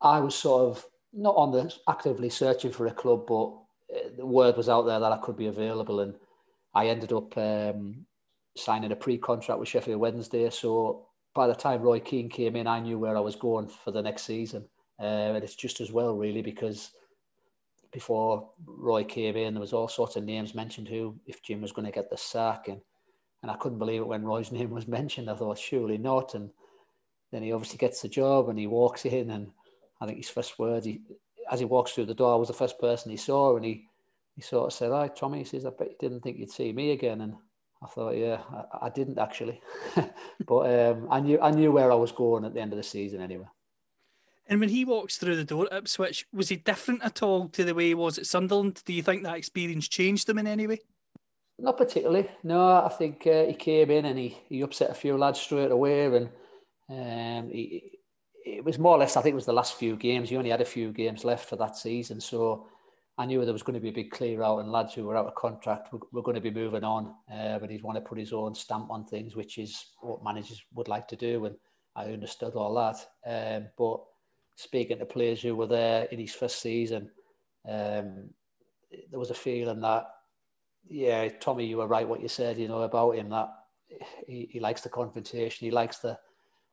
I 0.02 0.20
was 0.20 0.34
sort 0.34 0.70
of 0.70 0.84
not 1.12 1.34
on 1.36 1.52
the 1.52 1.74
actively 1.88 2.30
searching 2.30 2.72
for 2.72 2.86
a 2.86 2.92
club, 2.92 3.26
but 3.26 3.52
the 4.16 4.26
word 4.26 4.56
was 4.56 4.68
out 4.68 4.82
there 4.82 5.00
that 5.00 5.12
I 5.12 5.18
could 5.18 5.36
be 5.36 5.46
available, 5.46 6.00
and 6.00 6.14
I 6.74 6.86
ended 6.86 7.12
up 7.12 7.36
um, 7.36 8.06
signing 8.56 8.92
a 8.92 8.96
pre-contract 8.96 9.58
with 9.58 9.68
Sheffield 9.68 10.00
Wednesday. 10.00 10.48
So 10.50 11.06
by 11.34 11.46
the 11.46 11.54
time 11.54 11.82
Roy 11.82 12.00
Keane 12.00 12.28
came 12.28 12.56
in, 12.56 12.66
I 12.66 12.80
knew 12.80 12.98
where 12.98 13.16
I 13.16 13.20
was 13.20 13.36
going 13.36 13.68
for 13.68 13.90
the 13.90 14.02
next 14.02 14.22
season, 14.22 14.64
uh, 15.00 15.34
and 15.34 15.44
it's 15.44 15.56
just 15.56 15.80
as 15.80 15.92
well, 15.92 16.16
really, 16.16 16.42
because 16.42 16.92
before 17.92 18.50
Roy 18.64 19.04
came 19.04 19.36
in, 19.36 19.54
there 19.54 19.60
was 19.60 19.72
all 19.72 19.88
sorts 19.88 20.16
of 20.16 20.24
names 20.24 20.54
mentioned 20.54 20.88
who, 20.88 21.16
if 21.26 21.42
Jim 21.42 21.60
was 21.60 21.72
going 21.72 21.86
to 21.86 21.92
get 21.92 22.10
the 22.10 22.16
sack, 22.16 22.68
and 22.68 22.80
and 23.42 23.50
I 23.50 23.56
couldn't 23.56 23.78
believe 23.78 24.02
it 24.02 24.06
when 24.06 24.24
Roy's 24.24 24.52
name 24.52 24.70
was 24.70 24.86
mentioned. 24.86 25.30
I 25.30 25.34
thought 25.34 25.58
surely 25.58 25.98
not, 25.98 26.34
and 26.34 26.50
then 27.32 27.42
he 27.42 27.52
obviously 27.52 27.78
gets 27.78 28.02
the 28.02 28.08
job 28.08 28.48
and 28.48 28.58
he 28.58 28.66
walks 28.66 29.04
in, 29.04 29.30
and 29.30 29.50
I 30.00 30.06
think 30.06 30.18
his 30.18 30.30
first 30.30 30.58
words, 30.58 30.86
he, 30.86 31.00
as 31.50 31.60
he 31.60 31.66
walks 31.66 31.92
through 31.92 32.06
the 32.06 32.14
door, 32.14 32.32
I 32.32 32.36
was 32.38 32.48
the 32.48 32.54
first 32.54 32.78
person 32.78 33.10
he 33.10 33.16
saw, 33.16 33.56
and 33.56 33.64
he 33.64 33.86
he 34.36 34.42
sort 34.42 34.66
of 34.66 34.72
said, 34.72 34.92
"Hi, 34.92 35.08
Tommy." 35.08 35.38
He 35.38 35.44
says, 35.44 35.66
"I 35.66 35.70
bet 35.70 35.90
you 35.90 35.96
didn't 36.00 36.20
think 36.20 36.38
you'd 36.38 36.50
see 36.50 36.72
me 36.72 36.92
again." 36.92 37.20
And 37.20 37.34
I 37.82 37.86
thought, 37.86 38.16
"Yeah, 38.16 38.40
I, 38.52 38.86
I 38.86 38.88
didn't 38.90 39.18
actually," 39.18 39.60
but 40.46 40.90
um, 40.90 41.08
I 41.10 41.20
knew 41.20 41.38
I 41.40 41.50
knew 41.50 41.72
where 41.72 41.92
I 41.92 41.96
was 41.96 42.12
going 42.12 42.44
at 42.44 42.54
the 42.54 42.60
end 42.60 42.72
of 42.72 42.76
the 42.76 42.82
season 42.82 43.20
anyway. 43.20 43.46
And 44.46 44.58
when 44.58 44.70
he 44.70 44.84
walks 44.84 45.16
through 45.16 45.36
the 45.36 45.44
door 45.44 45.68
at 45.70 45.78
Ipswich, 45.78 46.26
was 46.32 46.48
he 46.48 46.56
different 46.56 47.04
at 47.04 47.22
all 47.22 47.48
to 47.50 47.62
the 47.62 47.74
way 47.74 47.86
he 47.88 47.94
was 47.94 48.18
at 48.18 48.26
Sunderland? 48.26 48.82
Do 48.84 48.92
you 48.92 49.02
think 49.02 49.22
that 49.22 49.36
experience 49.36 49.86
changed 49.86 50.28
him 50.28 50.38
in 50.38 50.48
any 50.48 50.66
way? 50.66 50.80
Not 51.56 51.76
particularly. 51.76 52.28
No, 52.42 52.84
I 52.84 52.88
think 52.88 53.26
uh, 53.28 53.44
he 53.44 53.54
came 53.54 53.92
in 53.92 54.06
and 54.06 54.18
he, 54.18 54.36
he 54.48 54.62
upset 54.62 54.90
a 54.90 54.94
few 54.94 55.16
lads 55.16 55.38
straight 55.38 55.70
away, 55.70 56.06
and 56.06 56.30
um, 56.88 57.50
he, 57.50 57.99
it 58.44 58.64
was 58.64 58.78
more 58.78 58.96
or 58.96 58.98
less. 58.98 59.16
I 59.16 59.22
think 59.22 59.32
it 59.32 59.36
was 59.36 59.46
the 59.46 59.52
last 59.52 59.74
few 59.74 59.96
games. 59.96 60.30
You 60.30 60.38
only 60.38 60.50
had 60.50 60.60
a 60.60 60.66
few 60.66 60.92
games 60.92 61.24
left 61.24 61.48
for 61.48 61.56
that 61.56 61.76
season, 61.76 62.20
so 62.20 62.66
I 63.18 63.26
knew 63.26 63.44
there 63.44 63.52
was 63.52 63.62
going 63.62 63.74
to 63.74 63.80
be 63.80 63.90
a 63.90 63.92
big 63.92 64.10
clear 64.10 64.42
out, 64.42 64.60
and 64.60 64.72
lads 64.72 64.94
who 64.94 65.04
were 65.04 65.16
out 65.16 65.26
of 65.26 65.34
contract 65.34 65.92
were, 65.92 66.00
were 66.12 66.22
going 66.22 66.36
to 66.36 66.40
be 66.40 66.50
moving 66.50 66.84
on. 66.84 67.14
Uh, 67.32 67.58
but 67.58 67.70
he'd 67.70 67.82
want 67.82 67.96
to 67.96 68.08
put 68.08 68.18
his 68.18 68.32
own 68.32 68.54
stamp 68.54 68.90
on 68.90 69.04
things, 69.04 69.36
which 69.36 69.58
is 69.58 69.86
what 70.00 70.24
managers 70.24 70.62
would 70.74 70.88
like 70.88 71.08
to 71.08 71.16
do, 71.16 71.46
and 71.46 71.56
I 71.96 72.04
understood 72.06 72.54
all 72.54 72.74
that. 72.74 73.06
Um, 73.26 73.68
but 73.76 74.00
speaking 74.56 74.98
to 74.98 75.06
players 75.06 75.42
who 75.42 75.56
were 75.56 75.66
there 75.66 76.04
in 76.04 76.18
his 76.18 76.34
first 76.34 76.60
season, 76.60 77.10
um, 77.68 78.30
there 79.10 79.18
was 79.18 79.30
a 79.30 79.34
feeling 79.34 79.80
that 79.80 80.06
yeah, 80.88 81.28
Tommy, 81.28 81.66
you 81.66 81.78
were 81.78 81.86
right 81.86 82.08
what 82.08 82.20
you 82.20 82.28
said, 82.28 82.58
you 82.58 82.68
know, 82.68 82.82
about 82.82 83.16
him 83.16 83.28
that 83.30 83.48
he, 84.26 84.48
he 84.50 84.60
likes 84.60 84.80
the 84.80 84.88
confrontation, 84.88 85.66
he 85.66 85.70
likes 85.70 85.98
the, 85.98 86.18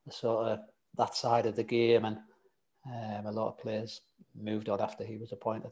the 0.05 0.11
sort 0.11 0.47
of 0.47 0.59
that 0.97 1.15
side 1.15 1.45
of 1.45 1.55
the 1.55 1.63
game, 1.63 2.05
and 2.05 2.17
um, 2.85 3.25
a 3.25 3.31
lot 3.31 3.49
of 3.49 3.57
players 3.57 4.01
moved 4.35 4.69
on 4.69 4.81
after 4.81 5.03
he 5.03 5.17
was 5.17 5.31
appointed. 5.31 5.71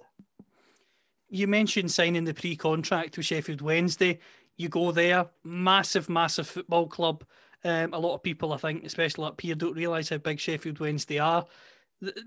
You 1.29 1.47
mentioned 1.47 1.91
signing 1.91 2.23
the 2.23 2.33
pre-contract 2.33 3.17
with 3.17 3.25
Sheffield 3.25 3.61
Wednesday. 3.61 4.19
You 4.57 4.69
go 4.69 4.91
there, 4.91 5.27
massive, 5.43 6.07
massive 6.07 6.47
football 6.47 6.88
club. 6.88 7.23
Um, 7.63 7.93
a 7.93 7.99
lot 7.99 8.13
of 8.13 8.23
people, 8.23 8.53
I 8.53 8.57
think, 8.57 8.85
especially 8.85 9.25
up 9.25 9.41
here, 9.41 9.55
don't 9.55 9.75
realise 9.75 10.09
how 10.09 10.17
big 10.17 10.39
Sheffield 10.39 10.79
Wednesday 10.79 11.19
are. 11.19 11.45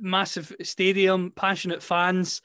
Massive 0.00 0.54
stadium, 0.62 1.30
passionate 1.30 1.82
fans 1.82 2.42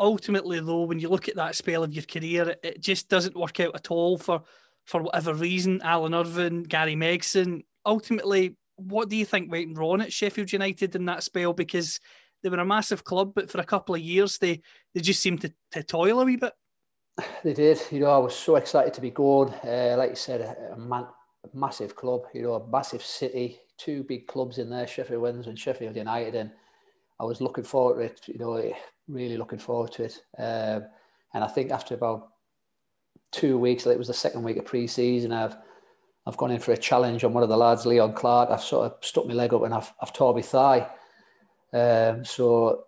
ultimately, 0.00 0.58
though, 0.58 0.82
when 0.82 0.98
you 0.98 1.08
look 1.08 1.28
at 1.28 1.36
that 1.36 1.54
spell 1.54 1.84
of 1.84 1.92
your 1.92 2.04
career, 2.04 2.56
it 2.64 2.80
just 2.80 3.08
doesn't 3.08 3.36
work 3.36 3.60
out 3.60 3.74
at 3.76 3.90
all 3.90 4.18
for 4.18 4.42
for 4.86 5.02
whatever 5.02 5.34
reason. 5.34 5.80
Alan 5.84 6.14
Irvine, 6.14 6.64
Gary 6.64 6.96
Megson. 6.96 7.62
Ultimately, 7.86 8.56
what 8.82 9.08
do 9.08 9.16
you 9.16 9.24
think 9.24 9.50
went 9.50 9.78
wrong 9.78 10.00
at 10.00 10.12
Sheffield 10.12 10.52
United 10.52 10.94
in 10.96 11.04
that 11.06 11.22
spell? 11.22 11.52
Because 11.52 12.00
they 12.42 12.48
were 12.48 12.58
a 12.58 12.64
massive 12.64 13.04
club, 13.04 13.32
but 13.34 13.50
for 13.50 13.60
a 13.60 13.64
couple 13.64 13.94
of 13.94 14.00
years 14.00 14.38
they 14.38 14.60
they 14.94 15.00
just 15.00 15.20
seemed 15.20 15.42
to, 15.42 15.52
to 15.72 15.82
toil 15.82 16.20
a 16.20 16.24
wee 16.24 16.36
bit. 16.36 16.52
They 17.44 17.54
did. 17.54 17.80
You 17.90 18.00
know, 18.00 18.10
I 18.10 18.18
was 18.18 18.34
so 18.34 18.56
excited 18.56 18.94
to 18.94 19.00
be 19.00 19.10
going. 19.10 19.52
Uh, 19.64 19.94
like 19.98 20.10
you 20.10 20.16
said, 20.16 20.56
a, 20.72 20.76
man, 20.78 21.06
massive 21.52 21.94
club. 21.96 22.22
You 22.34 22.42
know, 22.42 22.54
a 22.54 22.68
massive 22.68 23.02
city. 23.02 23.60
Two 23.76 24.04
big 24.04 24.26
clubs 24.26 24.58
in 24.58 24.68
there, 24.68 24.86
Sheffield 24.86 25.22
Wednesday 25.22 25.50
and 25.50 25.58
Sheffield 25.58 25.96
United, 25.96 26.34
and 26.34 26.50
I 27.18 27.24
was 27.24 27.40
looking 27.40 27.64
forward 27.64 27.96
to 27.96 28.00
it. 28.02 28.20
You 28.28 28.38
know, 28.38 28.72
really 29.08 29.38
looking 29.38 29.58
forward 29.58 29.92
to 29.92 30.04
it. 30.04 30.22
Um, 30.38 30.86
and 31.32 31.44
I 31.44 31.46
think 31.46 31.70
after 31.70 31.94
about 31.94 32.28
two 33.32 33.58
weeks, 33.58 33.86
it 33.86 33.98
was 33.98 34.08
the 34.08 34.14
second 34.14 34.42
week 34.42 34.56
of 34.56 34.64
pre-season, 34.64 35.32
I've 35.32 35.56
I've 36.26 36.36
gone 36.36 36.50
in 36.50 36.60
for 36.60 36.72
a 36.72 36.76
challenge 36.76 37.24
on 37.24 37.32
one 37.32 37.42
of 37.42 37.48
the 37.48 37.56
lads, 37.56 37.86
Leon 37.86 38.12
Clarke. 38.12 38.50
I've 38.50 38.62
sort 38.62 38.86
of 38.86 39.04
stuck 39.04 39.26
my 39.26 39.34
leg 39.34 39.54
up 39.54 39.62
and 39.62 39.74
I've, 39.74 39.92
I've 40.00 40.12
tore 40.12 40.34
my 40.34 40.42
thigh. 40.42 40.86
Um, 41.72 42.24
so 42.24 42.84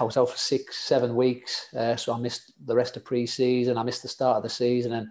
I 0.00 0.04
was 0.04 0.16
out 0.16 0.30
for 0.30 0.36
six, 0.36 0.78
seven 0.78 1.14
weeks. 1.14 1.68
Uh, 1.74 1.96
so 1.96 2.12
I 2.12 2.18
missed 2.18 2.52
the 2.66 2.74
rest 2.74 2.96
of 2.96 3.04
pre-season. 3.04 3.76
I 3.76 3.82
missed 3.82 4.02
the 4.02 4.08
start 4.08 4.38
of 4.38 4.42
the 4.42 4.48
season, 4.48 4.92
and 4.94 5.08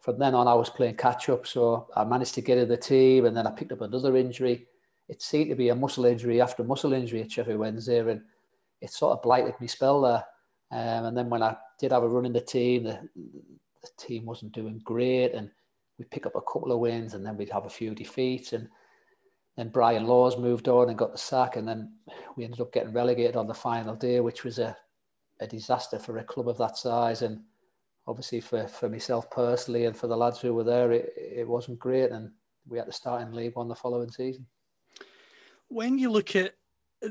from 0.00 0.18
then 0.18 0.34
on, 0.34 0.46
I 0.46 0.54
was 0.54 0.70
playing 0.70 0.96
catch 0.96 1.28
up. 1.28 1.46
So 1.46 1.88
I 1.96 2.04
managed 2.04 2.34
to 2.34 2.42
get 2.42 2.58
in 2.58 2.68
the 2.68 2.76
team, 2.76 3.26
and 3.26 3.36
then 3.36 3.46
I 3.46 3.50
picked 3.50 3.72
up 3.72 3.80
another 3.80 4.16
injury. 4.16 4.66
It 5.08 5.20
seemed 5.20 5.50
to 5.50 5.56
be 5.56 5.70
a 5.70 5.74
muscle 5.74 6.04
injury 6.04 6.40
after 6.40 6.62
muscle 6.62 6.92
injury 6.92 7.22
at 7.22 7.32
Sheffield 7.32 7.58
Wednesday, 7.58 7.98
and 7.98 8.22
it 8.80 8.90
sort 8.90 9.16
of 9.16 9.22
blighted 9.22 9.60
me 9.60 9.66
spell 9.66 10.00
there. 10.02 10.24
Um, 10.70 11.06
and 11.06 11.16
then 11.16 11.28
when 11.28 11.42
I 11.42 11.56
did 11.78 11.92
have 11.92 12.02
a 12.02 12.08
run 12.08 12.26
in 12.26 12.32
the 12.32 12.40
team, 12.40 12.84
the, 12.84 13.08
the 13.14 13.90
team 13.98 14.26
wasn't 14.26 14.52
doing 14.52 14.80
great, 14.84 15.32
and 15.32 15.50
we'd 15.98 16.10
pick 16.10 16.26
up 16.26 16.34
a 16.34 16.40
couple 16.40 16.72
of 16.72 16.80
wins, 16.80 17.14
and 17.14 17.24
then 17.24 17.36
we'd 17.36 17.50
have 17.50 17.66
a 17.66 17.70
few 17.70 17.94
defeats, 17.94 18.52
and 18.52 18.68
then 19.56 19.68
Brian 19.68 20.06
Laws 20.06 20.36
moved 20.36 20.68
on 20.68 20.88
and 20.88 20.98
got 20.98 21.12
the 21.12 21.18
sack, 21.18 21.56
and 21.56 21.66
then 21.66 21.92
we 22.36 22.44
ended 22.44 22.60
up 22.60 22.72
getting 22.72 22.92
relegated 22.92 23.36
on 23.36 23.46
the 23.46 23.54
final 23.54 23.94
day, 23.94 24.20
which 24.20 24.44
was 24.44 24.58
a, 24.58 24.76
a 25.40 25.46
disaster 25.46 25.98
for 25.98 26.18
a 26.18 26.24
club 26.24 26.48
of 26.48 26.58
that 26.58 26.76
size, 26.76 27.22
and 27.22 27.40
obviously 28.06 28.40
for, 28.40 28.66
for 28.66 28.88
myself 28.88 29.30
personally 29.30 29.84
and 29.84 29.96
for 29.96 30.08
the 30.08 30.16
lads 30.16 30.40
who 30.40 30.52
were 30.52 30.64
there, 30.64 30.92
it, 30.92 31.12
it 31.16 31.48
wasn't 31.48 31.78
great, 31.78 32.10
and 32.10 32.30
we 32.68 32.78
had 32.78 32.86
to 32.86 32.92
start 32.92 33.22
in 33.22 33.32
League 33.32 33.54
One 33.54 33.68
the 33.68 33.74
following 33.74 34.10
season. 34.10 34.46
When 35.68 35.98
you 35.98 36.10
look 36.10 36.34
at 36.36 36.54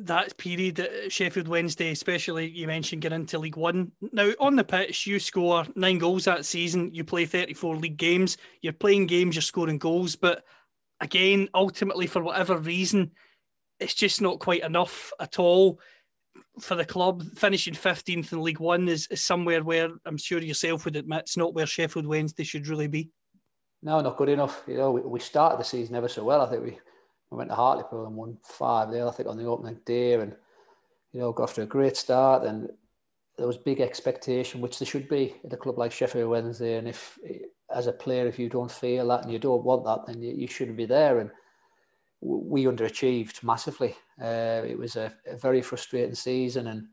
that 0.02 0.38
period 0.38 0.80
at 0.80 1.12
Sheffield 1.12 1.48
Wednesday, 1.48 1.92
especially 1.92 2.50
you 2.50 2.68
mentioned 2.68 3.02
getting 3.02 3.22
into 3.22 3.40
League 3.40 3.58
One. 3.58 3.92
Now, 4.12 4.32
on 4.40 4.56
the 4.56 4.64
pitch, 4.64 5.08
you 5.08 5.20
score 5.20 5.66
nine 5.76 5.98
goals 5.98 6.26
that 6.26 6.46
season. 6.46 6.94
You 6.94 7.04
play 7.04 7.26
34 7.26 7.78
league 7.78 7.98
games. 7.98 8.38
You're 8.62 8.74
playing 8.74 9.08
games, 9.08 9.36
you're 9.36 9.42
scoring 9.42 9.78
goals. 9.78 10.16
But 10.16 10.44
again, 11.00 11.50
ultimately, 11.54 12.08
for 12.08 12.24
whatever 12.24 12.58
reason, 12.58 13.12
it's 13.80 13.94
just 13.94 14.22
not 14.22 14.40
quite 14.40 14.64
enough 14.64 15.12
at 15.20 15.40
all 15.40 15.80
for 16.60 16.76
the 16.76 16.86
club. 16.86 17.24
Finishing 17.36 17.74
15th 17.74 18.32
in 18.32 18.42
League 18.42 18.60
One 18.60 18.88
is, 18.88 19.08
is 19.08 19.22
somewhere 19.22 19.64
where 19.64 19.90
I'm 20.06 20.18
sure 20.18 20.40
yourself 20.40 20.86
would 20.86 20.96
admit 20.96 21.22
it's 21.22 21.38
not 21.38 21.54
where 21.54 21.66
Sheffield 21.66 22.08
Wednesday 22.08 22.44
should 22.44 22.68
really 22.68 22.88
be. 22.88 23.10
No, 23.82 24.00
not 24.00 24.18
good 24.18 24.30
enough. 24.30 24.64
You 24.68 24.78
know, 24.78 24.92
we, 24.92 25.02
we 25.02 25.20
started 25.20 25.60
the 25.60 25.66
season 25.66 25.96
ever 25.96 26.08
so 26.08 26.24
well. 26.24 26.42
I 26.42 26.50
think 26.50 26.64
we 26.64 26.80
we 27.34 27.38
went 27.38 27.50
to 27.50 27.56
Hartlepool 27.56 28.06
and 28.06 28.16
won 28.16 28.38
five 28.44 28.92
there, 28.92 29.08
I 29.08 29.12
think, 29.12 29.28
on 29.28 29.38
the 29.38 29.46
opening 29.46 29.80
day, 29.86 30.14
and 30.14 30.36
you 31.12 31.20
know, 31.20 31.32
got 31.32 31.44
off 31.44 31.56
to 31.56 31.64
a 31.64 31.66
great 31.66 31.98
start. 31.98 32.44
And 32.44 32.70
there 33.38 33.48
was 33.48 33.58
big 33.58 33.82
expectation, 33.82 34.62
which 34.62 34.78
there 34.78 34.86
should 34.86 35.10
be 35.10 35.36
at 35.44 35.54
a 35.54 35.58
club 35.58 35.80
like 35.80 35.92
Sheffield 35.92 36.30
Wednesday. 36.30 36.78
And 36.78 36.88
if, 36.88 37.18
as 37.74 37.88
a 37.88 37.92
player, 37.92 38.28
if 38.28 38.38
you 38.38 38.50
don't 38.50 38.72
feel 38.72 39.08
that 39.08 39.24
and 39.24 39.32
you 39.32 39.40
don't 39.40 39.64
want 39.64 39.84
that, 39.86 40.06
then 40.06 40.22
you, 40.22 40.34
you 40.34 40.48
shouldn't 40.48 40.78
be 40.78 40.86
there. 40.86 41.20
And 41.20 41.32
we 42.22 42.66
underachieved 42.66 43.44
massively. 43.44 43.96
Uh, 44.22 44.62
it 44.66 44.78
was 44.78 44.96
a, 44.96 45.12
a, 45.26 45.36
very 45.36 45.62
frustrating 45.62 46.16
season, 46.16 46.68
and 46.68 46.88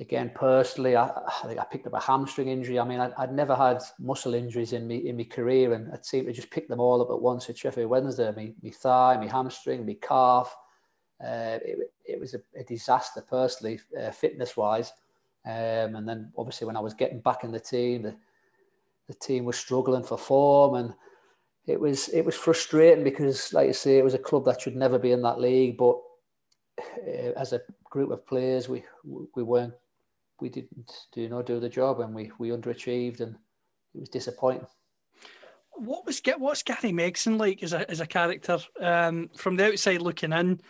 again, 0.00 0.30
personally, 0.34 0.96
I, 0.96 1.06
I 1.06 1.46
think 1.46 1.60
I 1.60 1.64
picked 1.64 1.86
up 1.86 1.94
a 1.94 2.00
hamstring 2.00 2.48
injury. 2.48 2.78
I 2.78 2.84
mean, 2.84 3.00
I, 3.00 3.12
would 3.18 3.32
never 3.32 3.54
had 3.54 3.82
muscle 3.98 4.34
injuries 4.34 4.72
in 4.72 4.86
me 4.86 5.08
in 5.08 5.16
my 5.16 5.24
career, 5.24 5.74
and 5.74 5.92
I 5.92 5.98
seemed 6.02 6.26
to 6.26 6.32
just 6.32 6.50
pick 6.50 6.68
them 6.68 6.80
all 6.80 7.00
up 7.02 7.10
at 7.10 7.20
once 7.20 7.48
at 7.48 7.58
Sheffield 7.58 7.90
Wednesday. 7.90 8.54
My 8.62 8.70
thigh, 8.70 9.16
my 9.18 9.28
hamstring, 9.28 9.86
my 9.86 9.96
calf. 10.00 10.54
Uh, 11.22 11.58
it, 11.64 11.92
it 12.04 12.20
was 12.20 12.34
a, 12.34 12.40
a 12.58 12.64
disaster 12.64 13.22
personally, 13.28 13.80
uh, 14.00 14.10
fitness 14.10 14.56
wise. 14.56 14.92
Um, 15.44 15.96
and 15.96 16.08
then 16.08 16.32
obviously 16.36 16.66
when 16.66 16.76
I 16.76 16.80
was 16.80 16.94
getting 16.94 17.20
back 17.20 17.44
in 17.44 17.52
the 17.52 17.60
team, 17.60 18.02
the, 18.02 18.16
the 19.08 19.14
team 19.14 19.44
was 19.44 19.56
struggling 19.56 20.02
for 20.02 20.18
form, 20.18 20.74
and 20.76 20.94
it 21.66 21.78
was 21.78 22.08
it 22.08 22.24
was 22.24 22.34
frustrating 22.34 23.04
because, 23.04 23.52
like 23.52 23.68
I 23.68 23.72
say, 23.72 23.98
it 23.98 24.04
was 24.04 24.14
a 24.14 24.18
club 24.18 24.44
that 24.46 24.60
should 24.60 24.76
never 24.76 24.98
be 24.98 25.12
in 25.12 25.22
that 25.22 25.40
league, 25.40 25.76
but 25.76 26.00
uh, 26.80 27.32
as 27.36 27.52
a 27.52 27.60
group 27.84 28.10
of 28.10 28.26
players, 28.26 28.68
we 28.68 28.84
we 29.04 29.42
weren't 29.42 29.74
we 30.42 30.48
didn't 30.48 30.90
do 31.12 31.22
you 31.22 31.28
know 31.28 31.40
do 31.40 31.60
the 31.60 31.68
job 31.68 32.00
and 32.00 32.14
we 32.14 32.30
we 32.38 32.50
underachieved 32.50 33.20
and 33.20 33.36
it 33.94 34.00
was 34.00 34.08
disappointing. 34.08 34.66
What 35.74 36.04
was 36.04 36.20
what's 36.36 36.62
Gary 36.62 36.92
Megson 36.92 37.38
like 37.38 37.62
as 37.62 37.72
a 37.72 37.88
as 37.90 38.00
a 38.00 38.06
character? 38.06 38.58
Um, 38.80 39.30
from 39.36 39.56
the 39.56 39.68
outside 39.68 40.02
looking 40.02 40.32
in, 40.32 40.60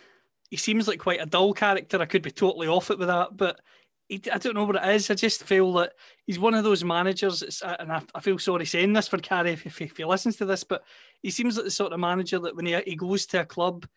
he 0.49 0.57
seems 0.57 0.87
like 0.87 0.99
quite 0.99 1.21
a 1.21 1.25
dull 1.25 1.53
character. 1.53 1.99
I 1.99 2.05
could 2.05 2.21
be 2.21 2.31
totally 2.31 2.67
off 2.67 2.91
it 2.91 2.99
with 2.99 3.07
that, 3.07 3.35
but 3.35 3.59
he, 4.07 4.21
I 4.31 4.37
don't 4.37 4.53
know 4.53 4.65
what 4.65 4.75
it 4.75 4.95
is. 4.95 5.09
I 5.09 5.15
just 5.15 5.43
feel 5.43 5.73
that 5.73 5.93
he's 6.25 6.39
one 6.39 6.53
of 6.53 6.63
those 6.63 6.83
managers, 6.83 7.61
and 7.61 7.91
I, 7.91 8.01
I 8.15 8.21
feel 8.21 8.37
sorry 8.37 8.65
saying 8.65 8.93
this 8.93 9.07
for 9.07 9.17
Gary 9.17 9.51
if, 9.51 9.81
if, 9.81 9.97
he 9.97 10.05
listens 10.05 10.37
to 10.37 10.45
this, 10.45 10.63
but 10.63 10.83
he 11.21 11.31
seems 11.31 11.57
like 11.57 11.65
the 11.65 11.71
sort 11.71 11.93
of 11.93 11.99
manager 11.99 12.39
that 12.39 12.55
when 12.55 12.65
he, 12.65 12.79
he 12.85 12.95
goes 12.95 13.25
to 13.27 13.41
a 13.41 13.45
club, 13.45 13.87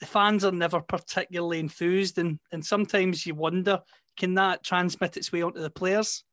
the 0.00 0.06
fans 0.06 0.44
are 0.44 0.52
never 0.52 0.80
particularly 0.80 1.58
enthused, 1.58 2.18
and 2.18 2.38
and 2.52 2.64
sometimes 2.64 3.26
you 3.26 3.34
wonder 3.34 3.82
can 4.16 4.34
that 4.34 4.62
transmit 4.62 5.16
its 5.16 5.32
way 5.32 5.42
onto 5.42 5.60
the 5.60 5.70
players? 5.70 6.24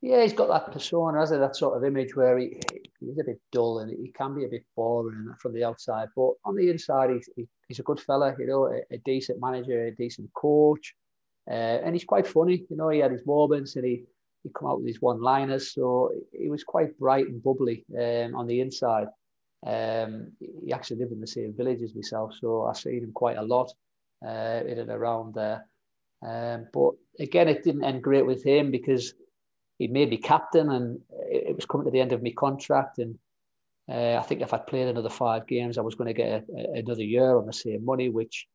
Yeah, 0.00 0.22
he's 0.22 0.32
got 0.32 0.48
that 0.48 0.72
persona, 0.72 1.18
has 1.18 1.30
he? 1.30 1.38
That 1.38 1.56
sort 1.56 1.76
of 1.76 1.84
image 1.84 2.14
where 2.14 2.38
he, 2.38 2.60
he's 3.00 3.18
a 3.18 3.24
bit 3.24 3.40
dull 3.50 3.80
and 3.80 3.90
he 3.90 4.12
can 4.12 4.34
be 4.34 4.44
a 4.44 4.48
bit 4.48 4.64
boring 4.76 5.34
from 5.40 5.52
the 5.52 5.64
outside, 5.64 6.08
but 6.14 6.34
on 6.44 6.54
the 6.54 6.70
inside, 6.70 7.10
he's, 7.10 7.48
he's 7.66 7.80
a 7.80 7.82
good 7.82 7.98
fella, 7.98 8.34
you 8.38 8.46
know, 8.46 8.66
a, 8.66 8.94
a 8.94 8.98
decent 8.98 9.40
manager, 9.40 9.86
a 9.86 9.90
decent 9.90 10.32
coach, 10.34 10.94
uh, 11.50 11.80
and 11.84 11.94
he's 11.94 12.04
quite 12.04 12.28
funny. 12.28 12.64
You 12.70 12.76
know, 12.76 12.90
he 12.90 13.00
had 13.00 13.10
his 13.10 13.26
moments 13.26 13.74
and 13.74 13.84
he 13.84 14.04
he 14.44 14.50
come 14.50 14.68
out 14.68 14.78
with 14.78 14.86
his 14.86 15.02
one-liners, 15.02 15.72
so 15.74 16.12
he 16.32 16.48
was 16.48 16.64
quite 16.64 16.96
bright 16.98 17.26
and 17.26 17.42
bubbly 17.42 17.84
um, 17.98 18.36
on 18.36 18.46
the 18.46 18.60
inside. 18.60 19.08
Um, 19.66 20.32
he 20.64 20.72
actually 20.72 20.98
lived 20.98 21.12
in 21.12 21.20
the 21.20 21.26
same 21.26 21.54
village 21.56 21.82
as 21.82 21.94
myself, 21.94 22.34
so 22.40 22.66
I've 22.66 22.76
seen 22.76 23.02
him 23.02 23.12
quite 23.12 23.36
a 23.36 23.42
lot 23.42 23.72
uh, 24.24 24.62
in 24.66 24.78
and 24.78 24.90
around 24.90 25.34
there. 25.34 25.66
Um, 26.26 26.66
but 26.72 26.92
again, 27.20 27.48
it 27.48 27.62
didn't 27.62 27.84
end 27.84 28.02
great 28.02 28.26
with 28.26 28.42
him 28.44 28.70
because 28.70 29.14
he 29.78 29.86
made 29.86 30.10
me 30.10 30.16
captain, 30.16 30.70
and 30.70 31.00
it, 31.30 31.54
was 31.54 31.66
coming 31.66 31.84
to 31.84 31.90
the 31.90 32.00
end 32.00 32.12
of 32.12 32.22
my 32.22 32.32
contract. 32.36 32.98
And 32.98 33.18
uh, 33.88 34.16
I 34.18 34.22
think 34.22 34.40
if 34.40 34.52
I'd 34.52 34.66
played 34.66 34.88
another 34.88 35.10
five 35.10 35.46
games, 35.46 35.78
I 35.78 35.82
was 35.82 35.94
going 35.94 36.08
to 36.08 36.14
get 36.14 36.28
a, 36.28 36.44
a, 36.56 36.78
another 36.80 37.04
year 37.04 37.36
on 37.36 37.46
the 37.46 37.52
same 37.52 37.84
money, 37.84 38.08
which 38.08 38.46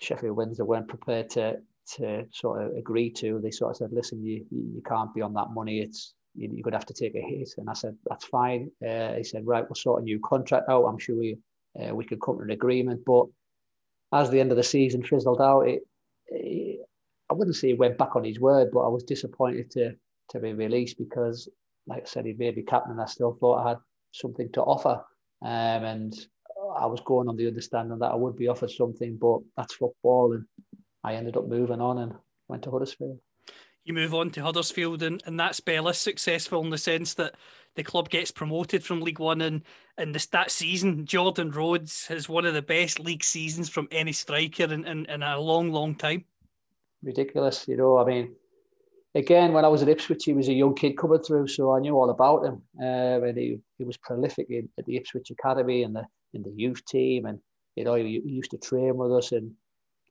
Sheffield 0.00 0.36
Wednesday 0.36 0.64
weren't 0.64 0.88
prepared 0.88 1.30
to 1.30 1.58
to 1.94 2.26
sort 2.32 2.62
of 2.62 2.76
agree 2.76 3.10
to. 3.10 3.40
They 3.40 3.52
sort 3.52 3.70
of 3.70 3.76
said, 3.76 3.92
"Listen, 3.92 4.24
you 4.24 4.44
you 4.50 4.82
can't 4.84 5.14
be 5.14 5.22
on 5.22 5.34
that 5.34 5.50
money. 5.50 5.80
It's 5.80 6.14
you, 6.34 6.50
you're 6.52 6.64
gonna 6.64 6.76
have 6.76 6.86
to 6.86 6.94
take 6.94 7.14
a 7.14 7.20
hit." 7.20 7.54
And 7.58 7.70
I 7.70 7.74
said, 7.74 7.96
"That's 8.08 8.24
fine." 8.24 8.70
Uh, 8.86 9.14
he 9.14 9.24
said, 9.24 9.46
"Right, 9.46 9.62
we'll 9.62 9.76
sort 9.76 10.02
a 10.02 10.04
new 10.04 10.18
contract 10.18 10.68
out. 10.68 10.84
I'm 10.84 10.98
sure 10.98 11.16
we 11.16 11.38
uh, 11.80 11.94
we 11.94 12.04
could 12.04 12.20
come 12.20 12.38
to 12.38 12.42
an 12.42 12.50
agreement." 12.50 13.04
But 13.06 13.26
as 14.12 14.30
the 14.30 14.40
end 14.40 14.50
of 14.50 14.56
the 14.56 14.64
season 14.64 15.04
fizzled 15.04 15.40
out, 15.40 15.68
it 15.68 15.82
I 17.30 17.34
wouldn't 17.34 17.56
say 17.56 17.68
he 17.68 17.74
went 17.74 17.98
back 17.98 18.16
on 18.16 18.24
his 18.24 18.40
word, 18.40 18.70
but 18.72 18.80
I 18.80 18.88
was 18.88 19.04
disappointed 19.04 19.70
to 19.72 19.94
to 20.30 20.40
be 20.40 20.52
released 20.52 20.98
because, 20.98 21.48
like 21.86 22.02
I 22.02 22.06
said, 22.06 22.26
he 22.26 22.32
made 22.32 22.56
me 22.56 22.62
captain. 22.62 22.92
And 22.92 23.00
I 23.00 23.06
still 23.06 23.36
thought 23.38 23.64
I 23.64 23.68
had 23.70 23.78
something 24.12 24.50
to 24.52 24.62
offer, 24.62 25.04
um, 25.42 25.84
and 25.84 26.14
I 26.76 26.86
was 26.86 27.00
going 27.04 27.28
on 27.28 27.36
the 27.36 27.46
understanding 27.46 27.98
that 27.98 28.12
I 28.12 28.16
would 28.16 28.36
be 28.36 28.48
offered 28.48 28.70
something, 28.70 29.16
but 29.16 29.40
that's 29.56 29.74
football, 29.74 30.32
and 30.32 30.44
I 31.04 31.14
ended 31.14 31.36
up 31.36 31.46
moving 31.46 31.80
on 31.80 31.98
and 31.98 32.14
went 32.48 32.62
to 32.64 32.70
Huddersfield. 32.70 33.18
You 33.84 33.94
move 33.94 34.14
on 34.14 34.30
to 34.30 34.42
Huddersfield, 34.42 35.02
and, 35.02 35.22
and 35.26 35.38
that 35.38 35.54
spell 35.54 35.88
is 35.88 35.98
successful 35.98 36.62
in 36.64 36.70
the 36.70 36.78
sense 36.78 37.14
that 37.14 37.36
the 37.76 37.84
club 37.84 38.08
gets 38.08 38.32
promoted 38.32 38.82
from 38.82 39.00
League 39.00 39.20
One, 39.20 39.40
and 39.40 39.62
and 39.96 40.14
this, 40.14 40.26
that 40.26 40.50
season, 40.50 41.06
Jordan 41.06 41.50
Rhodes 41.50 42.06
has 42.08 42.28
one 42.28 42.44
of 42.44 42.54
the 42.54 42.62
best 42.62 42.98
league 42.98 43.22
seasons 43.22 43.68
from 43.68 43.86
any 43.90 44.12
striker 44.12 44.64
in, 44.64 44.84
in, 44.84 45.06
in 45.06 45.22
a 45.22 45.38
long, 45.38 45.70
long 45.70 45.94
time. 45.94 46.24
Ridiculous, 47.06 47.68
you 47.68 47.76
know. 47.76 47.98
I 47.98 48.04
mean, 48.04 48.34
again, 49.14 49.52
when 49.52 49.64
I 49.64 49.68
was 49.68 49.80
at 49.80 49.88
Ipswich, 49.88 50.24
he 50.24 50.32
was 50.32 50.48
a 50.48 50.52
young 50.52 50.74
kid 50.74 50.98
coming 50.98 51.22
through, 51.22 51.46
so 51.46 51.72
I 51.72 51.78
knew 51.78 51.94
all 51.94 52.10
about 52.10 52.44
him. 52.44 52.62
Uh, 52.82 53.22
and 53.22 53.38
he, 53.38 53.60
he 53.78 53.84
was 53.84 53.96
prolific 53.96 54.48
in, 54.50 54.68
at 54.76 54.86
the 54.86 54.96
Ipswich 54.96 55.30
Academy 55.30 55.84
and 55.84 55.94
the 55.94 56.04
in 56.34 56.42
the 56.42 56.50
youth 56.50 56.84
team, 56.84 57.26
and 57.26 57.38
you 57.76 57.84
know 57.84 57.94
he, 57.94 58.20
he 58.24 58.30
used 58.30 58.50
to 58.50 58.58
train 58.58 58.96
with 58.96 59.12
us. 59.12 59.30
And 59.30 59.52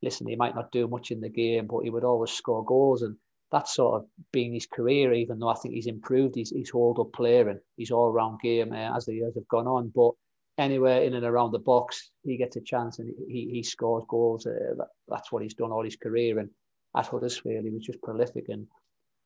listen, 0.02 0.26
he 0.26 0.38
might 0.38 0.56
not 0.56 0.72
do 0.72 0.88
much 0.88 1.12
in 1.12 1.20
the 1.20 1.28
game, 1.28 1.68
but 1.68 1.82
he 1.82 1.90
would 1.90 2.06
always 2.06 2.32
score 2.32 2.64
goals, 2.64 3.02
and 3.02 3.18
that's 3.52 3.76
sort 3.76 3.96
of 3.96 4.08
been 4.32 4.54
his 4.54 4.66
career. 4.66 5.12
Even 5.12 5.40
though 5.40 5.50
I 5.50 5.56
think 5.56 5.74
he's 5.74 5.88
improved 5.88 6.36
he's 6.36 6.54
his 6.56 6.70
hold 6.70 6.98
up 7.00 7.12
player 7.12 7.50
and 7.50 7.60
his 7.78 7.92
all 7.92 8.14
round 8.14 8.40
game 8.40 8.72
uh, 8.72 8.96
as 8.96 9.06
the 9.06 9.16
years 9.16 9.36
have 9.36 9.50
gone 9.50 9.68
on, 9.68 9.92
but. 9.94 10.12
Anywhere 10.58 11.02
in 11.02 11.14
and 11.14 11.26
around 11.26 11.52
the 11.52 11.60
box, 11.60 12.12
he 12.24 12.38
gets 12.38 12.56
a 12.56 12.62
chance 12.62 13.00
and 13.00 13.14
he, 13.28 13.50
he 13.52 13.62
scores 13.62 14.06
goals. 14.08 14.46
Uh, 14.46 14.74
that, 14.78 14.88
that's 15.10 15.30
what 15.30 15.44
he's 15.44 15.54
done 15.54 15.70
all 15.70 15.84
his 15.84 15.98
career. 15.98 16.40
And 16.40 16.50
at 16.96 17.08
Huddersfield, 17.08 17.66
he 17.66 17.72
was 17.72 17.86
just 17.86 18.02
prolific. 18.02 18.46
And 18.50 18.68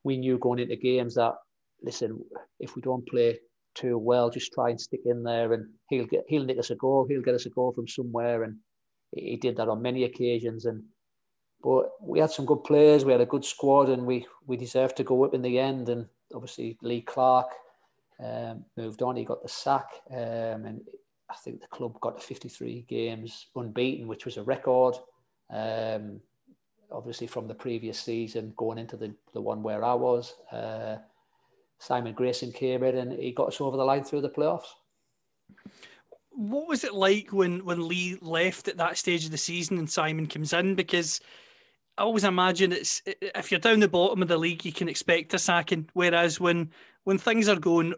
we 0.03 0.17
knew 0.17 0.37
going 0.37 0.59
into 0.59 0.75
games 0.75 1.15
that 1.15 1.33
listen, 1.83 2.19
if 2.59 2.75
we 2.75 2.81
don't 2.81 3.07
play 3.07 3.39
too 3.75 3.97
well, 3.97 4.29
just 4.29 4.51
try 4.53 4.69
and 4.69 4.79
stick 4.79 5.01
in 5.05 5.23
there, 5.23 5.53
and 5.53 5.65
he'll 5.89 6.05
get 6.05 6.23
he'll 6.27 6.43
nick 6.43 6.59
us 6.59 6.71
a 6.71 6.75
goal. 6.75 7.05
He'll 7.07 7.21
get 7.21 7.35
us 7.35 7.45
a 7.45 7.49
goal 7.49 7.71
from 7.73 7.87
somewhere, 7.87 8.43
and 8.43 8.57
he 9.15 9.37
did 9.37 9.57
that 9.57 9.69
on 9.69 9.81
many 9.81 10.03
occasions. 10.03 10.65
And 10.65 10.83
but 11.61 11.89
we 12.01 12.19
had 12.19 12.31
some 12.31 12.45
good 12.45 12.63
players. 12.63 13.05
We 13.05 13.11
had 13.11 13.21
a 13.21 13.25
good 13.25 13.45
squad, 13.45 13.89
and 13.89 14.05
we 14.05 14.25
we 14.45 14.57
deserved 14.57 14.97
to 14.97 15.03
go 15.03 15.23
up 15.25 15.33
in 15.33 15.41
the 15.41 15.59
end. 15.59 15.89
And 15.89 16.07
obviously 16.33 16.77
Lee 16.81 17.01
Clark 17.01 17.47
um, 18.23 18.65
moved 18.77 19.01
on. 19.01 19.15
He 19.15 19.25
got 19.25 19.41
the 19.43 19.49
sack, 19.49 19.87
um, 20.11 20.65
and 20.65 20.81
I 21.29 21.35
think 21.43 21.61
the 21.61 21.67
club 21.67 21.99
got 22.01 22.19
to 22.19 22.25
53 22.25 22.85
games 22.87 23.47
unbeaten, 23.55 24.07
which 24.07 24.25
was 24.25 24.37
a 24.37 24.43
record. 24.43 24.95
Um, 25.51 26.21
obviously 26.91 27.27
from 27.27 27.47
the 27.47 27.53
previous 27.53 27.99
season 27.99 28.53
going 28.57 28.77
into 28.77 28.97
the, 28.97 29.13
the 29.33 29.41
one 29.41 29.63
where 29.63 29.83
I 29.83 29.93
was. 29.93 30.35
Uh, 30.51 30.97
Simon 31.79 32.13
Grayson 32.13 32.51
came 32.51 32.83
in 32.83 32.97
and 32.97 33.13
he 33.13 33.31
got 33.31 33.49
us 33.49 33.61
over 33.61 33.77
the 33.77 33.83
line 33.83 34.03
through 34.03 34.21
the 34.21 34.29
playoffs. 34.29 34.67
What 36.31 36.67
was 36.67 36.83
it 36.83 36.93
like 36.93 37.31
when, 37.31 37.65
when 37.65 37.87
Lee 37.87 38.17
left 38.21 38.67
at 38.67 38.77
that 38.77 38.97
stage 38.97 39.25
of 39.25 39.31
the 39.31 39.37
season 39.37 39.77
and 39.77 39.89
Simon 39.89 40.27
comes 40.27 40.53
in? 40.53 40.75
Because 40.75 41.21
I 41.97 42.03
always 42.03 42.23
imagine 42.23 42.71
it's 42.71 43.01
if 43.05 43.51
you're 43.51 43.59
down 43.59 43.79
the 43.79 43.87
bottom 43.87 44.21
of 44.21 44.27
the 44.27 44.37
league, 44.37 44.63
you 44.63 44.71
can 44.71 44.87
expect 44.87 45.33
a 45.33 45.39
sacking. 45.39 45.89
Whereas 45.93 46.39
when 46.39 46.71
when 47.03 47.17
things 47.17 47.49
are 47.49 47.59
going 47.59 47.93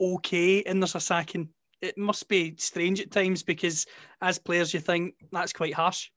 okay 0.00 0.62
and 0.64 0.82
there's 0.82 0.94
a 0.94 1.00
sacking, 1.00 1.50
it 1.80 1.96
must 1.96 2.28
be 2.28 2.56
strange 2.58 3.00
at 3.00 3.10
times 3.10 3.42
because 3.42 3.86
as 4.22 4.38
players 4.38 4.74
you 4.74 4.80
think 4.80 5.14
that's 5.30 5.52
quite 5.52 5.74
harsh 5.74 6.10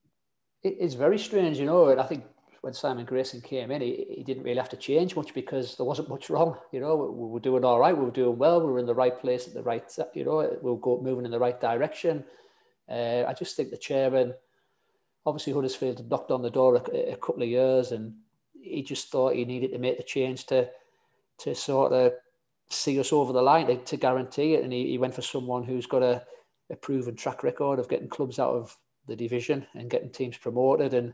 it's 0.64 0.94
very 0.94 1.18
strange, 1.18 1.58
you 1.58 1.66
know. 1.66 1.90
And 1.90 2.00
I 2.00 2.06
think 2.06 2.24
when 2.62 2.74
Simon 2.74 3.06
Grayson 3.06 3.42
came 3.42 3.72
in, 3.72 3.82
he, 3.82 4.06
he 4.18 4.24
didn't 4.24 4.44
really 4.44 4.60
have 4.60 4.70
to 4.70 4.78
change 4.78 5.16
much 5.16 5.34
because 5.34 5.76
there 5.76 5.86
wasn't 5.86 6.10
much 6.10 6.30
wrong. 6.30 6.58
You 6.72 6.80
know, 6.80 6.96
we, 6.96 7.10
we 7.10 7.32
were 7.32 7.40
doing 7.40 7.66
all 7.66 7.80
right. 7.80 7.98
We 7.98 8.06
were 8.06 8.12
doing 8.12 8.38
well. 8.38 8.62
We 8.62 8.72
were 8.72 8.80
in 8.80 8.86
the 8.86 8.96
right 8.96 9.20
place 9.20 9.48
at 9.48 9.54
the 9.54 9.64
right, 9.64 9.84
you 10.14 10.24
know, 10.24 10.58
we 10.62 10.72
were 10.72 10.78
go, 10.78 11.02
moving 11.02 11.26
in 11.26 11.32
the 11.32 11.40
right 11.40 11.60
direction. 11.60 12.24
Uh, 12.88 13.24
I 13.28 13.34
just 13.34 13.56
think 13.56 13.72
the 13.72 13.78
chairman, 13.78 14.34
obviously 15.26 15.54
Huddersfield 15.54 15.98
had 15.98 16.10
knocked 16.10 16.32
on 16.32 16.42
the 16.42 16.50
door 16.50 16.76
a, 16.76 17.14
a, 17.14 17.16
couple 17.16 17.42
of 17.42 17.50
years 17.50 17.92
and 17.92 18.14
he 18.62 18.84
just 18.84 19.10
thought 19.10 19.36
he 19.36 19.46
needed 19.46 19.72
to 19.72 19.80
make 19.80 19.98
the 19.98 20.04
change 20.04 20.46
to, 20.48 20.70
to 21.40 21.56
sort 21.56 21.94
of 21.94 22.14
see 22.70 23.00
us 23.00 23.14
over 23.14 23.34
the 23.34 23.42
line 23.42 23.68
to, 23.68 23.78
to 23.78 23.98
guarantee 23.98 24.56
it. 24.56 24.64
And 24.64 24.74
he, 24.74 24.88
he 24.88 24.98
went 24.98 25.16
for 25.16 25.22
someone 25.22 25.64
who's 25.64 25.88
got 25.88 26.04
a, 26.04 26.24
a 26.70 26.76
proven 26.76 27.16
track 27.16 27.44
record 27.44 27.80
of 27.80 27.90
getting 27.90 28.10
clubs 28.10 28.40
out 28.40 28.54
of 28.54 28.78
the 29.12 29.16
division 29.16 29.66
and 29.74 29.90
getting 29.90 30.10
teams 30.10 30.38
promoted 30.38 30.94
and 30.94 31.14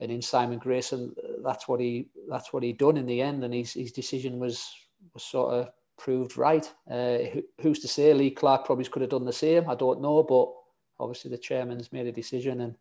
and 0.00 0.10
in 0.10 0.22
Simon 0.22 0.58
Grayson 0.58 1.14
that's 1.44 1.68
what 1.68 1.80
he 1.80 2.08
that's 2.28 2.52
what 2.52 2.62
he 2.62 2.72
done 2.72 2.96
in 2.96 3.06
the 3.06 3.20
end 3.20 3.44
and 3.44 3.52
his 3.52 3.72
his 3.72 3.92
decision 3.92 4.38
was 4.38 4.72
was 5.12 5.22
sort 5.24 5.52
of 5.54 5.68
proved 5.98 6.36
right. 6.36 6.72
Uh, 6.90 7.18
who's 7.60 7.78
to 7.80 7.88
say 7.88 8.12
Lee 8.14 8.30
Clark 8.30 8.64
probably 8.64 8.84
could 8.84 9.02
have 9.02 9.10
done 9.10 9.24
the 9.24 9.32
same? 9.32 9.68
I 9.68 9.74
don't 9.74 10.00
know, 10.00 10.22
but 10.22 10.52
obviously 10.98 11.30
the 11.30 11.38
chairman's 11.38 11.92
made 11.92 12.06
a 12.06 12.12
decision 12.12 12.62
and 12.62 12.74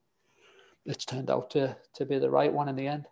it's 0.86 1.06
turned 1.06 1.30
out 1.30 1.50
to 1.52 1.76
to 1.96 2.06
be 2.06 2.18
the 2.20 2.30
right 2.30 2.52
one 2.52 2.70
in 2.70 2.76
the 2.76 2.88
end. 2.88 3.06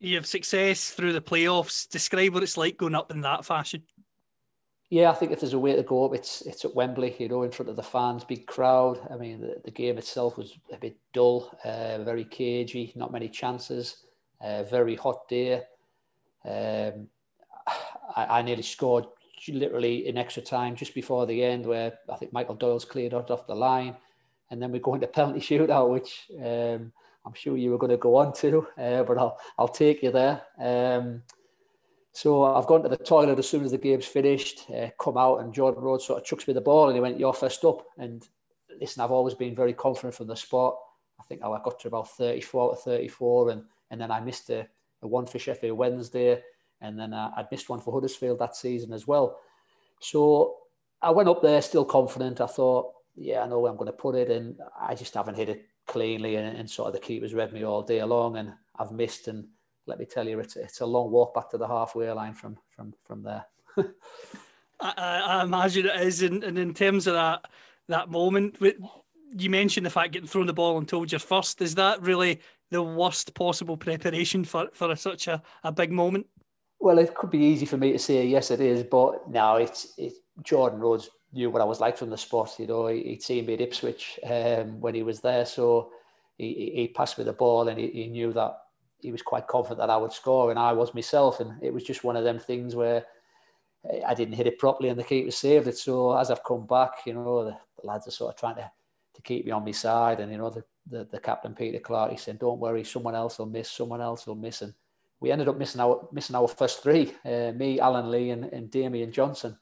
You 0.00 0.16
have 0.16 0.26
success 0.26 0.90
through 0.90 1.12
the 1.12 1.20
playoffs. 1.20 1.88
Describe 1.88 2.32
what 2.32 2.42
it's 2.42 2.56
like 2.56 2.78
going 2.78 2.94
up 2.94 3.10
in 3.10 3.20
that 3.20 3.44
fashion. 3.44 3.82
Yeah, 4.90 5.10
I 5.10 5.14
think 5.14 5.30
if 5.30 5.38
there's 5.38 5.52
a 5.52 5.58
way 5.58 5.76
to 5.76 5.84
go 5.84 6.04
up, 6.04 6.14
it's 6.14 6.42
it's 6.42 6.64
at 6.64 6.74
Wembley, 6.74 7.14
you 7.20 7.28
know, 7.28 7.44
in 7.44 7.52
front 7.52 7.70
of 7.70 7.76
the 7.76 7.82
fans, 7.82 8.24
big 8.24 8.46
crowd. 8.46 8.98
I 9.08 9.16
mean, 9.16 9.40
the, 9.40 9.60
the 9.64 9.70
game 9.70 9.98
itself 9.98 10.36
was 10.36 10.58
a 10.72 10.76
bit 10.76 10.96
dull, 11.12 11.56
uh, 11.64 12.02
very 12.02 12.24
cagey, 12.24 12.92
not 12.96 13.12
many 13.12 13.28
chances, 13.28 14.04
uh, 14.40 14.64
very 14.64 14.96
hot 14.96 15.28
day. 15.28 15.62
Um, 16.44 17.06
I, 18.16 18.38
I 18.38 18.42
nearly 18.42 18.62
scored 18.62 19.06
literally 19.48 20.08
in 20.08 20.18
extra 20.18 20.42
time 20.42 20.74
just 20.74 20.92
before 20.92 21.24
the 21.24 21.44
end, 21.44 21.66
where 21.66 21.92
I 22.12 22.16
think 22.16 22.32
Michael 22.32 22.56
Doyle's 22.56 22.84
cleared 22.84 23.14
out 23.14 23.30
off 23.30 23.46
the 23.46 23.54
line, 23.54 23.96
and 24.50 24.60
then 24.60 24.72
we 24.72 24.80
go 24.80 24.94
into 24.94 25.06
penalty 25.06 25.38
shootout, 25.58 25.88
which 25.88 26.26
um, 26.44 26.92
I'm 27.24 27.34
sure 27.34 27.56
you 27.56 27.70
were 27.70 27.78
going 27.78 27.90
to 27.90 27.96
go 27.96 28.16
on 28.16 28.32
to, 28.34 28.66
uh, 28.76 29.04
but 29.04 29.18
I'll 29.18 29.38
I'll 29.56 29.68
take 29.68 30.02
you 30.02 30.10
there. 30.10 30.42
Um, 30.58 31.22
so 32.12 32.42
I've 32.44 32.66
gone 32.66 32.82
to 32.82 32.88
the 32.88 32.96
toilet 32.96 33.38
as 33.38 33.48
soon 33.48 33.64
as 33.64 33.70
the 33.70 33.78
game's 33.78 34.06
finished, 34.06 34.68
uh, 34.70 34.88
come 34.98 35.16
out, 35.16 35.38
and 35.38 35.54
Jordan 35.54 35.82
Rhodes 35.82 36.04
sort 36.04 36.20
of 36.20 36.26
chucks 36.26 36.46
me 36.48 36.54
the 36.54 36.60
ball 36.60 36.88
and 36.88 36.96
he 36.96 37.00
went, 37.00 37.18
You're 37.18 37.32
first 37.32 37.64
up. 37.64 37.86
And 37.98 38.26
listen, 38.80 39.02
I've 39.02 39.12
always 39.12 39.34
been 39.34 39.54
very 39.54 39.72
confident 39.72 40.14
from 40.14 40.26
the 40.26 40.36
spot. 40.36 40.76
I 41.20 41.22
think 41.24 41.42
I 41.42 41.48
got 41.62 41.78
to 41.80 41.88
about 41.88 42.10
34 42.10 42.74
to 42.74 42.80
34, 42.80 43.50
and, 43.50 43.62
and 43.90 44.00
then 44.00 44.10
I 44.10 44.20
missed 44.20 44.50
a, 44.50 44.66
a 45.02 45.06
one 45.06 45.26
for 45.26 45.38
Sheffield 45.38 45.78
Wednesday, 45.78 46.42
and 46.80 46.98
then 46.98 47.12
uh, 47.12 47.30
I'd 47.36 47.50
missed 47.50 47.68
one 47.68 47.80
for 47.80 47.92
Huddersfield 47.92 48.38
that 48.38 48.56
season 48.56 48.92
as 48.92 49.06
well. 49.06 49.38
So 50.00 50.56
I 51.02 51.10
went 51.10 51.28
up 51.28 51.42
there 51.42 51.62
still 51.62 51.84
confident. 51.84 52.40
I 52.40 52.46
thought, 52.46 52.92
yeah, 53.14 53.42
I 53.42 53.46
know 53.46 53.60
where 53.60 53.70
I'm 53.70 53.76
going 53.76 53.86
to 53.86 53.92
put 53.92 54.16
it, 54.16 54.30
and 54.30 54.58
I 54.80 54.94
just 54.94 55.14
haven't 55.14 55.36
hit 55.36 55.50
it 55.50 55.66
cleanly, 55.86 56.36
and, 56.36 56.56
and 56.56 56.68
sort 56.68 56.88
of 56.88 56.94
the 56.94 57.00
keepers 57.00 57.34
read 57.34 57.52
me 57.52 57.64
all 57.64 57.82
day 57.82 58.02
long, 58.02 58.36
and 58.38 58.52
I've 58.76 58.92
missed 58.92 59.28
and 59.28 59.46
let 59.86 59.98
me 59.98 60.04
tell 60.04 60.28
you, 60.28 60.40
it's, 60.40 60.56
it's 60.56 60.80
a 60.80 60.86
long 60.86 61.10
walk 61.10 61.34
back 61.34 61.50
to 61.50 61.58
the 61.58 61.66
halfway 61.66 62.10
line 62.10 62.34
from 62.34 62.56
from 62.68 62.94
from 63.04 63.22
there. 63.22 63.44
I, 64.80 65.22
I, 65.26 65.42
imagine 65.42 65.86
it 65.86 66.00
is, 66.00 66.22
and, 66.22 66.42
and 66.42 66.58
in 66.58 66.72
terms 66.72 67.06
of 67.06 67.14
that 67.14 67.46
that 67.88 68.10
moment, 68.10 68.56
you 69.36 69.50
mentioned 69.50 69.84
the 69.84 69.90
fact 69.90 70.12
getting 70.12 70.28
thrown 70.28 70.46
the 70.46 70.52
ball 70.52 70.78
and 70.78 70.88
told 70.88 71.12
you're 71.12 71.18
first. 71.18 71.60
Is 71.60 71.74
that 71.74 72.00
really 72.02 72.40
the 72.70 72.82
worst 72.82 73.34
possible 73.34 73.76
preparation 73.76 74.44
for 74.44 74.68
for 74.72 74.90
a, 74.90 74.96
such 74.96 75.28
a, 75.28 75.42
a 75.64 75.72
big 75.72 75.92
moment? 75.92 76.26
Well, 76.78 76.98
it 76.98 77.14
could 77.14 77.30
be 77.30 77.38
easy 77.38 77.66
for 77.66 77.76
me 77.76 77.92
to 77.92 77.98
say 77.98 78.26
yes, 78.26 78.50
it 78.50 78.60
is, 78.60 78.82
but 78.82 79.28
now 79.28 79.56
it's 79.56 79.94
it. 79.98 80.14
Jordan 80.42 80.80
Rhodes 80.80 81.10
knew 81.32 81.50
what 81.50 81.60
I 81.60 81.66
was 81.66 81.80
like 81.80 81.98
from 81.98 82.10
the 82.10 82.16
spot. 82.16 82.56
You 82.58 82.66
know, 82.66 82.86
he'd 82.86 83.22
seen 83.22 83.46
me 83.46 83.54
at 83.54 83.60
Ipswich 83.60 84.18
um, 84.24 84.80
when 84.80 84.94
he 84.94 85.02
was 85.02 85.20
there, 85.20 85.44
so 85.44 85.90
he, 86.38 86.72
he 86.74 86.88
passed 86.88 87.18
me 87.18 87.24
the 87.24 87.32
ball, 87.34 87.68
and 87.68 87.78
he, 87.78 87.88
he 87.88 88.06
knew 88.06 88.32
that 88.32 88.56
he 89.02 89.12
was 89.12 89.22
quite 89.22 89.46
confident 89.46 89.78
that 89.78 89.90
I 89.90 89.96
would 89.96 90.12
score, 90.12 90.50
and 90.50 90.58
I 90.58 90.72
was 90.72 90.94
myself. 90.94 91.40
And 91.40 91.62
it 91.62 91.72
was 91.72 91.84
just 91.84 92.04
one 92.04 92.16
of 92.16 92.24
them 92.24 92.38
things 92.38 92.74
where 92.74 93.04
I 94.06 94.14
didn't 94.14 94.34
hit 94.34 94.46
it 94.46 94.58
properly, 94.58 94.88
and 94.88 94.98
the 94.98 95.04
keeper 95.04 95.30
saved 95.30 95.68
it. 95.68 95.78
So 95.78 96.16
as 96.16 96.30
I've 96.30 96.44
come 96.44 96.66
back, 96.66 96.92
you 97.06 97.14
know, 97.14 97.44
the, 97.44 97.56
the 97.80 97.86
lads 97.86 98.06
are 98.06 98.10
sort 98.10 98.34
of 98.34 98.40
trying 98.40 98.56
to, 98.56 98.70
to 99.14 99.22
keep 99.22 99.44
me 99.44 99.52
on 99.52 99.64
my 99.64 99.72
side, 99.72 100.20
and 100.20 100.30
you 100.30 100.38
know, 100.38 100.50
the, 100.50 100.64
the, 100.90 101.04
the 101.10 101.20
captain 101.20 101.54
Peter 101.54 101.78
Clarke, 101.80 102.12
he 102.12 102.16
said, 102.16 102.38
"Don't 102.38 102.60
worry, 102.60 102.84
someone 102.84 103.14
else 103.14 103.38
will 103.38 103.46
miss, 103.46 103.70
someone 103.70 104.00
else 104.00 104.26
will 104.26 104.34
miss." 104.34 104.62
And 104.62 104.74
we 105.20 105.30
ended 105.30 105.48
up 105.48 105.58
missing 105.58 105.80
our 105.80 106.08
missing 106.12 106.36
our 106.36 106.48
first 106.48 106.82
three, 106.82 107.14
uh, 107.24 107.52
me, 107.54 107.80
Alan 107.80 108.10
Lee, 108.10 108.30
and, 108.30 108.44
and 108.44 108.70
Damien 108.70 109.12
Johnson. 109.12 109.56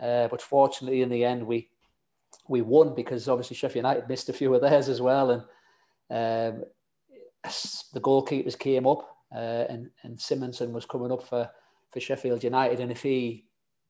Uh, 0.00 0.28
but 0.28 0.42
fortunately, 0.42 1.02
in 1.02 1.08
the 1.08 1.24
end, 1.24 1.46
we 1.46 1.68
we 2.48 2.62
won 2.62 2.94
because 2.94 3.28
obviously 3.28 3.56
Sheffield 3.56 3.84
United 3.84 4.08
missed 4.08 4.28
a 4.28 4.32
few 4.32 4.54
of 4.54 4.60
theirs 4.60 4.88
as 4.88 5.00
well, 5.00 5.30
and 5.30 5.42
Um, 6.10 6.64
the 7.44 8.00
goalkeepers 8.00 8.58
came 8.58 8.86
up, 8.86 9.16
uh, 9.34 9.64
and 9.68 9.90
and 10.02 10.16
Simonsen 10.16 10.72
was 10.72 10.86
coming 10.86 11.12
up 11.12 11.22
for 11.22 11.48
for 11.90 12.00
Sheffield 12.00 12.44
United, 12.44 12.80
and 12.80 12.90
if 12.90 13.02
he 13.02 13.44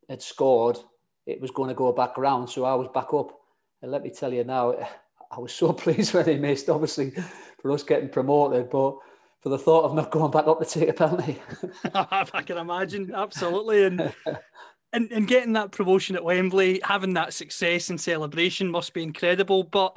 had 0.08 0.22
scored, 0.22 0.78
it 1.26 1.40
was 1.40 1.50
going 1.50 1.68
to 1.68 1.74
go 1.74 1.92
back 1.92 2.18
round. 2.18 2.50
So 2.50 2.64
I 2.64 2.74
was 2.74 2.88
back 2.92 3.14
up, 3.14 3.38
and 3.80 3.90
let 3.90 4.02
me 4.02 4.10
tell 4.10 4.32
you 4.32 4.44
now, 4.44 4.74
I 5.30 5.38
was 5.38 5.52
so 5.52 5.72
pleased 5.72 6.14
when 6.14 6.26
he 6.26 6.36
missed. 6.36 6.68
Obviously, 6.68 7.12
for 7.60 7.70
us 7.70 7.82
getting 7.82 8.08
promoted, 8.08 8.70
but 8.70 8.96
for 9.40 9.48
the 9.48 9.58
thought 9.58 9.84
of 9.84 9.94
not 9.94 10.10
going 10.10 10.30
back 10.30 10.46
up 10.46 10.60
to 10.60 10.66
take 10.66 10.88
a 10.88 10.92
penalty. 10.92 11.40
I 11.94 12.42
can 12.44 12.58
imagine, 12.58 13.12
absolutely, 13.14 13.84
and. 13.84 14.12
And, 14.94 15.10
and 15.10 15.26
getting 15.26 15.54
that 15.54 15.72
promotion 15.72 16.16
at 16.16 16.22
Wembley, 16.22 16.78
having 16.84 17.14
that 17.14 17.32
success 17.32 17.88
and 17.88 17.98
celebration 17.98 18.70
must 18.70 18.92
be 18.92 19.02
incredible. 19.02 19.62
But 19.62 19.96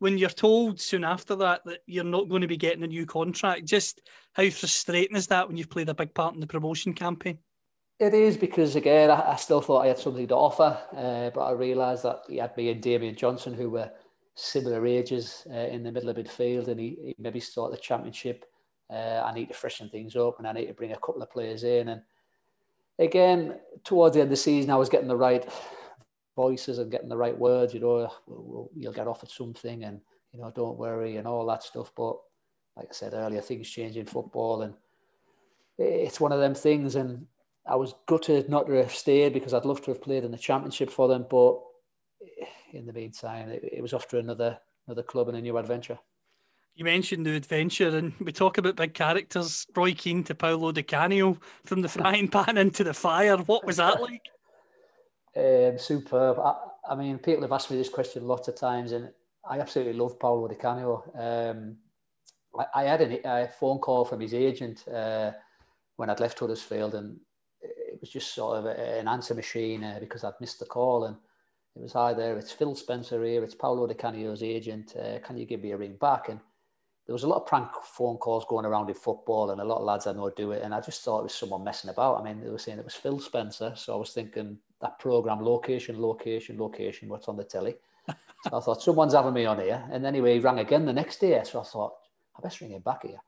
when 0.00 0.18
you're 0.18 0.30
told 0.30 0.80
soon 0.80 1.04
after 1.04 1.36
that 1.36 1.62
that 1.66 1.80
you're 1.86 2.04
not 2.04 2.28
going 2.28 2.40
to 2.40 2.48
be 2.48 2.56
getting 2.56 2.82
a 2.82 2.88
new 2.88 3.06
contract, 3.06 3.66
just 3.66 4.00
how 4.32 4.48
frustrating 4.50 5.16
is 5.16 5.28
that 5.28 5.46
when 5.46 5.56
you've 5.56 5.70
played 5.70 5.88
a 5.88 5.94
big 5.94 6.12
part 6.14 6.34
in 6.34 6.40
the 6.40 6.46
promotion 6.46 6.92
campaign? 6.92 7.38
It 7.98 8.14
is 8.14 8.38
because 8.38 8.76
again, 8.76 9.10
I, 9.10 9.32
I 9.32 9.36
still 9.36 9.60
thought 9.60 9.84
I 9.84 9.88
had 9.88 9.98
something 9.98 10.26
to 10.28 10.34
offer, 10.34 10.78
uh, 10.96 11.30
but 11.30 11.42
I 11.42 11.52
realised 11.52 12.02
that 12.04 12.22
he 12.28 12.38
had 12.38 12.56
me 12.56 12.70
and 12.70 12.82
Damien 12.82 13.14
Johnson, 13.14 13.52
who 13.52 13.68
were 13.68 13.90
similar 14.34 14.86
ages 14.86 15.46
uh, 15.50 15.54
in 15.54 15.82
the 15.82 15.92
middle 15.92 16.08
of 16.08 16.16
midfield, 16.16 16.68
and 16.68 16.80
he, 16.80 16.96
he 17.02 17.14
maybe 17.18 17.40
started 17.40 17.76
the 17.76 17.82
championship. 17.82 18.46
Uh, 18.88 19.22
I 19.24 19.34
need 19.34 19.48
to 19.48 19.54
freshen 19.54 19.90
things 19.90 20.16
up, 20.16 20.38
and 20.38 20.48
I 20.48 20.52
need 20.52 20.66
to 20.66 20.74
bring 20.74 20.92
a 20.92 20.96
couple 20.96 21.20
of 21.20 21.30
players 21.30 21.62
in. 21.62 21.90
And 21.90 22.00
again, 22.98 23.60
towards 23.84 24.14
the 24.14 24.22
end 24.22 24.28
of 24.28 24.30
the 24.30 24.36
season, 24.36 24.70
I 24.70 24.76
was 24.76 24.88
getting 24.88 25.08
the 25.08 25.16
right 25.16 25.46
voices 26.36 26.78
and 26.78 26.90
getting 26.90 27.08
the 27.08 27.16
right 27.16 27.36
words, 27.36 27.74
you 27.74 27.80
know, 27.80 28.10
we'll, 28.26 28.70
you'll 28.74 28.92
get 28.92 29.08
offered 29.08 29.30
something 29.30 29.84
and, 29.84 30.00
you 30.32 30.40
know, 30.40 30.50
don't 30.54 30.78
worry 30.78 31.16
and 31.16 31.26
all 31.26 31.46
that 31.46 31.62
stuff. 31.62 31.92
But 31.96 32.16
like 32.76 32.88
I 32.90 32.92
said 32.92 33.14
earlier, 33.14 33.40
things 33.40 33.68
change 33.68 33.96
in 33.96 34.06
football 34.06 34.62
and 34.62 34.74
it's 35.78 36.20
one 36.20 36.32
of 36.32 36.40
them 36.40 36.54
things. 36.54 36.96
And 36.96 37.26
I 37.66 37.76
was 37.76 37.94
gutted 38.06 38.48
not 38.48 38.66
to 38.66 38.72
have 38.74 38.94
stayed 38.94 39.32
because 39.32 39.54
I'd 39.54 39.64
love 39.64 39.82
to 39.82 39.90
have 39.90 40.02
played 40.02 40.24
in 40.24 40.30
the 40.30 40.38
championship 40.38 40.90
for 40.90 41.08
them. 41.08 41.26
But 41.28 41.60
in 42.72 42.86
the 42.86 42.92
meantime, 42.92 43.48
it, 43.48 43.62
it 43.72 43.82
was 43.82 43.92
off 43.92 44.08
to 44.08 44.18
another, 44.18 44.58
another 44.86 45.02
club 45.02 45.28
and 45.28 45.36
a 45.36 45.40
new 45.40 45.56
adventure. 45.56 45.98
You 46.76 46.84
mentioned 46.84 47.26
the 47.26 47.34
adventure, 47.34 47.94
and 47.94 48.14
we 48.20 48.32
talk 48.32 48.56
about 48.56 48.76
big 48.76 48.94
characters. 48.94 49.66
Roy 49.74 49.92
Keane 49.92 50.24
to 50.24 50.34
Paolo 50.34 50.72
Di 50.72 50.82
Canio, 50.82 51.36
from 51.64 51.82
the 51.82 51.88
frying 51.88 52.28
pan 52.28 52.56
into 52.56 52.84
the 52.84 52.94
fire. 52.94 53.36
What 53.36 53.66
was 53.66 53.76
that 53.76 54.00
like? 54.00 54.22
Um, 55.36 55.78
superb. 55.78 56.38
I, 56.38 56.54
I, 56.90 56.94
mean, 56.96 57.18
people 57.18 57.42
have 57.42 57.52
asked 57.52 57.70
me 57.70 57.76
this 57.76 57.88
question 57.88 58.26
lots 58.26 58.48
of 58.48 58.56
times, 58.56 58.92
and 58.92 59.10
I 59.48 59.60
absolutely 59.60 59.94
love 59.94 60.18
Paolo 60.18 60.48
Di 60.48 60.56
Canio. 60.56 61.04
Um, 61.14 61.76
I, 62.58 62.82
I, 62.82 62.84
had 62.84 63.00
a, 63.00 63.44
a, 63.44 63.48
phone 63.48 63.78
call 63.78 64.04
from 64.04 64.20
his 64.20 64.34
agent 64.34 64.86
uh, 64.88 65.30
when 65.96 66.10
I'd 66.10 66.20
left 66.20 66.38
Huddersfield, 66.38 66.94
and 66.94 67.18
it 67.60 67.98
was 68.00 68.10
just 68.10 68.34
sort 68.34 68.58
of 68.58 68.66
a, 68.66 68.98
an 68.98 69.06
answer 69.06 69.34
machine 69.34 69.84
uh, 69.84 69.98
because 70.00 70.24
I'd 70.24 70.40
missed 70.40 70.58
the 70.58 70.66
call. 70.66 71.04
And 71.04 71.16
it 71.76 71.82
was 71.82 71.94
either 71.94 72.36
it's 72.36 72.50
Phil 72.50 72.74
Spencer 72.74 73.22
here, 73.24 73.44
it's 73.44 73.54
Paolo 73.54 73.86
Di 73.86 73.94
Canio's 73.94 74.42
agent. 74.42 74.96
Uh, 74.96 75.20
can 75.20 75.38
you 75.38 75.46
give 75.46 75.62
me 75.62 75.70
a 75.70 75.76
ring 75.76 75.96
back? 76.00 76.28
And 76.28 76.40
there 77.10 77.14
was 77.14 77.24
a 77.24 77.28
lot 77.28 77.40
of 77.40 77.46
prank 77.46 77.66
phone 77.82 78.18
calls 78.18 78.44
going 78.44 78.64
around 78.64 78.88
in 78.88 78.94
football, 78.94 79.50
and 79.50 79.60
a 79.60 79.64
lot 79.64 79.78
of 79.78 79.84
lads 79.84 80.06
I 80.06 80.12
know 80.12 80.30
do 80.30 80.52
it. 80.52 80.62
And 80.62 80.72
I 80.72 80.80
just 80.80 81.02
thought 81.02 81.18
it 81.18 81.22
was 81.24 81.34
someone 81.34 81.64
messing 81.64 81.90
about. 81.90 82.20
I 82.20 82.22
mean, 82.22 82.40
they 82.40 82.48
were 82.48 82.56
saying 82.56 82.78
it 82.78 82.84
was 82.84 82.94
Phil 82.94 83.18
Spencer, 83.18 83.72
so 83.74 83.94
I 83.94 83.96
was 83.96 84.12
thinking 84.12 84.58
that 84.80 85.00
program 85.00 85.44
location, 85.44 86.00
location, 86.00 86.56
location. 86.56 87.08
What's 87.08 87.26
on 87.26 87.36
the 87.36 87.42
telly? 87.42 87.74
so 88.06 88.14
I 88.56 88.60
thought 88.60 88.80
someone's 88.80 89.14
having 89.14 89.34
me 89.34 89.44
on 89.44 89.58
here. 89.58 89.84
And 89.90 90.06
anyway, 90.06 90.34
he 90.34 90.38
rang 90.38 90.60
again 90.60 90.84
the 90.84 90.92
next 90.92 91.20
day. 91.20 91.42
So 91.42 91.58
I 91.58 91.64
thought 91.64 91.94
I 92.38 92.42
best 92.42 92.60
ring 92.60 92.70
him 92.70 92.82
back 92.82 93.04
here. 93.04 93.18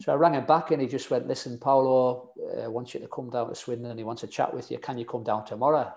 So 0.00 0.12
I 0.12 0.14
rang 0.14 0.32
him 0.32 0.46
back, 0.46 0.70
and 0.70 0.80
he 0.80 0.88
just 0.88 1.10
went, 1.10 1.28
"Listen, 1.28 1.58
Paolo 1.58 2.30
uh, 2.40 2.70
wants 2.70 2.94
you 2.94 3.00
to 3.00 3.08
come 3.08 3.28
down 3.28 3.50
to 3.50 3.54
Swindon, 3.54 3.90
and 3.90 4.00
he 4.00 4.04
wants 4.04 4.22
to 4.22 4.26
chat 4.26 4.54
with 4.54 4.70
you. 4.70 4.78
Can 4.78 4.96
you 4.96 5.04
come 5.04 5.22
down 5.22 5.44
tomorrow?" 5.44 5.92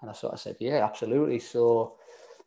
And 0.00 0.08
I 0.08 0.14
sort 0.14 0.32
of 0.32 0.40
said, 0.40 0.56
"Yeah, 0.58 0.86
absolutely." 0.86 1.38
So 1.38 1.96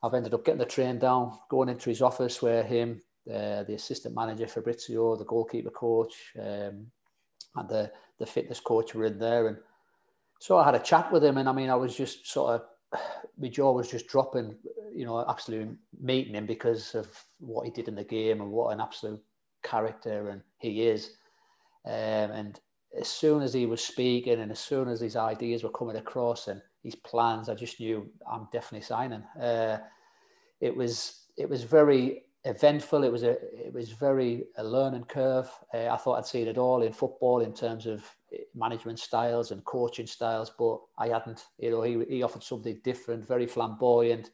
I've 0.02 0.16
ended 0.16 0.34
up 0.34 0.44
getting 0.44 0.58
the 0.58 0.66
train 0.66 0.98
down, 0.98 1.38
going 1.48 1.70
into 1.70 1.92
his 1.92 2.02
office 2.02 2.42
where 2.42 2.64
him, 2.64 3.00
uh, 3.32 3.64
the 3.64 3.76
assistant 3.76 4.16
manager 4.16 4.48
Fabrizio, 4.48 5.16
the 5.16 5.26
goalkeeper 5.26 5.72
coach, 5.72 6.34
um, 6.40 6.88
and 7.56 7.70
the 7.70 7.92
the 8.20 8.26
fitness 8.26 8.60
coach 8.60 8.94
were 8.94 9.06
in 9.06 9.20
there, 9.20 9.48
and 9.48 9.58
so 10.40 10.58
I 10.58 10.66
had 10.66 10.76
a 10.76 10.80
chat 10.80 11.12
with 11.12 11.24
him, 11.24 11.38
and 11.38 11.48
I 11.48 11.54
mean, 11.54 11.70
I 11.70 11.76
was 11.76 11.96
just 11.96 12.28
sort 12.28 12.56
of 12.56 13.00
my 13.38 13.48
jaw 13.48 13.72
was 13.72 13.90
just 13.90 14.08
dropping, 14.08 14.56
you 14.94 15.06
know, 15.06 15.26
absolutely 15.28 15.76
meeting 16.00 16.36
him 16.36 16.46
because 16.46 16.96
of 16.96 17.08
what 17.40 17.66
he 17.66 17.72
did 17.72 17.88
in 17.88 17.96
the 17.96 18.04
game 18.04 18.42
and 18.42 18.52
what 18.52 18.74
an 18.74 18.82
absolute 18.82 19.22
character 19.64 20.30
and 20.30 20.42
he 20.60 20.84
is. 20.84 21.12
Um, 21.86 22.32
and 22.32 22.60
as 23.00 23.08
soon 23.08 23.42
as 23.42 23.54
he 23.54 23.66
was 23.66 23.84
speaking 23.84 24.40
and 24.40 24.52
as 24.52 24.60
soon 24.60 24.88
as 24.88 25.02
his 25.02 25.16
ideas 25.16 25.64
were 25.64 25.72
coming 25.72 25.96
across 25.96 26.48
and 26.48 26.62
his 26.84 26.96
plans, 26.96 27.50
I 27.50 27.56
just 27.56 27.80
knew 27.80 28.10
I'm 28.32 28.48
definitely 28.52 28.86
signing. 28.86 29.24
Uh, 29.42 29.78
it 30.62 30.76
was 30.76 31.26
it 31.36 31.50
was 31.50 31.64
very 31.64 32.24
eventful. 32.46 33.04
It 33.04 33.12
was 33.12 33.24
a 33.24 33.32
it 33.54 33.74
was 33.74 33.92
very 33.92 34.46
a 34.58 34.64
learning 34.64 35.06
curve. 35.06 35.50
Uh, 35.74 35.88
I 35.88 35.98
thought 35.98 36.18
I'd 36.18 36.26
seen 36.26 36.48
it 36.48 36.58
all 36.58 36.82
in 36.82 36.92
football 36.94 37.42
in 37.42 37.54
terms 37.54 37.86
of 37.86 38.04
eh, 38.34 38.40
management 38.56 39.00
styles 39.00 39.52
and 39.52 39.64
coaching 39.64 40.08
styles, 40.08 40.52
but 40.58 40.80
I 40.98 41.10
hadn't. 41.10 41.46
You 41.58 41.72
know, 41.72 41.82
he 41.82 42.04
he 42.10 42.24
offered 42.24 42.44
something 42.44 42.80
different, 42.84 43.28
very 43.28 43.48
flamboyant. 43.48 44.32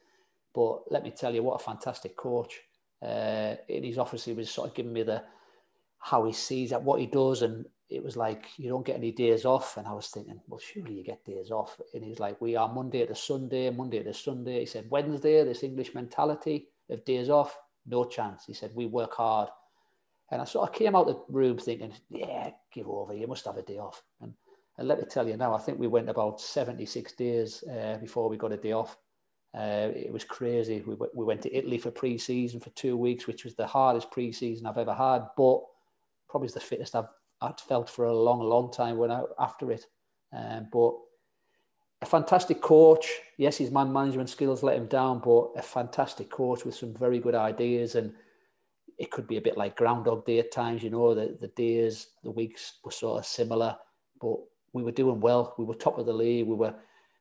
But 0.54 0.92
let 0.92 1.04
me 1.04 1.12
tell 1.12 1.34
you, 1.34 1.44
what 1.44 1.62
a 1.62 1.64
fantastic 1.64 2.18
coach! 2.18 2.60
Uh, 3.02 3.56
and 3.70 3.86
he's 3.86 3.98
obviously 3.98 4.34
was 4.34 4.50
sort 4.50 4.70
of 4.70 4.76
giving 4.76 4.94
me 4.94 5.04
the 5.04 5.24
how 6.00 6.26
he 6.26 6.34
sees 6.34 6.72
at 6.74 6.82
what 6.82 7.00
he 7.00 7.06
does, 7.06 7.44
and 7.44 7.66
it 7.90 8.04
was 8.04 8.18
like 8.18 8.46
you 8.58 8.70
don't 8.70 8.86
get 8.86 8.98
any 8.98 9.12
days 9.12 9.46
off. 9.46 9.78
And 9.78 9.88
I 9.88 9.94
was 9.94 10.08
thinking, 10.08 10.40
well, 10.48 10.60
surely 10.60 10.94
you 10.94 11.04
get 11.04 11.26
days 11.26 11.52
off. 11.52 11.80
And 11.94 12.04
he's 12.04 12.20
like, 12.20 12.42
we 12.42 12.56
are 12.56 12.72
Monday 12.72 13.06
to 13.06 13.16
Sunday, 13.16 13.70
Monday 13.70 14.02
to 14.04 14.14
Sunday. 14.14 14.62
He 14.62 14.66
said 14.66 14.90
Wednesday, 14.90 15.44
this 15.44 15.64
English 15.64 15.94
mentality 15.94 16.70
of 16.90 17.06
days 17.06 17.30
off 17.30 17.58
no 17.90 18.06
chance. 18.06 18.46
He 18.46 18.54
said, 18.54 18.72
we 18.74 18.86
work 18.86 19.16
hard. 19.16 19.50
And 20.32 20.42
I 20.42 20.46
sort 20.46 20.70
of 20.70 20.76
came 20.76 20.96
out 20.96 21.08
of 21.08 21.16
the 21.16 21.34
room 21.34 21.58
thinking, 21.58 21.94
yeah, 22.10 22.52
give 22.72 22.88
over. 22.88 23.14
You 23.14 23.28
must 23.28 23.46
have 23.46 23.58
a 23.58 23.64
day 23.64 23.80
off. 23.80 24.04
And, 24.22 24.34
and 24.78 24.88
let 24.88 25.00
me 25.00 25.06
tell 25.10 25.28
you 25.28 25.36
now, 25.38 25.56
I 25.56 25.60
think 25.60 25.80
we 25.80 25.88
went 25.88 26.10
about 26.10 26.40
76 26.40 27.14
days 27.14 27.64
uh, 27.64 27.98
before 28.00 28.30
we 28.30 28.38
got 28.38 28.52
a 28.52 28.58
day 28.58 28.74
off. 28.74 28.98
Uh, 29.58 29.90
it 29.96 30.14
was 30.14 30.24
crazy. 30.24 30.84
We, 30.86 30.96
we 31.16 31.26
went 31.26 31.42
to 31.42 31.56
Italy 31.56 31.80
for 31.80 31.90
pre-season 31.90 32.60
for 32.60 32.70
two 32.72 32.96
weeks, 32.96 33.26
which 33.26 33.44
was 33.44 33.56
the 33.56 33.66
hardest 33.66 34.12
pre-season 34.12 34.68
I've 34.68 34.78
ever 34.78 34.94
had, 34.94 35.24
but 35.36 35.62
probably 36.30 36.50
the 36.50 36.60
fittest 36.60 36.96
I've, 36.96 37.10
I've 37.42 37.60
felt 37.60 37.90
for 37.90 38.06
a 38.06 38.16
long, 38.16 38.42
long 38.42 38.72
time 38.72 38.98
when 38.98 39.10
I, 39.10 39.24
after 39.40 39.72
it. 39.72 39.88
Um, 40.32 40.68
but 40.72 40.94
a 42.02 42.06
fantastic 42.06 42.62
coach. 42.62 43.08
Yes, 43.38 43.58
his 43.58 43.72
man 43.72 43.92
management 43.92 44.30
skills 44.30 44.64
let 44.64 44.78
him 44.78 44.88
down, 44.88 45.20
but 45.20 45.52
a 45.56 45.62
fantastic 45.62 46.30
coach 46.30 46.66
with 46.66 46.76
some 46.76 46.94
very 46.94 47.20
good 47.20 47.36
ideas. 47.36 47.96
And 47.96 48.14
it 48.98 49.12
could 49.12 49.28
be 49.28 49.38
a 49.38 49.42
bit 49.42 49.58
like 49.58 49.78
Groundhog 49.78 50.26
Day 50.26 50.40
at 50.40 50.52
times, 50.52 50.84
you 50.84 50.90
know, 50.90 51.14
the, 51.14 51.38
the 51.40 51.48
days, 51.50 52.08
the 52.24 52.32
weeks 52.32 52.80
were 52.84 52.92
sort 52.92 53.20
of 53.20 53.26
similar, 53.26 53.78
but 54.22 54.38
we 54.74 54.84
were 54.84 54.92
doing 54.92 55.20
well. 55.20 55.56
We 55.58 55.66
were 55.66 55.74
top 55.74 55.98
of 55.98 56.06
the 56.06 56.14
league. 56.14 56.48
We 56.48 56.56
were 56.56 56.76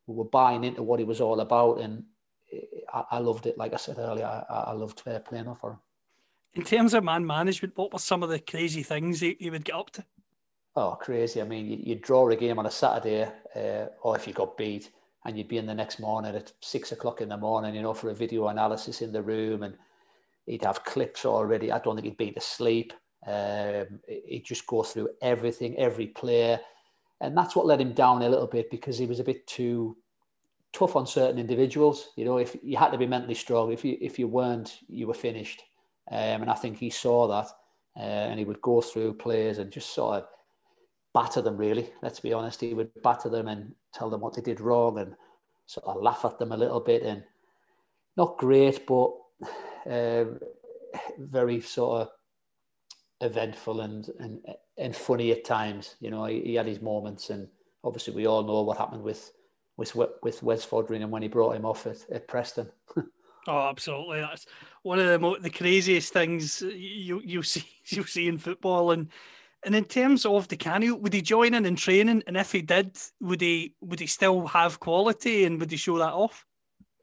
we 0.06 0.14
were 0.14 0.24
buying 0.24 0.64
into 0.64 0.82
what 0.82 0.98
he 0.98 1.04
was 1.04 1.20
all 1.20 1.40
about, 1.40 1.80
and 1.80 2.02
I, 2.92 3.04
I 3.12 3.18
loved 3.18 3.46
it. 3.46 3.58
Like 3.58 3.74
I 3.74 3.76
said 3.76 3.98
earlier, 3.98 4.24
I, 4.26 4.54
I 4.54 4.72
loved 4.72 5.02
playing 5.04 5.54
for 5.60 5.72
him. 5.72 5.78
In 6.54 6.64
terms 6.64 6.94
of 6.94 7.04
man 7.04 7.26
management, 7.26 7.76
what 7.76 7.92
were 7.92 7.98
some 7.98 8.22
of 8.22 8.30
the 8.30 8.38
crazy 8.38 8.82
things 8.82 9.20
he, 9.20 9.36
he 9.38 9.50
would 9.50 9.64
get 9.64 9.74
up 9.74 9.90
to? 9.90 10.04
Oh, 10.80 10.94
crazy. 10.94 11.40
I 11.40 11.44
mean, 11.44 11.66
you, 11.66 11.76
you 11.80 11.94
draw 11.96 12.28
a 12.28 12.36
game 12.36 12.60
on 12.60 12.66
a 12.66 12.70
Saturday, 12.70 13.28
uh, 13.56 13.86
or 14.02 14.14
if 14.14 14.28
you 14.28 14.32
got 14.32 14.56
beat, 14.56 14.92
and 15.24 15.36
you'd 15.36 15.48
be 15.48 15.58
in 15.58 15.66
the 15.66 15.74
next 15.74 15.98
morning 15.98 16.36
at 16.36 16.52
six 16.60 16.92
o'clock 16.92 17.20
in 17.20 17.28
the 17.28 17.36
morning, 17.36 17.74
you 17.74 17.82
know, 17.82 17.92
for 17.92 18.10
a 18.10 18.14
video 18.14 18.46
analysis 18.46 19.02
in 19.02 19.10
the 19.10 19.20
room, 19.20 19.64
and 19.64 19.74
he'd 20.46 20.62
have 20.62 20.84
clips 20.84 21.24
already. 21.24 21.72
I 21.72 21.80
don't 21.80 21.96
think 21.96 22.04
he'd 22.04 22.16
be 22.16 22.30
to 22.30 22.40
sleep. 22.40 22.92
Um, 23.26 23.98
he'd 24.06 24.44
just 24.44 24.68
go 24.68 24.84
through 24.84 25.08
everything, 25.20 25.76
every 25.78 26.06
player. 26.06 26.60
And 27.20 27.36
that's 27.36 27.56
what 27.56 27.66
let 27.66 27.80
him 27.80 27.92
down 27.92 28.22
a 28.22 28.28
little 28.28 28.46
bit 28.46 28.70
because 28.70 28.96
he 28.96 29.06
was 29.06 29.18
a 29.18 29.24
bit 29.24 29.48
too 29.48 29.96
tough 30.72 30.94
on 30.94 31.08
certain 31.08 31.40
individuals. 31.40 32.10
You 32.14 32.24
know, 32.24 32.38
if 32.38 32.56
you 32.62 32.76
had 32.76 32.92
to 32.92 32.98
be 32.98 33.06
mentally 33.08 33.34
strong, 33.34 33.72
if 33.72 33.84
you 33.84 33.98
if 34.00 34.16
you 34.16 34.28
weren't, 34.28 34.78
you 34.88 35.08
were 35.08 35.14
finished. 35.14 35.60
Um, 36.08 36.42
and 36.42 36.50
I 36.52 36.54
think 36.54 36.76
he 36.76 36.88
saw 36.88 37.26
that, 37.26 37.48
uh, 37.96 38.28
and 38.30 38.38
he 38.38 38.44
would 38.44 38.62
go 38.62 38.80
through 38.80 39.14
players 39.14 39.58
and 39.58 39.72
just 39.72 39.92
sort 39.92 40.22
of 40.22 40.28
batter 41.18 41.42
them 41.42 41.56
really. 41.56 41.90
Let's 42.00 42.20
be 42.20 42.32
honest, 42.32 42.60
he 42.60 42.74
would 42.74 42.90
batter 43.02 43.28
them 43.28 43.48
and 43.48 43.74
tell 43.92 44.08
them 44.08 44.20
what 44.20 44.34
they 44.34 44.42
did 44.42 44.60
wrong 44.60 45.00
and 45.00 45.16
sort 45.66 45.84
of 45.86 46.00
laugh 46.00 46.24
at 46.24 46.38
them 46.38 46.52
a 46.52 46.56
little 46.56 46.78
bit 46.78 47.02
and 47.02 47.24
not 48.16 48.38
great, 48.38 48.86
but 48.86 49.10
uh, 49.90 50.24
very 51.18 51.60
sort 51.60 52.02
of 52.02 52.08
eventful 53.20 53.80
and, 53.80 54.08
and 54.20 54.40
and 54.76 54.94
funny 54.94 55.32
at 55.32 55.44
times. 55.44 55.96
You 56.00 56.10
know, 56.10 56.24
he, 56.26 56.40
he, 56.40 56.54
had 56.54 56.66
his 56.66 56.80
moments, 56.80 57.30
and 57.30 57.48
obviously 57.82 58.14
we 58.14 58.26
all 58.26 58.44
know 58.44 58.62
what 58.62 58.78
happened 58.78 59.02
with 59.02 59.32
with 59.76 59.96
with 60.22 60.40
Wes 60.44 60.64
Foderingham 60.64 61.10
when 61.10 61.22
he 61.22 61.28
brought 61.28 61.56
him 61.56 61.64
off 61.64 61.86
at, 61.86 61.98
at 62.12 62.28
Preston. 62.28 62.70
Oh, 63.46 63.68
absolutely. 63.70 64.20
That's 64.20 64.44
one 64.82 64.98
of 64.98 65.06
the 65.06 65.18
mo- 65.18 65.38
the 65.38 65.48
craziest 65.48 66.12
things 66.12 66.60
you 66.60 67.22
you 67.24 67.42
see 67.42 67.64
you 67.86 68.04
see 68.04 68.28
in 68.28 68.36
football. 68.36 68.90
And 68.90 69.08
and 69.64 69.74
in 69.74 69.84
terms 69.84 70.24
of 70.24 70.48
Di 70.48 70.56
Canio, 70.56 70.94
would 70.94 71.12
he 71.12 71.22
join 71.22 71.54
in 71.54 71.66
in 71.66 71.76
training? 71.76 72.22
And 72.26 72.36
if 72.36 72.52
he 72.52 72.62
did, 72.62 72.96
would 73.20 73.40
he 73.40 73.74
would 73.80 74.00
he 74.00 74.06
still 74.06 74.46
have 74.46 74.80
quality 74.80 75.44
and 75.44 75.58
would 75.58 75.70
he 75.70 75.76
show 75.76 75.98
that 75.98 76.12
off? 76.12 76.46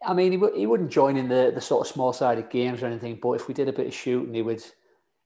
I 0.05 0.13
mean, 0.13 0.31
he, 0.31 0.37
w- 0.37 0.57
he 0.57 0.67
wouldn't 0.67 0.91
join 0.91 1.17
in 1.17 1.27
the, 1.27 1.51
the 1.53 1.61
sort 1.61 1.85
of 1.85 1.91
small 1.91 2.13
sided 2.13 2.49
games 2.49 2.81
or 2.81 2.85
anything, 2.85 3.19
but 3.21 3.33
if 3.33 3.47
we 3.47 3.53
did 3.53 3.67
a 3.67 3.73
bit 3.73 3.87
of 3.87 3.93
shooting, 3.93 4.33
he 4.33 4.41
would 4.41 4.63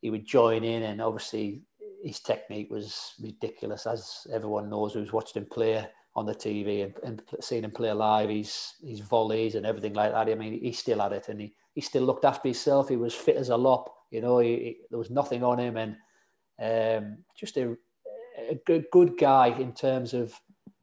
he 0.02 0.10
would 0.10 0.26
join 0.26 0.64
in. 0.64 0.84
And 0.84 1.02
obviously, 1.02 1.62
his 2.04 2.20
technique 2.20 2.72
was 2.72 3.14
ridiculous, 3.22 3.86
as 3.86 4.26
everyone 4.32 4.70
knows 4.70 4.94
who's 4.94 5.14
watched 5.14 5.38
him 5.38 5.46
play 5.52 5.88
on 6.16 6.26
the 6.26 6.34
TV 6.34 6.84
and, 6.84 6.94
and 7.04 7.22
seen 7.42 7.64
him 7.64 7.72
play 7.72 7.92
live. 7.92 8.30
His 8.30 8.74
his 8.82 9.02
volleys 9.02 9.56
and 9.56 9.66
everything 9.66 9.94
like 9.94 10.14
that. 10.14 10.30
I 10.30 10.36
mean, 10.36 10.60
he 10.60 10.72
still 10.72 11.00
had 11.00 11.14
it, 11.14 11.30
and 11.30 11.42
he, 11.42 11.54
he 11.76 11.82
still 11.82 12.04
looked 12.04 12.26
after 12.26 12.48
himself. 12.48 12.90
He 12.90 12.96
was 12.96 13.14
fit 13.14 13.36
as 13.36 13.50
a 13.50 13.58
lop. 13.58 13.94
You 14.12 14.22
know, 14.22 14.40
he, 14.40 14.50
he, 14.50 14.78
there 14.90 15.00
was 15.00 15.12
nothing 15.12 15.44
on 15.44 15.60
him, 15.60 15.78
and 15.78 15.96
um, 16.62 17.18
just 17.36 17.58
a, 17.58 17.76
a 18.50 18.56
good 18.66 18.86
good 18.92 19.18
guy 19.18 19.48
in 19.48 19.74
terms 19.74 20.14
of 20.14 20.34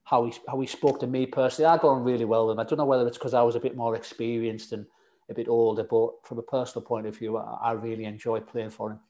how 0.05 0.25
he 0.25 0.33
how 0.49 0.61
he 0.61 0.67
spoke 0.67 1.01
to 1.01 1.07
me 1.07 1.27
personally. 1.27 1.69
I 1.69 1.77
got 1.77 1.89
on 1.89 2.05
really 2.05 2.25
well 2.25 2.47
with 2.47 2.55
him. 2.55 2.61
I 2.61 2.65
don't 2.65 2.79
know 2.79 2.85
whether 2.85 3.07
it's 3.07 3.19
because 3.19 3.35
I 3.35 3.43
was 3.43 3.57
a 3.57 3.61
bit 3.61 3.77
more 3.77 3.97
experienced 3.97 4.73
and 4.73 4.87
a 5.29 5.35
bit 5.35 5.49
older, 5.49 5.85
but 5.85 6.11
from 6.25 6.39
a 6.39 6.43
personal 6.43 6.87
point 6.87 7.07
of 7.07 7.17
view, 7.17 7.37
I, 7.37 7.59
I 7.63 7.73
really 7.73 8.05
enjoyed 8.05 8.47
playing 8.47 8.71
for 8.71 8.93
him. 8.93 9.01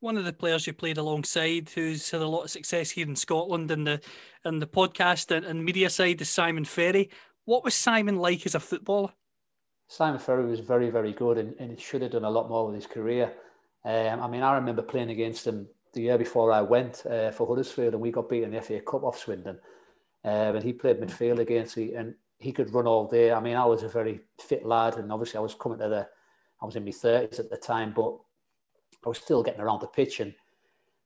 One 0.00 0.16
of 0.16 0.24
the 0.24 0.32
players 0.32 0.66
you 0.66 0.72
played 0.72 0.98
alongside, 0.98 1.70
who's 1.70 2.10
had 2.10 2.20
a 2.20 2.28
lot 2.28 2.44
of 2.44 2.50
success 2.50 2.90
here 2.90 3.06
in 3.06 3.16
Scotland 3.16 3.70
and 3.70 3.86
the 3.86 4.00
and 4.44 4.60
the 4.60 4.66
podcast 4.66 5.34
and, 5.34 5.46
and 5.46 5.64
media 5.64 5.90
side, 5.90 6.20
is 6.20 6.28
Simon 6.28 6.64
Ferry. 6.64 7.10
What 7.44 7.64
was 7.64 7.74
Simon 7.74 8.16
like 8.16 8.46
as 8.46 8.54
a 8.54 8.60
footballer? 8.60 9.10
Simon 9.88 10.20
Ferry 10.20 10.46
was 10.46 10.60
very, 10.60 10.88
very 10.88 11.12
good 11.12 11.36
and, 11.36 11.54
and 11.58 11.78
should 11.80 12.02
have 12.02 12.12
done 12.12 12.24
a 12.24 12.30
lot 12.30 12.48
more 12.48 12.66
with 12.66 12.76
his 12.76 12.86
career. 12.86 13.32
Um, 13.84 14.20
I 14.20 14.28
mean, 14.28 14.42
I 14.42 14.54
remember 14.54 14.82
playing 14.82 15.10
against 15.10 15.46
him 15.46 15.66
the 15.92 16.02
year 16.02 16.18
before 16.18 16.52
I 16.52 16.60
went 16.60 17.04
uh, 17.06 17.30
for 17.30 17.46
Huddersfield 17.46 17.94
and 17.94 18.02
we 18.02 18.10
got 18.10 18.28
beaten 18.28 18.54
in 18.54 18.56
the 18.56 18.62
FA 18.62 18.80
Cup 18.80 19.04
off 19.04 19.18
Swindon. 19.18 19.58
Um, 20.24 20.56
and 20.56 20.62
he 20.62 20.72
played 20.72 21.00
midfield 21.00 21.38
against 21.38 21.76
me 21.76 21.94
and 21.94 22.14
he 22.38 22.52
could 22.52 22.72
run 22.72 22.86
all 22.86 23.06
day. 23.06 23.32
I 23.32 23.40
mean, 23.40 23.56
I 23.56 23.64
was 23.64 23.82
a 23.82 23.88
very 23.88 24.20
fit 24.38 24.64
lad 24.64 24.96
and 24.96 25.10
obviously 25.12 25.38
I 25.38 25.42
was 25.42 25.54
coming 25.54 25.78
to 25.78 25.88
the, 25.88 26.08
I 26.60 26.66
was 26.66 26.76
in 26.76 26.84
my 26.84 26.90
30s 26.90 27.38
at 27.38 27.50
the 27.50 27.56
time, 27.56 27.92
but 27.94 28.16
I 29.04 29.08
was 29.08 29.18
still 29.18 29.42
getting 29.42 29.60
around 29.60 29.80
the 29.80 29.86
pitch 29.86 30.20
and 30.20 30.34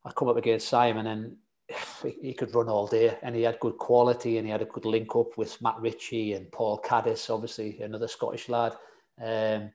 I 0.05 0.13
come 0.13 0.29
up 0.29 0.37
against 0.37 0.69
Simon 0.69 1.07
and 1.07 1.37
he 2.21 2.35
could 2.35 2.55
run 2.55 2.69
all 2.69 2.87
day 2.87 3.17
and 3.23 3.35
he 3.35 3.43
had 3.43 3.61
good 3.61 3.79
quality 3.79 4.39
and 4.39 4.47
he 4.47 4.53
had 4.53 4.63
a 4.63 4.67
good 4.67 4.85
link 4.85 5.15
up 5.17 5.39
with 5.39 5.61
Matt 5.63 5.81
Ritchie 5.81 6.35
and 6.35 6.51
Paul 6.51 6.79
Caddis, 6.79 7.31
obviously 7.31 7.81
another 7.81 8.09
Scottish 8.09 8.49
lad. 8.49 8.75
Um, 9.23 9.71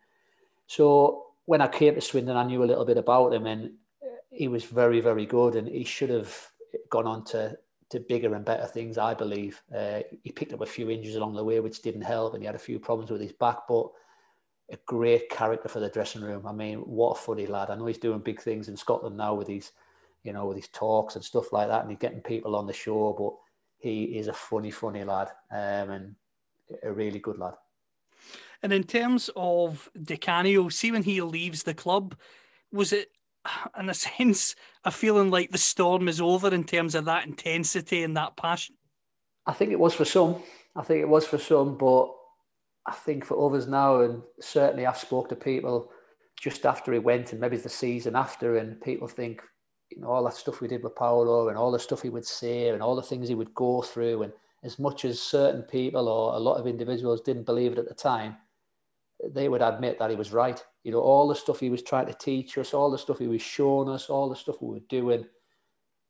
so 0.68 1.28
when 1.46 1.62
I 1.62 1.68
came 1.68 1.96
to 1.96 2.02
Swindon, 2.02 2.38
I 2.38 2.44
knew 2.44 2.64
a 2.64 2.66
little 2.66 2.86
bit 2.86 2.98
about 2.98 3.34
him 3.34 3.48
and 3.48 3.72
he 4.32 4.48
was 4.48 4.64
very, 4.64 5.02
very 5.02 5.26
good 5.26 5.56
and 5.56 5.68
he 5.68 5.84
should 5.84 6.10
have 6.10 6.36
gone 6.90 7.08
on 7.08 7.24
to, 7.26 7.58
to 7.90 8.00
bigger 8.00 8.36
and 8.36 8.46
better 8.46 8.66
things, 8.66 8.98
I 8.98 9.14
believe. 9.14 9.62
Uh, 9.76 10.02
he 10.24 10.32
picked 10.32 10.54
up 10.54 10.62
a 10.62 10.66
few 10.66 10.90
injuries 10.90 11.16
along 11.16 11.36
the 11.36 11.44
way, 11.44 11.60
which 11.60 11.82
didn't 11.82 12.02
help 12.02 12.34
and 12.34 12.44
he 12.44 12.46
had 12.46 12.56
a 12.56 12.60
few 12.60 12.80
problems 12.80 13.12
with 13.12 13.22
his 13.22 13.34
back, 13.34 13.60
but 13.68 13.88
a 14.72 14.78
great 14.86 15.30
character 15.30 15.68
for 15.68 15.80
the 15.80 15.90
dressing 15.90 16.22
room. 16.22 16.46
I 16.46 16.52
mean, 16.52 16.80
what 16.80 17.18
a 17.18 17.22
funny 17.22 17.48
lad. 17.48 17.70
I 17.70 17.76
know 17.76 17.88
he's 17.88 17.98
doing 17.98 18.20
big 18.20 18.40
things 18.42 18.68
in 18.68 18.78
Scotland 18.78 19.18
now 19.18 19.34
with 19.34 19.48
his 19.48 19.72
you 20.24 20.34
know, 20.34 20.46
with 20.46 20.58
his 20.58 20.68
talks 20.70 21.16
and 21.16 21.24
stuff 21.24 21.54
like 21.54 21.68
that, 21.68 21.82
and 21.82 21.90
he's 21.90 22.00
getting 22.00 22.22
people 22.22 22.56
on 22.56 22.68
the 22.68 22.74
show. 22.74 23.16
But 23.18 23.34
he 23.78 24.18
is 24.18 24.28
a 24.28 24.34
funny, 24.34 24.72
funny 24.72 25.04
lad, 25.04 25.30
um, 25.52 25.90
and 25.92 26.16
a 26.84 26.92
really 26.92 27.20
good 27.20 27.38
lad. 27.38 27.54
And 28.62 28.74
in 28.74 28.84
terms 28.84 29.30
of 29.36 29.90
Di 30.02 30.18
Canio, 30.18 30.70
see 30.70 30.92
when 30.92 31.04
he 31.04 31.22
leaves 31.22 31.64
the 31.64 31.74
club, 31.74 32.16
was 32.72 32.92
it 32.92 33.10
in 33.80 33.90
a 33.90 33.94
sense 33.94 34.56
a 34.86 34.92
feeling 34.92 35.30
like 35.30 35.52
the 35.52 35.58
storm 35.58 36.08
is 36.08 36.22
over 36.22 36.54
in 36.54 36.64
terms 36.64 36.96
of 36.96 37.06
that 37.06 37.28
intensity 37.28 38.04
and 38.04 38.16
that 38.18 38.38
passion? 38.38 38.76
I 39.46 39.54
think 39.54 39.72
it 39.72 39.80
was 39.80 39.94
for 39.94 40.06
some. 40.06 40.38
I 40.76 40.84
think 40.84 41.02
it 41.02 41.10
was 41.10 41.26
for 41.26 41.38
some, 41.38 41.78
but 41.78 42.14
I 42.86 42.94
think 42.94 43.26
for 43.26 43.44
others 43.46 43.68
now, 43.68 44.02
and 44.02 44.22
certainly 44.40 44.86
I've 44.86 44.98
spoke 44.98 45.30
to 45.30 45.36
people 45.36 45.92
just 46.40 46.66
after 46.66 46.94
he 46.94 47.00
went, 47.00 47.32
and 47.32 47.42
maybe 47.42 47.58
the 47.58 47.70
season 47.70 48.16
after, 48.16 48.58
and 48.58 48.80
people 48.82 49.08
think 49.08 49.42
you 49.92 50.02
know, 50.02 50.10
all 50.10 50.24
that 50.24 50.36
stuff 50.36 50.62
we 50.62 50.68
did 50.68 50.84
with 50.84 50.96
Paolo 50.96 51.50
and 51.50 51.58
all 51.58 51.72
the 51.72 51.80
stuff 51.80 52.02
he 52.02 52.10
would 52.10 52.26
say 52.26 52.70
and 52.70 52.82
all 52.82 52.96
the 52.96 53.02
things 53.02 53.28
he 53.28 53.36
would 53.36 53.54
go 53.54 53.82
through. 53.82 54.24
And 54.24 54.34
as 54.64 54.80
much 54.80 55.06
as 55.06 55.22
certain 55.22 55.64
people 55.64 56.08
or 56.08 56.36
a 56.36 56.40
lot 56.40 56.58
of 56.58 56.68
individuals 56.68 57.22
didn't 57.22 57.46
believe 57.46 57.72
it 57.72 57.80
at 57.80 57.88
the 57.88 57.96
time, 57.96 58.38
they 59.28 59.50
would 59.50 59.62
admit 59.62 60.00
that 60.00 60.10
he 60.10 60.16
was 60.16 60.32
right. 60.32 60.64
You 60.84 60.92
know, 60.92 61.02
all 61.02 61.28
the 61.28 61.36
stuff 61.36 61.60
he 61.60 61.70
was 61.70 61.84
trying 61.84 62.08
to 62.08 62.14
teach 62.14 62.58
us, 62.58 62.74
all 62.74 62.90
the 62.90 62.98
stuff 62.98 63.20
he 63.20 63.28
was 63.28 63.42
showing 63.42 63.90
us, 63.90 64.10
all 64.10 64.30
the 64.30 64.36
stuff 64.36 64.62
we 64.62 64.76
were 64.76 64.86
doing, 64.88 65.26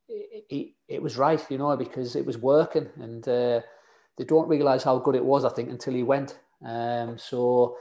it, 0.08 0.46
it, 0.50 0.68
it 0.88 1.02
was 1.02 1.18
right, 1.18 1.44
you 1.50 1.58
know, 1.58 1.76
because 1.76 2.16
it 2.16 2.26
was 2.26 2.38
working. 2.38 2.88
And 3.00 3.28
uh, 3.28 3.62
they 4.18 4.26
don't 4.26 4.48
realize 4.48 4.84
how 4.84 5.00
good 5.00 5.16
it 5.16 5.26
was, 5.26 5.46
I 5.46 5.50
think, 5.50 5.70
until 5.70 5.94
he 5.94 6.04
went. 6.04 6.40
Um, 6.66 7.18
so, 7.18 7.78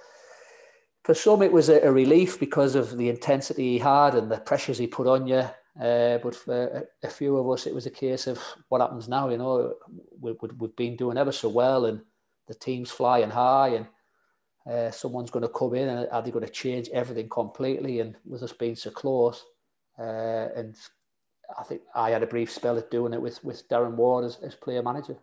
for 1.04 1.14
some, 1.14 1.42
it 1.42 1.52
was 1.52 1.68
a, 1.68 1.80
a, 1.80 1.90
relief 1.90 2.38
because 2.38 2.74
of 2.74 2.96
the 2.96 3.08
intensity 3.08 3.72
he 3.72 3.78
had 3.78 4.14
and 4.14 4.30
the 4.30 4.38
pressures 4.38 4.78
he 4.78 4.86
put 4.86 5.06
on 5.06 5.26
you. 5.26 5.42
Uh, 5.80 6.18
but 6.18 6.34
for 6.34 6.86
a, 7.02 7.08
few 7.08 7.36
of 7.36 7.48
us, 7.50 7.66
it 7.66 7.74
was 7.74 7.86
a 7.86 7.90
case 7.90 8.26
of 8.26 8.38
what 8.68 8.80
happens 8.80 9.08
now. 9.08 9.28
You 9.28 9.38
know, 9.38 9.74
we, 10.20 10.32
we, 10.32 10.48
we've 10.58 10.76
been 10.76 10.96
doing 10.96 11.16
ever 11.16 11.32
so 11.32 11.48
well, 11.48 11.86
and 11.86 12.00
the 12.46 12.54
team's 12.54 12.90
flying 12.90 13.30
high, 13.30 13.68
and 13.68 13.86
uh, 14.70 14.90
someone's 14.90 15.30
going 15.30 15.44
to 15.44 15.48
come 15.48 15.74
in, 15.74 15.88
and 15.88 16.08
are 16.10 16.22
they 16.22 16.30
going 16.30 16.44
to 16.44 16.52
change 16.52 16.88
everything 16.92 17.28
completely? 17.28 18.00
And 18.00 18.16
with 18.26 18.42
us 18.42 18.52
being 18.52 18.76
so 18.76 18.90
close, 18.90 19.44
uh, 19.98 20.48
and 20.54 20.76
I 21.58 21.62
think 21.62 21.82
I 21.94 22.10
had 22.10 22.22
a 22.22 22.26
brief 22.26 22.50
spell 22.50 22.76
at 22.76 22.90
doing 22.90 23.14
it 23.14 23.22
with 23.22 23.42
with 23.44 23.68
Darren 23.68 23.94
Ward 23.94 24.24
as, 24.24 24.36
as 24.36 24.54
player 24.54 24.82
manager. 24.82 25.16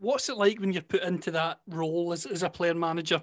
What's 0.00 0.28
it 0.28 0.36
like 0.36 0.60
when 0.60 0.72
you're 0.72 0.82
put 0.82 1.02
into 1.02 1.30
that 1.32 1.60
role 1.68 2.12
as, 2.12 2.26
as 2.26 2.42
a 2.42 2.50
player 2.50 2.74
manager? 2.74 3.22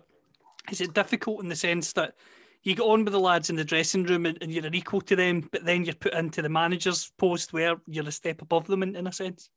Is 0.70 0.82
it 0.82 0.94
difficult 0.94 1.42
in 1.42 1.50
the 1.50 1.56
sense 1.56 1.94
that 1.94 2.16
you 2.64 2.76
get 2.76 2.84
on 2.84 3.06
with 3.06 3.14
the 3.14 3.20
lads 3.20 3.50
in 3.50 3.56
the 3.56 3.64
dressing 3.64 4.04
room 4.04 4.26
and, 4.26 4.38
and, 4.42 4.52
you're 4.52 4.66
an 4.66 4.74
equal 4.74 5.00
to 5.02 5.16
them, 5.16 5.48
but 5.52 5.64
then 5.64 5.86
you're 5.86 5.94
put 5.94 6.14
into 6.16 6.42
the 6.42 6.50
manager's 6.50 7.12
post 7.18 7.54
where 7.54 7.76
you're 7.88 8.08
a 8.08 8.12
step 8.12 8.42
above 8.42 8.66
them 8.66 8.82
in, 8.82 8.96
in 8.96 9.08
a 9.08 9.12
sense? 9.12 9.50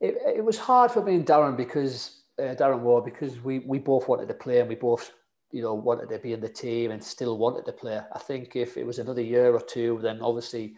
It, 0.00 0.16
it 0.36 0.44
was 0.44 0.58
hard 0.58 0.90
for 0.90 1.02
me 1.02 1.14
and 1.14 1.24
Darren 1.24 1.56
because 1.56 2.23
uh, 2.38 2.54
Darren 2.54 2.80
Ward 2.80 3.04
because 3.04 3.40
we, 3.40 3.60
we 3.60 3.78
both 3.78 4.08
wanted 4.08 4.28
to 4.28 4.34
play 4.34 4.60
and 4.60 4.68
we 4.68 4.74
both 4.74 5.12
you 5.52 5.62
know 5.62 5.74
wanted 5.74 6.08
to 6.08 6.18
be 6.18 6.32
in 6.32 6.40
the 6.40 6.48
team 6.48 6.90
and 6.90 7.02
still 7.02 7.38
wanted 7.38 7.64
to 7.66 7.72
play. 7.72 8.00
I 8.12 8.18
think 8.18 8.56
if 8.56 8.76
it 8.76 8.86
was 8.86 8.98
another 8.98 9.22
year 9.22 9.54
or 9.54 9.60
two, 9.60 9.98
then 10.02 10.20
obviously 10.20 10.74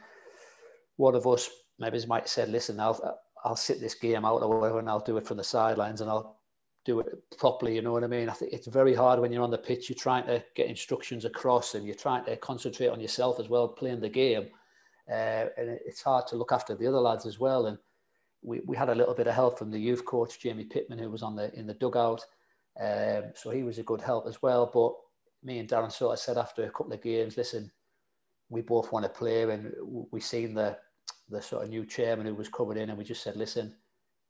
one 0.97 1.15
of 1.15 1.27
us 1.27 1.49
maybe 1.79 1.99
might 2.07 2.25
have 2.25 2.29
said, 2.29 2.51
"Listen, 2.51 2.79
I'll 2.81 3.19
I'll 3.45 3.57
sit 3.57 3.81
this 3.81 3.95
game 3.95 4.25
out 4.25 4.43
or 4.43 4.61
whatever, 4.61 4.79
and 4.79 4.89
I'll 4.89 5.01
do 5.01 5.17
it 5.17 5.27
from 5.27 5.37
the 5.39 5.45
sidelines 5.45 6.01
and 6.01 6.11
I'll 6.11 6.41
do 6.85 7.01
it 7.01 7.07
properly. 7.39 7.75
You 7.75 7.83
know 7.83 7.93
what 7.93 8.05
I 8.05 8.07
mean? 8.07 8.29
I 8.29 8.33
think 8.33 8.53
it's 8.53 8.67
very 8.67 8.95
hard 8.95 9.21
when 9.21 9.33
you're 9.33 9.43
on 9.43 9.51
the 9.51 9.59
pitch. 9.59 9.89
You're 9.89 9.99
trying 9.99 10.27
to 10.27 10.43
get 10.55 10.69
instructions 10.69 11.25
across, 11.25 11.75
and 11.75 11.85
you're 11.85 11.95
trying 11.95 12.25
to 12.27 12.37
concentrate 12.37 12.89
on 12.89 13.01
yourself 13.01 13.41
as 13.41 13.49
well, 13.49 13.69
playing 13.69 14.01
the 14.01 14.09
game. 14.09 14.49
Uh, 15.11 15.47
and 15.57 15.79
it's 15.87 16.03
hard 16.03 16.27
to 16.27 16.37
look 16.37 16.53
after 16.53 16.75
the 16.75 16.87
other 16.87 16.99
lads 16.99 17.27
as 17.27 17.39
well. 17.39 17.67
And 17.67 17.79
we, 18.43 18.61
we 18.67 18.77
had 18.77 18.89
a 18.89 18.95
little 18.95 19.15
bit 19.15 19.27
of 19.27 19.35
help 19.35 19.59
from 19.59 19.71
the 19.71 19.79
youth 19.79 20.05
coach 20.05 20.41
Jamie 20.41 20.65
Pittman, 20.65 20.99
who 20.99 21.11
was 21.11 21.23
on 21.23 21.37
the 21.37 21.53
in 21.59 21.67
the 21.67 21.75
dugout. 21.75 22.25
Um, 22.81 23.33
so 23.35 23.51
he 23.51 23.63
was 23.63 23.79
a 23.79 23.83
good 23.83 24.01
help 24.01 24.27
as 24.27 24.43
well. 24.43 24.71
But 24.73 24.93
me 25.43 25.59
and 25.59 25.69
Darren 25.69 25.93
sort 25.93 26.15
of 26.15 26.19
said 26.19 26.39
after 26.39 26.65
a 26.65 26.71
couple 26.71 26.93
of 26.93 27.03
games, 27.03 27.37
listen, 27.37 27.71
we 28.49 28.61
both 28.63 28.93
want 28.93 29.05
to 29.05 29.09
play, 29.09 29.43
and 29.43 29.73
we 30.11 30.21
seen 30.21 30.55
the 30.55 30.79
the 31.29 31.43
sort 31.43 31.65
of 31.65 31.71
new 31.71 31.85
chairman 31.85 32.27
who 32.27 32.35
was 32.35 32.49
coming 32.49 32.79
in, 32.79 32.91
and 32.91 32.99
we 32.99 33.05
just 33.05 33.23
said, 33.23 33.37
listen 33.37 33.75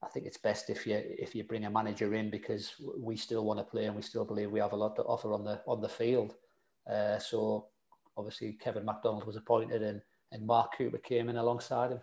I 0.02 0.08
think 0.08 0.26
it's 0.26 0.38
best 0.38 0.70
if 0.70 0.86
you 0.86 1.00
if 1.04 1.34
you 1.34 1.44
bring 1.44 1.64
a 1.64 1.70
manager 1.70 2.14
in 2.14 2.30
because 2.30 2.74
we 2.98 3.16
still 3.16 3.44
want 3.44 3.58
to 3.58 3.64
play 3.64 3.86
and 3.86 3.96
we 3.96 4.02
still 4.02 4.24
believe 4.24 4.50
we 4.50 4.60
have 4.60 4.72
a 4.72 4.76
lot 4.76 4.94
to 4.96 5.02
offer 5.02 5.32
on 5.32 5.44
the 5.44 5.60
on 5.66 5.80
the 5.80 5.88
field. 5.88 6.34
Uh, 6.90 7.18
so 7.18 7.66
obviously 8.16 8.52
Kevin 8.52 8.84
MacDonald 8.84 9.26
was 9.26 9.36
appointed 9.36 9.82
and 9.82 10.00
and 10.32 10.46
Mark 10.46 10.76
Cooper 10.76 10.98
came 10.98 11.28
in 11.28 11.36
alongside 11.36 11.92
him. 11.92 12.00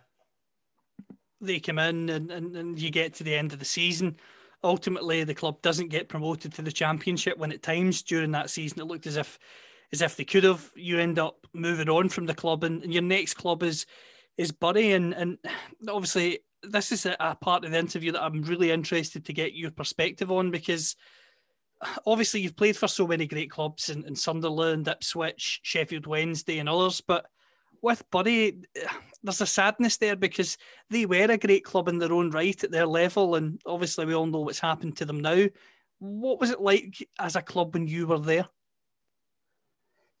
They 1.44 1.60
come 1.60 1.78
in 1.78 2.08
and, 2.10 2.30
and, 2.30 2.56
and 2.56 2.80
you 2.80 2.90
get 2.90 3.14
to 3.14 3.24
the 3.24 3.34
end 3.34 3.52
of 3.52 3.58
the 3.58 3.64
season. 3.64 4.16
Ultimately, 4.62 5.24
the 5.24 5.34
club 5.34 5.60
doesn't 5.62 5.88
get 5.88 6.08
promoted 6.08 6.54
to 6.54 6.62
the 6.62 6.72
championship. 6.72 7.36
When 7.38 7.52
at 7.52 7.62
times 7.62 8.02
during 8.02 8.30
that 8.32 8.50
season 8.50 8.80
it 8.80 8.86
looked 8.86 9.06
as 9.06 9.16
if 9.16 9.38
as 9.92 10.02
if 10.02 10.16
they 10.16 10.24
could 10.24 10.44
have, 10.44 10.72
you 10.74 10.98
end 10.98 11.18
up 11.18 11.46
moving 11.52 11.88
on 11.88 12.08
from 12.08 12.26
the 12.26 12.34
club, 12.34 12.64
and, 12.64 12.82
and 12.82 12.92
your 12.92 13.02
next 13.02 13.34
club 13.34 13.62
is 13.62 13.86
is 14.36 14.50
Bury, 14.50 14.92
and 14.92 15.12
and 15.14 15.38
obviously 15.88 16.40
this 16.62 16.92
is 16.92 17.06
a, 17.06 17.16
a, 17.20 17.34
part 17.34 17.64
of 17.64 17.70
the 17.70 17.78
interview 17.78 18.12
that 18.12 18.22
I'm 18.22 18.42
really 18.42 18.70
interested 18.70 19.26
to 19.26 19.32
get 19.32 19.54
your 19.54 19.70
perspective 19.70 20.30
on 20.30 20.50
because 20.50 20.96
obviously 22.06 22.40
you've 22.40 22.56
played 22.56 22.76
for 22.76 22.88
so 22.88 23.06
many 23.06 23.26
great 23.26 23.50
clubs 23.50 23.88
in, 23.88 24.04
in 24.06 24.16
Sunderland, 24.16 24.88
Ipswich, 24.88 25.60
Sheffield 25.62 26.06
Wednesday, 26.06 26.58
and 26.58 26.68
others, 26.68 27.00
but 27.00 27.26
with 27.84 28.10
Bury, 28.10 28.62
there's 29.22 29.40
a 29.40 29.46
sadness 29.46 29.98
there 29.98 30.16
because 30.16 30.58
they 30.90 31.06
were 31.06 31.30
a 31.30 31.38
great 31.38 31.64
club 31.64 31.88
in 31.88 31.98
their 31.98 32.12
own 32.12 32.30
right 32.30 32.64
at 32.64 32.70
their 32.70 32.86
level, 32.86 33.36
and 33.36 33.60
obviously 33.66 34.06
we 34.06 34.14
all 34.14 34.26
know 34.26 34.40
what's 34.40 34.58
happened 34.58 34.96
to 34.96 35.04
them 35.04 35.20
now. 35.20 35.46
What 35.98 36.40
was 36.40 36.50
it 36.50 36.60
like 36.60 37.06
as 37.20 37.36
a 37.36 37.42
club 37.42 37.74
when 37.74 37.86
you 37.86 38.06
were 38.06 38.18
there? 38.18 38.46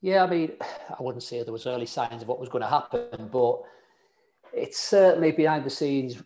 Yeah, 0.00 0.24
I 0.24 0.30
mean, 0.30 0.52
I 0.60 1.02
wouldn't 1.02 1.22
say 1.22 1.42
there 1.42 1.52
was 1.52 1.66
early 1.66 1.86
signs 1.86 2.22
of 2.22 2.28
what 2.28 2.38
was 2.38 2.50
going 2.50 2.62
to 2.62 2.68
happen, 2.68 3.28
but 3.32 3.62
it's 4.52 4.78
certainly 4.78 5.32
behind 5.32 5.64
the 5.64 5.70
scenes. 5.70 6.22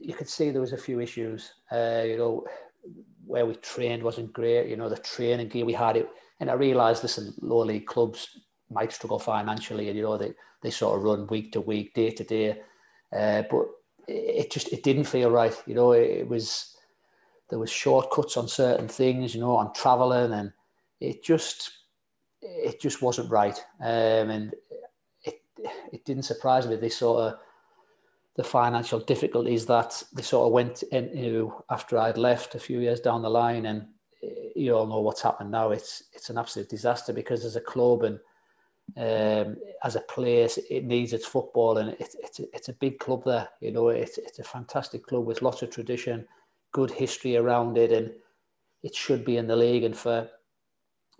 You 0.00 0.14
could 0.14 0.28
see 0.28 0.50
there 0.50 0.60
was 0.60 0.74
a 0.74 0.78
few 0.78 1.00
issues. 1.00 1.54
Uh, 1.72 2.02
you 2.06 2.18
know, 2.18 2.44
where 3.24 3.46
we 3.46 3.54
trained 3.56 4.02
wasn't 4.02 4.32
great. 4.32 4.68
You 4.68 4.76
know, 4.76 4.90
the 4.90 4.98
training 4.98 5.48
gear 5.48 5.64
we 5.64 5.72
had 5.72 5.96
it, 5.96 6.08
and 6.40 6.50
I 6.50 6.54
realised, 6.54 7.02
listen, 7.02 7.32
lower 7.40 7.64
league 7.64 7.86
clubs 7.86 8.38
might 8.72 8.92
struggle 8.92 9.18
financially, 9.18 9.88
and 9.88 9.96
you 9.96 10.02
know 10.04 10.16
they 10.16 10.32
they 10.62 10.70
sort 10.70 10.96
of 10.96 11.04
run 11.04 11.26
week 11.26 11.52
to 11.52 11.60
week, 11.60 11.94
day 11.94 12.10
to 12.10 12.24
day. 12.24 12.60
Uh, 13.14 13.42
but 13.50 13.66
it 14.08 14.50
just 14.50 14.72
it 14.72 14.82
didn't 14.82 15.04
feel 15.04 15.30
right. 15.30 15.60
You 15.66 15.74
know, 15.74 15.92
it, 15.92 16.10
it 16.10 16.28
was 16.28 16.76
there 17.50 17.58
was 17.58 17.70
shortcuts 17.70 18.36
on 18.36 18.48
certain 18.48 18.88
things. 18.88 19.34
You 19.34 19.40
know, 19.40 19.56
on 19.56 19.72
travelling, 19.74 20.32
and 20.32 20.52
it 21.00 21.22
just 21.22 21.70
it 22.40 22.80
just 22.80 23.02
wasn't 23.02 23.30
right. 23.30 23.58
Um, 23.80 24.30
and 24.30 24.54
it 25.24 25.42
it 25.92 26.04
didn't 26.04 26.24
surprise 26.24 26.66
me. 26.66 26.76
They 26.76 26.88
sort 26.88 27.20
of 27.20 27.38
the 28.36 28.44
financial 28.44 28.98
difficulties 28.98 29.66
that 29.66 30.02
they 30.14 30.22
sort 30.22 30.46
of 30.46 30.52
went 30.52 30.82
into 30.84 31.52
after 31.70 31.98
I'd 31.98 32.16
left 32.16 32.54
a 32.54 32.60
few 32.60 32.80
years 32.80 33.00
down 33.00 33.22
the 33.22 33.30
line, 33.30 33.66
and 33.66 33.86
you 34.56 34.74
all 34.74 34.86
know 34.86 35.00
what's 35.00 35.22
happened 35.22 35.50
now. 35.50 35.70
It's 35.70 36.04
it's 36.12 36.30
an 36.30 36.38
absolute 36.38 36.68
disaster 36.68 37.12
because 37.12 37.44
as 37.44 37.56
a 37.56 37.60
club 37.60 38.04
and 38.04 38.18
um, 38.96 39.56
as 39.84 39.96
a 39.96 40.00
place, 40.00 40.58
it 40.70 40.84
needs 40.84 41.12
its 41.12 41.26
football, 41.26 41.78
and 41.78 41.90
it's 41.98 42.14
it's 42.16 42.40
it's 42.52 42.68
a 42.68 42.74
big 42.74 42.98
club 42.98 43.24
there. 43.24 43.48
You 43.60 43.72
know, 43.72 43.88
it's 43.88 44.18
it's 44.18 44.38
a 44.38 44.44
fantastic 44.44 45.06
club 45.06 45.24
with 45.24 45.42
lots 45.42 45.62
of 45.62 45.70
tradition, 45.70 46.26
good 46.72 46.90
history 46.90 47.36
around 47.36 47.78
it, 47.78 47.92
and 47.92 48.12
it 48.82 48.94
should 48.94 49.24
be 49.24 49.38
in 49.38 49.46
the 49.46 49.56
league. 49.56 49.84
And 49.84 49.96
for 49.96 50.28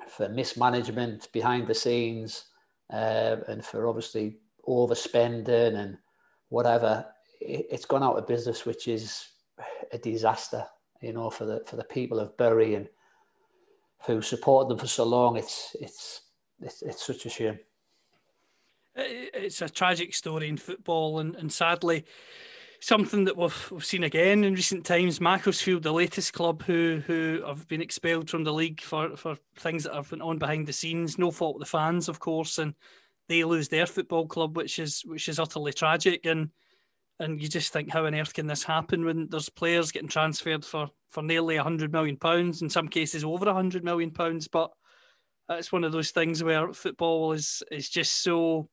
for 0.09 0.29
mismanagement 0.29 1.29
behind 1.33 1.67
the 1.67 1.75
scenes, 1.75 2.47
uh, 2.93 3.37
and 3.49 3.65
for 3.65 3.87
obviously 3.87 4.39
overspending 4.69 5.75
and 5.77 5.99
whatever, 6.51 7.07
it, 7.41 7.67
it's 7.71 7.87
gone 7.87 8.03
out 8.03 8.19
of 8.19 8.27
business, 8.27 8.67
which 8.67 8.87
is 8.87 9.29
a 9.93 9.99
disaster. 9.99 10.65
You 11.01 11.15
know, 11.15 11.31
for 11.31 11.47
the 11.47 11.63
for 11.67 11.77
the 11.77 11.85
people 11.85 12.21
of 12.21 12.37
Bury 12.37 12.75
and 12.75 12.89
who 14.07 14.21
supported 14.21 14.69
them 14.69 14.79
for 14.79 14.87
so 14.87 15.05
long. 15.05 15.37
It's 15.37 15.75
it's 15.81 16.23
it's, 16.63 16.83
it's 16.83 17.07
such 17.07 17.27
a 17.27 17.31
shame. 17.31 17.59
It's 18.95 19.63
a 19.63 19.69
tragic 19.69 20.15
story 20.15 20.49
in 20.49 20.57
football, 20.57 21.19
and, 21.21 21.35
and 21.37 21.51
sadly, 21.51 22.05
something 22.81 23.25
that 23.25 23.37
we've, 23.37 23.71
we've 23.71 23.85
seen 23.85 24.05
again 24.05 24.45
in 24.45 24.55
recent 24.55 24.85
times. 24.85 25.21
Macclesfield, 25.21 25.83
the 25.83 25.93
latest 25.93 26.35
club 26.35 26.63
who 26.63 27.03
who 27.07 27.43
have 27.47 27.67
been 27.69 27.81
expelled 27.81 28.29
from 28.29 28.45
the 28.45 28.53
league 28.53 28.83
for, 28.83 29.17
for 29.17 29.39
things 29.57 29.85
that 29.85 29.95
have 29.95 30.11
been 30.11 30.21
on 30.21 30.39
behind 30.39 30.67
the 30.67 30.73
scenes, 30.73 31.17
no 31.17 31.31
fault 31.31 31.57
of 31.57 31.61
the 31.61 31.67
fans, 31.67 32.09
of 32.09 32.21
course, 32.21 32.59
and 32.59 32.75
they 33.29 33.45
lose 33.45 33.69
their 33.69 33.87
football 33.87 34.27
club, 34.27 34.57
which 34.57 34.79
is 34.79 35.03
which 35.07 35.29
is 35.29 35.39
utterly 35.39 35.73
tragic. 35.73 36.27
And 36.27 36.51
and 37.19 37.41
you 37.41 37.49
just 37.49 37.73
think, 37.73 37.91
how 37.91 38.05
on 38.05 38.15
earth 38.15 38.35
can 38.35 38.47
this 38.47 38.65
happen 38.65 39.05
when 39.05 39.29
there's 39.31 39.49
players 39.49 39.93
getting 39.93 40.09
transferred 40.09 40.67
for 40.67 40.91
for 41.09 41.23
nearly 41.23 41.57
hundred 41.57 41.93
million 41.93 42.19
pounds, 42.19 42.61
in 42.61 42.69
some 42.69 42.89
cases 42.89 43.25
over 43.25 43.51
hundred 43.51 43.85
million 43.85 44.11
pounds, 44.11 44.49
but 44.49 44.71
it's 45.59 45.73
one 45.73 45.85
of 45.85 45.93
those 45.93 46.11
things 46.11 46.43
where 46.43 46.73
football 46.73 47.33
is 47.33 47.63
is 47.71 47.89
just 47.89 48.23
so 48.23 48.69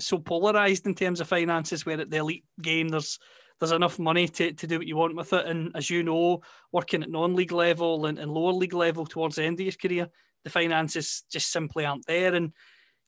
so 0.00 0.18
polarized 0.18 0.86
in 0.86 0.94
terms 0.94 1.20
of 1.20 1.28
finances. 1.28 1.86
Where 1.86 2.00
at 2.00 2.10
the 2.10 2.18
elite 2.18 2.44
game, 2.60 2.88
there's 2.88 3.18
there's 3.60 3.72
enough 3.72 3.98
money 3.98 4.26
to, 4.26 4.52
to 4.52 4.66
do 4.66 4.78
what 4.78 4.86
you 4.88 4.96
want 4.96 5.14
with 5.14 5.32
it. 5.32 5.46
And 5.46 5.70
as 5.76 5.88
you 5.88 6.02
know, 6.02 6.40
working 6.72 7.02
at 7.02 7.10
non-league 7.10 7.52
level 7.52 8.06
and, 8.06 8.18
and 8.18 8.32
lower 8.32 8.52
league 8.52 8.74
level 8.74 9.06
towards 9.06 9.36
the 9.36 9.44
end 9.44 9.60
of 9.60 9.66
your 9.66 9.72
career, 9.80 10.08
the 10.42 10.50
finances 10.50 11.22
just 11.30 11.52
simply 11.52 11.86
aren't 11.86 12.06
there. 12.06 12.34
And 12.34 12.52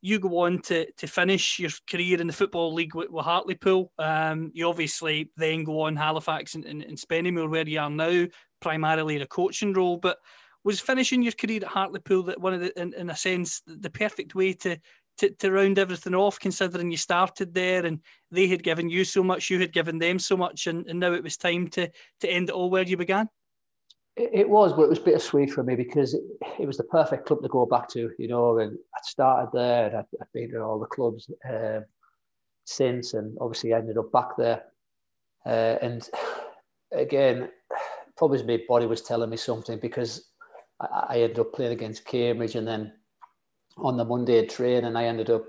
you 0.01 0.21
go 0.21 0.45
on 0.45 0.61
to 0.63 0.87
to 0.93 1.07
finish 1.07 1.59
your 1.59 1.71
career 1.91 2.21
in 2.21 2.27
the 2.27 2.33
football 2.33 2.73
league 2.75 2.95
with, 2.95 3.11
with 3.11 3.25
Hartlepool. 3.25 3.91
Um, 3.99 4.51
you 4.55 4.69
obviously 4.69 5.31
then 5.37 5.65
go 5.65 5.81
on 5.81 5.97
Halifax 5.97 6.55
and, 6.55 6.65
and, 6.67 6.83
and 6.83 6.99
Spennymoor, 6.99 7.51
where 7.51 7.67
you 7.67 7.81
are 7.81 7.91
now, 7.91 8.27
primarily 8.61 9.17
in 9.17 9.23
a 9.23 9.27
coaching 9.27 9.73
role. 9.73 9.97
But 9.97 10.19
was 10.65 10.81
finishing 10.81 11.23
your 11.23 11.33
career 11.33 11.61
at 11.63 11.69
Hartlepool 11.69 12.25
that 12.25 12.41
one 12.41 12.55
of 12.55 12.61
the, 12.61 12.81
in, 12.81 12.95
in 12.95 13.11
a 13.11 13.17
sense, 13.17 13.63
the 13.67 13.91
perfect 13.91 14.35
way 14.35 14.55
to, 14.55 14.79
to, 15.19 15.31
to 15.31 15.53
round 15.53 15.79
everything 15.79 16.15
off, 16.15 16.41
considering 16.41 16.91
you 16.91 16.97
started 16.97 17.55
there 17.55 17.85
and 17.85 18.01
they 18.31 18.49
had 18.49 18.63
given 18.63 18.89
you 18.89 19.05
so 19.05 19.23
much, 19.23 19.51
you 19.51 19.61
had 19.61 19.73
given 19.73 19.99
them 19.99 20.19
so 20.19 20.37
much, 20.37 20.67
and, 20.67 20.87
and 20.87 20.99
now 20.99 21.13
it 21.13 21.23
was 21.23 21.37
time 21.37 21.69
to 21.69 21.91
to 22.21 22.29
end 22.29 22.49
it 22.49 22.55
all 22.55 22.71
where 22.71 22.83
you 22.83 22.97
began? 22.97 23.29
It, 24.17 24.49
was, 24.49 24.73
but 24.73 24.85
it 24.85 24.91
was 24.91 25.01
bittersweet 25.01 25.51
for 25.51 25.65
me 25.65 25.75
because 25.75 26.15
it, 26.15 26.23
it, 26.61 26.67
was 26.67 26.77
the 26.77 26.85
perfect 26.85 27.27
club 27.27 27.43
to 27.43 27.49
go 27.49 27.67
back 27.67 27.89
to, 27.91 28.13
you 28.17 28.29
know. 28.29 28.59
And 28.61 28.79
I'd 28.95 29.05
started 29.05 29.51
there, 29.53 29.87
and 29.89 29.97
I'd, 29.97 30.07
I'd 30.21 30.33
been 30.33 30.55
at 30.55 30.61
all 30.61 30.79
the 30.79 30.87
clubs 30.87 31.29
um, 31.49 31.85
since, 32.65 33.15
and 33.15 33.37
obviously 33.41 33.75
I 33.75 33.79
ended 33.79 33.99
up 33.99 34.13
back 34.13 34.37
there. 34.39 34.63
Uh, 35.45 35.79
and 35.83 36.09
again, 36.93 37.51
probably 38.17 38.43
my 38.45 38.63
body 38.69 38.87
was 38.87 39.03
telling 39.03 39.31
me 39.31 39.37
something 39.37 39.81
because 39.81 40.31
I, 40.81 41.07
I 41.09 41.19
ended 41.21 41.39
up 41.39 41.53
playing 41.53 41.73
against 41.73 42.05
Cambridge, 42.05 42.55
and 42.55 42.67
then 42.67 42.93
on 43.77 43.97
the 43.97 44.05
Monday 44.05 44.47
train, 44.47 44.85
and 44.85 44.97
I 44.97 45.05
ended 45.05 45.31
up 45.31 45.45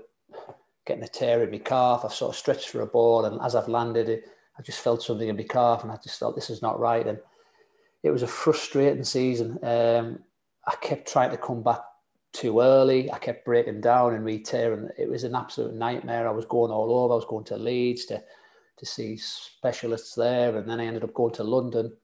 getting 0.86 1.04
a 1.04 1.08
tear 1.08 1.42
in 1.42 1.50
my 1.50 1.58
calf. 1.58 2.04
I 2.04 2.08
sort 2.08 2.34
of 2.34 2.38
stretched 2.38 2.68
for 2.70 2.80
a 2.80 2.86
ball, 2.86 3.24
and 3.24 3.40
as 3.42 3.54
I've 3.54 3.68
landed 3.68 4.08
it, 4.08 4.24
I 4.58 4.62
just 4.62 4.80
felt 4.80 5.02
something 5.02 5.28
in 5.28 5.36
my 5.36 5.42
calf, 5.42 5.82
and 5.82 5.92
I 5.92 5.98
just 6.02 6.18
thought 6.18 6.34
this 6.34 6.50
is 6.50 6.62
not 6.62 6.80
right. 6.80 7.06
And 7.06 7.18
it 8.02 8.10
was 8.10 8.22
a 8.22 8.26
frustrating 8.26 9.04
season. 9.04 9.58
Um, 9.62 10.20
I 10.66 10.74
kept 10.80 11.10
trying 11.10 11.30
to 11.30 11.36
come 11.36 11.62
back 11.62 11.80
too 12.32 12.60
early. 12.60 13.10
I 13.10 13.18
kept 13.18 13.44
breaking 13.44 13.80
down 13.80 14.14
and 14.14 14.24
re-tearing. 14.24 14.88
It 14.98 15.08
was 15.08 15.24
an 15.24 15.34
absolute 15.34 15.74
nightmare. 15.74 16.28
I 16.28 16.32
was 16.32 16.44
going 16.44 16.70
all 16.70 16.92
over. 16.92 17.12
I 17.12 17.16
was 17.16 17.24
going 17.24 17.44
to 17.46 17.56
Leeds 17.56 18.06
to 18.06 18.22
to 18.78 18.86
see 18.86 19.16
specialists 19.16 20.14
there, 20.14 20.54
and 20.56 20.68
then 20.68 20.80
I 20.80 20.84
ended 20.84 21.04
up 21.04 21.14
going 21.14 21.32
to 21.34 21.44
London. 21.44 21.96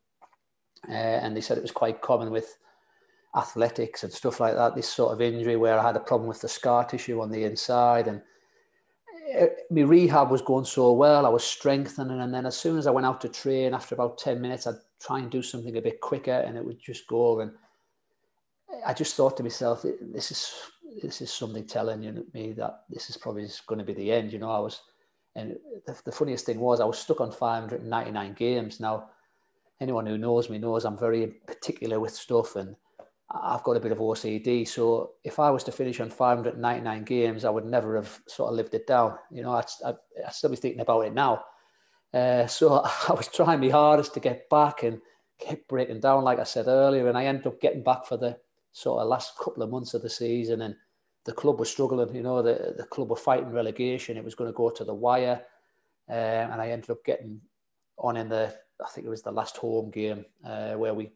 Uh, 0.89 0.93
and 0.93 1.37
they 1.37 1.41
said 1.41 1.59
it 1.59 1.62
was 1.62 1.70
quite 1.70 2.01
common 2.01 2.31
with 2.31 2.57
athletics 3.37 4.05
and 4.05 4.12
stuff 4.12 4.41
like 4.41 4.55
that. 4.55 4.74
This 4.74 4.89
sort 4.89 5.12
of 5.12 5.20
injury 5.20 5.57
where 5.57 5.78
I 5.78 5.83
had 5.83 5.97
a 5.97 6.01
problem 6.01 6.28
with 6.28 6.41
the 6.41 6.49
scar 6.49 6.85
tissue 6.85 7.20
on 7.20 7.30
the 7.30 7.45
inside, 7.45 8.09
and 8.09 8.22
eh, 9.33 9.49
my 9.70 9.83
rehab 9.83 10.30
was 10.30 10.43
going 10.43 10.64
so 10.64 10.93
well. 10.93 11.26
I 11.26 11.30
was 11.30 11.45
strengthening, 11.45 12.20
and 12.20 12.33
then 12.33 12.47
as 12.47 12.57
soon 12.57 12.78
as 12.78 12.87
I 12.87 12.91
went 12.91 13.07
out 13.07 13.20
to 13.22 13.28
train, 13.28 13.74
after 13.74 13.95
about 13.95 14.18
ten 14.18 14.41
minutes, 14.41 14.66
I'd 14.66 14.76
try 15.01 15.18
and 15.18 15.30
do 15.30 15.43
something 15.43 15.76
a 15.76 15.83
bit 15.83 16.01
quicker, 16.01 16.33
and 16.33 16.57
it 16.57 16.64
would 16.64 16.80
just 16.80 17.07
go. 17.07 17.41
And 17.41 17.53
I 18.87 18.95
just 18.95 19.16
thought 19.16 19.37
to 19.39 19.43
myself, 19.43 19.85
this 20.01 20.30
is 20.30 20.53
this 21.03 21.22
is 21.22 21.33
something 21.33 21.66
telling 21.66 22.03
you 22.03 22.26
me 22.35 22.53
that 22.53 22.83
this 22.91 23.09
is 23.09 23.16
probably 23.16 23.49
going 23.66 23.78
to 23.78 23.85
be 23.85 23.95
the 23.95 24.12
end. 24.12 24.33
You 24.33 24.39
know, 24.41 24.51
I 24.51 24.59
was, 24.59 24.83
and 25.37 25.57
the, 25.87 25.99
the 26.05 26.12
funniest 26.12 26.47
thing 26.47 26.61
was 26.61 26.80
I 26.80 26.85
was 26.85 26.99
stuck 26.99 27.20
on 27.20 27.33
599 27.33 28.35
games. 28.35 28.78
Now, 28.78 29.09
anyone 29.80 30.05
who 30.05 30.18
knows 30.18 30.51
me 30.51 30.59
knows 30.59 30.85
I'm 30.85 30.99
very 30.99 31.26
particular 31.47 31.99
with 31.99 32.12
stuff 32.12 32.57
and 32.57 32.76
I've 33.35 33.62
got 33.62 33.76
a 33.76 33.80
bit 33.80 33.93
of 33.93 33.99
OCD. 33.99 34.68
So 34.68 35.12
if 35.24 35.39
I 35.39 35.51
was 35.51 35.64
to 35.64 35.72
finish 35.72 36.01
on 36.01 36.11
599 36.11 37.05
games, 37.05 37.45
I 37.45 37.51
would 37.51 37.64
never 37.64 37.97
have 37.97 38.20
sort 38.28 38.51
of 38.51 38.57
lived 38.57 38.74
it 38.74 38.87
down. 38.87 39.16
You 39.30 39.43
know, 39.43 39.53
I'd, 39.53 39.64
I'd, 39.85 39.97
I'd 40.26 40.35
still 40.35 40.51
be 40.51 40.57
thinking 40.57 40.80
about 40.80 41.07
it 41.07 41.14
now. 41.14 41.45
Uh, 42.12 42.47
so 42.47 42.83
I 43.09 43.12
was 43.12 43.28
trying 43.28 43.61
my 43.61 43.70
hardest 43.70 44.14
to 44.14 44.20
get 44.20 44.49
back 44.51 44.83
and 44.83 45.01
kept 45.39 45.68
breaking 45.68 46.01
down, 46.01 46.24
like 46.24 46.39
I 46.39 46.45
said 46.45 46.66
earlier. 46.66 47.09
And 47.09 47.16
I 47.16 47.24
ended 47.24 47.47
up 47.47 47.61
getting 47.61 47.83
back 47.83 48.05
for 48.05 48.16
the 48.16 48.39
sort 48.72 49.01
of 49.01 49.09
last 49.09 49.39
couple 49.39 49.62
of 49.62 49.70
months 49.70 49.95
of 49.95 50.03
the 50.03 50.11
season. 50.11 50.62
And 50.62 50.76
the 51.24 51.33
club 51.33 51.59
was 51.59 51.70
struggling. 51.70 52.14
You 52.14 52.22
know, 52.22 52.43
the, 52.43 52.74
the 52.76 52.85
club 52.85 53.09
were 53.11 53.16
fighting 53.16 53.53
relegation. 53.53 54.16
It 54.16 54.24
was 54.24 54.35
going 54.35 54.51
to 54.51 54.57
go 54.57 54.68
to 54.70 54.85
the 54.85 54.95
wire. 54.95 55.43
Um, 56.09 56.16
and 56.16 56.61
I 56.61 56.68
ended 56.70 56.91
up 56.91 57.05
getting 57.05 57.41
on 57.97 58.16
in 58.16 58.28
the, 58.28 58.55
I 58.85 58.91
think 58.91 59.07
it 59.07 59.11
was 59.11 59.22
the 59.22 59.33
last 59.33 59.57
home 59.57 59.91
game 59.91 60.26
uh, 60.45 60.72
where 60.72 60.93
we 60.93 61.12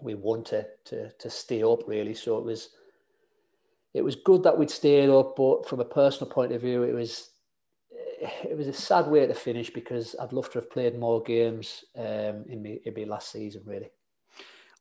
we 0.00 0.14
want 0.14 0.46
to, 0.46 1.10
to 1.10 1.30
stay 1.30 1.62
up 1.62 1.80
really. 1.86 2.14
So 2.14 2.38
it 2.38 2.44
was 2.44 2.70
it 3.94 4.04
was 4.04 4.16
good 4.16 4.42
that 4.42 4.56
we'd 4.56 4.70
stayed 4.70 5.08
up, 5.08 5.34
but 5.36 5.68
from 5.68 5.80
a 5.80 5.84
personal 5.84 6.30
point 6.30 6.52
of 6.52 6.60
view, 6.60 6.82
it 6.82 6.92
was 6.92 7.30
it 8.20 8.56
was 8.56 8.66
a 8.66 8.72
sad 8.72 9.06
way 9.06 9.26
to 9.26 9.34
finish 9.34 9.70
because 9.70 10.16
I'd 10.20 10.32
love 10.32 10.50
to 10.50 10.58
have 10.58 10.70
played 10.70 10.98
more 10.98 11.22
games 11.22 11.84
um, 11.96 12.44
in 12.48 12.62
me 12.62 12.80
in 12.84 12.94
my 12.94 13.04
last 13.04 13.30
season 13.30 13.62
really. 13.64 13.90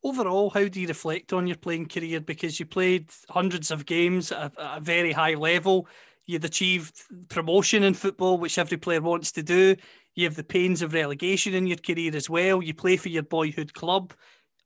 Overall, 0.04 0.50
how 0.50 0.68
do 0.68 0.80
you 0.80 0.88
reflect 0.88 1.34
on 1.34 1.48
your 1.48 1.58
playing 1.58 1.88
career? 1.88 2.20
Because 2.20 2.60
you 2.60 2.66
played 2.66 3.10
hundreds 3.30 3.72
of 3.72 3.86
games 3.86 4.32
at 4.32 4.54
a, 4.58 4.80
very 4.80 5.12
high 5.12 5.34
level. 5.34 5.88
You'd 6.26 6.46
achieved 6.46 7.02
promotion 7.30 7.84
in 7.84 7.94
football, 7.94 8.38
which 8.38 8.58
every 8.58 8.78
player 8.78 9.02
wants 9.02 9.32
to 9.34 9.44
do. 9.44 9.76
You 10.14 10.26
have 10.26 10.36
the 10.36 10.44
pains 10.44 10.82
of 10.82 10.94
relegation 10.94 11.54
in 11.54 11.68
your 11.68 11.78
career 11.78 12.16
as 12.16 12.30
well. 12.30 12.62
You 12.62 12.74
play 12.74 12.98
for 12.98 13.10
your 13.10 13.24
boyhood 13.24 13.74
club 13.74 14.14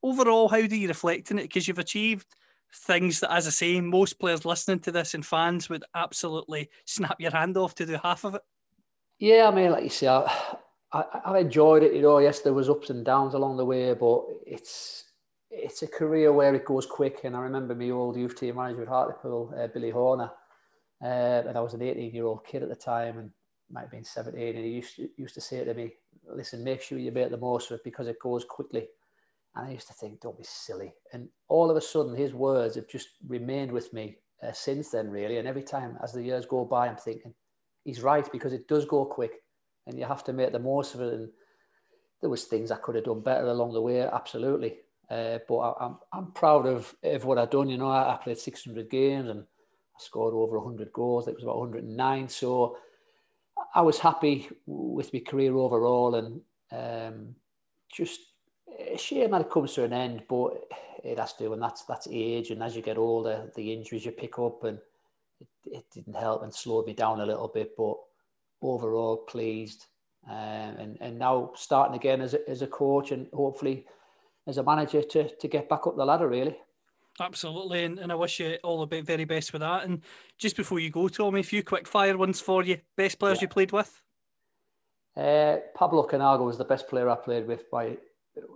overall, 0.02 0.48
how 0.48 0.66
do 0.66 0.76
you 0.76 0.88
reflect 0.88 1.30
on 1.30 1.38
it? 1.38 1.42
Because 1.42 1.68
you've 1.68 1.78
achieved 1.78 2.26
things 2.74 3.20
that, 3.20 3.32
as 3.32 3.46
I 3.46 3.50
say, 3.50 3.80
most 3.80 4.18
players 4.18 4.44
listening 4.44 4.80
to 4.80 4.92
this 4.92 5.14
and 5.14 5.24
fans 5.24 5.68
would 5.68 5.84
absolutely 5.94 6.70
snap 6.84 7.20
your 7.20 7.30
hand 7.30 7.56
off 7.56 7.74
to 7.76 7.86
do 7.86 7.98
half 8.02 8.24
of 8.24 8.34
it. 8.34 8.42
Yeah, 9.18 9.48
I 9.48 9.54
mean, 9.54 9.70
like 9.70 9.84
you 9.84 9.90
say, 9.90 10.08
I, 10.08 10.26
I, 10.92 11.04
I 11.24 11.38
enjoyed 11.38 11.82
it. 11.82 11.94
You 11.94 12.02
know, 12.02 12.18
yes, 12.18 12.40
there 12.40 12.52
was 12.52 12.68
ups 12.68 12.90
and 12.90 13.04
downs 13.04 13.34
along 13.34 13.56
the 13.56 13.64
way, 13.64 13.94
but 13.94 14.24
it's 14.46 15.04
it's 15.52 15.82
a 15.82 15.86
career 15.86 16.32
where 16.32 16.54
it 16.54 16.64
goes 16.64 16.86
quick. 16.86 17.20
And 17.24 17.36
I 17.36 17.40
remember 17.40 17.74
my 17.74 17.90
old 17.90 18.16
youth 18.16 18.38
team 18.38 18.56
manager 18.56 18.82
at 18.82 18.88
Hartlepool, 18.88 19.54
uh, 19.56 19.66
Billy 19.68 19.90
Horner, 19.90 20.30
uh, 21.02 21.06
and 21.46 21.56
I 21.56 21.60
was 21.60 21.74
an 21.74 21.82
18 21.82 22.14
year 22.14 22.24
old 22.24 22.44
kid 22.44 22.62
at 22.62 22.70
the 22.70 22.74
time 22.74 23.18
and 23.18 23.30
might 23.70 23.82
have 23.82 23.90
been 23.90 24.04
17. 24.04 24.56
And 24.56 24.64
he 24.64 24.70
used 24.70 24.96
to, 24.96 25.08
used 25.16 25.34
to 25.34 25.40
say 25.40 25.62
to 25.62 25.74
me, 25.74 25.92
listen, 26.26 26.64
make 26.64 26.80
sure 26.80 26.98
you 26.98 27.12
make 27.12 27.30
the 27.30 27.36
most 27.36 27.70
of 27.70 27.76
it 27.76 27.84
because 27.84 28.08
it 28.08 28.18
goes 28.18 28.44
quickly. 28.44 28.88
And 29.54 29.66
I 29.66 29.70
used 29.72 29.88
to 29.88 29.92
think, 29.94 30.20
don't 30.20 30.38
be 30.38 30.44
silly. 30.44 30.94
And 31.12 31.28
all 31.48 31.70
of 31.70 31.76
a 31.76 31.80
sudden, 31.80 32.16
his 32.16 32.32
words 32.32 32.76
have 32.76 32.88
just 32.88 33.08
remained 33.26 33.70
with 33.70 33.92
me 33.92 34.16
uh, 34.42 34.52
since 34.52 34.90
then, 34.90 35.10
really. 35.10 35.36
And 35.36 35.46
every 35.46 35.62
time 35.62 35.98
as 36.02 36.12
the 36.12 36.22
years 36.22 36.46
go 36.46 36.64
by, 36.64 36.88
I'm 36.88 36.96
thinking, 36.96 37.34
he's 37.84 38.00
right 38.00 38.30
because 38.32 38.52
it 38.52 38.68
does 38.68 38.84
go 38.86 39.04
quick 39.04 39.32
and 39.86 39.98
you 39.98 40.04
have 40.04 40.24
to 40.24 40.32
make 40.32 40.52
the 40.52 40.58
most 40.58 40.94
of 40.94 41.02
it. 41.02 41.12
And 41.12 41.28
there 42.20 42.30
was 42.30 42.44
things 42.44 42.70
I 42.70 42.76
could 42.76 42.94
have 42.94 43.04
done 43.04 43.20
better 43.20 43.46
along 43.46 43.74
the 43.74 43.82
way, 43.82 44.00
absolutely. 44.00 44.78
Uh, 45.10 45.38
but 45.46 45.58
I, 45.58 45.84
am 45.84 45.98
I'm, 46.12 46.20
I'm 46.20 46.32
proud 46.32 46.66
of, 46.66 46.94
of 47.02 47.24
what 47.24 47.36
I've 47.36 47.50
done. 47.50 47.68
You 47.68 47.76
know, 47.76 47.90
I, 47.90 48.14
I 48.14 48.16
played 48.16 48.38
600 48.38 48.88
games 48.88 49.28
and 49.28 49.40
I 49.40 49.98
scored 49.98 50.32
over 50.32 50.58
100 50.58 50.92
goals. 50.92 51.28
It 51.28 51.34
was 51.34 51.44
about 51.44 51.58
109. 51.58 52.28
So 52.28 52.78
I 53.74 53.82
was 53.82 53.98
happy 53.98 54.48
with 54.66 55.12
my 55.12 55.20
career 55.20 55.54
overall 55.54 56.14
and 56.14 56.40
um, 56.72 57.34
just 57.92 58.20
a 58.94 58.98
shame 58.98 59.30
that 59.30 59.42
it 59.42 59.50
comes 59.50 59.74
to 59.74 59.84
an 59.84 59.92
end, 59.92 60.22
but 60.28 60.64
it 61.04 61.18
has 61.18 61.32
to, 61.34 61.52
and 61.52 61.62
that's 61.62 61.84
that's 61.84 62.08
age. 62.10 62.50
And 62.50 62.62
as 62.62 62.76
you 62.76 62.82
get 62.82 62.98
older, 62.98 63.50
the 63.54 63.72
injuries 63.72 64.04
you 64.04 64.12
pick 64.12 64.38
up, 64.38 64.64
and 64.64 64.78
it, 65.40 65.48
it 65.64 65.84
didn't 65.92 66.16
help 66.16 66.42
and 66.42 66.54
slowed 66.54 66.86
me 66.86 66.92
down 66.92 67.20
a 67.20 67.26
little 67.26 67.48
bit. 67.48 67.76
But 67.76 67.96
overall, 68.60 69.16
pleased, 69.16 69.86
um, 70.28 70.36
and 70.36 70.98
and 71.00 71.18
now 71.18 71.52
starting 71.54 71.96
again 71.96 72.20
as 72.20 72.34
a, 72.34 72.48
as 72.48 72.62
a 72.62 72.66
coach, 72.66 73.12
and 73.12 73.26
hopefully 73.32 73.86
as 74.46 74.58
a 74.58 74.62
manager 74.62 75.02
to 75.02 75.28
to 75.28 75.48
get 75.48 75.68
back 75.68 75.86
up 75.86 75.96
the 75.96 76.04
ladder. 76.04 76.28
Really. 76.28 76.56
Absolutely, 77.20 77.84
and, 77.84 77.98
and 77.98 78.10
I 78.10 78.14
wish 78.14 78.40
you 78.40 78.56
all 78.64 78.86
the 78.86 79.02
very 79.02 79.26
best 79.26 79.52
with 79.52 79.60
that. 79.60 79.84
And 79.84 80.00
just 80.38 80.56
before 80.56 80.80
you 80.80 80.88
go, 80.88 81.08
Tommy, 81.08 81.40
a 81.40 81.42
few 81.42 81.62
quick 81.62 81.86
fire 81.86 82.16
ones 82.16 82.40
for 82.40 82.64
you. 82.64 82.78
Best 82.96 83.18
players 83.18 83.36
yeah. 83.38 83.42
you 83.42 83.48
played 83.48 83.70
with? 83.70 84.00
Uh, 85.14 85.58
Pablo 85.74 86.06
Couñago 86.06 86.46
was 86.46 86.56
the 86.56 86.64
best 86.64 86.88
player 86.88 87.10
I 87.10 87.16
played 87.16 87.46
with 87.46 87.70
by 87.70 87.98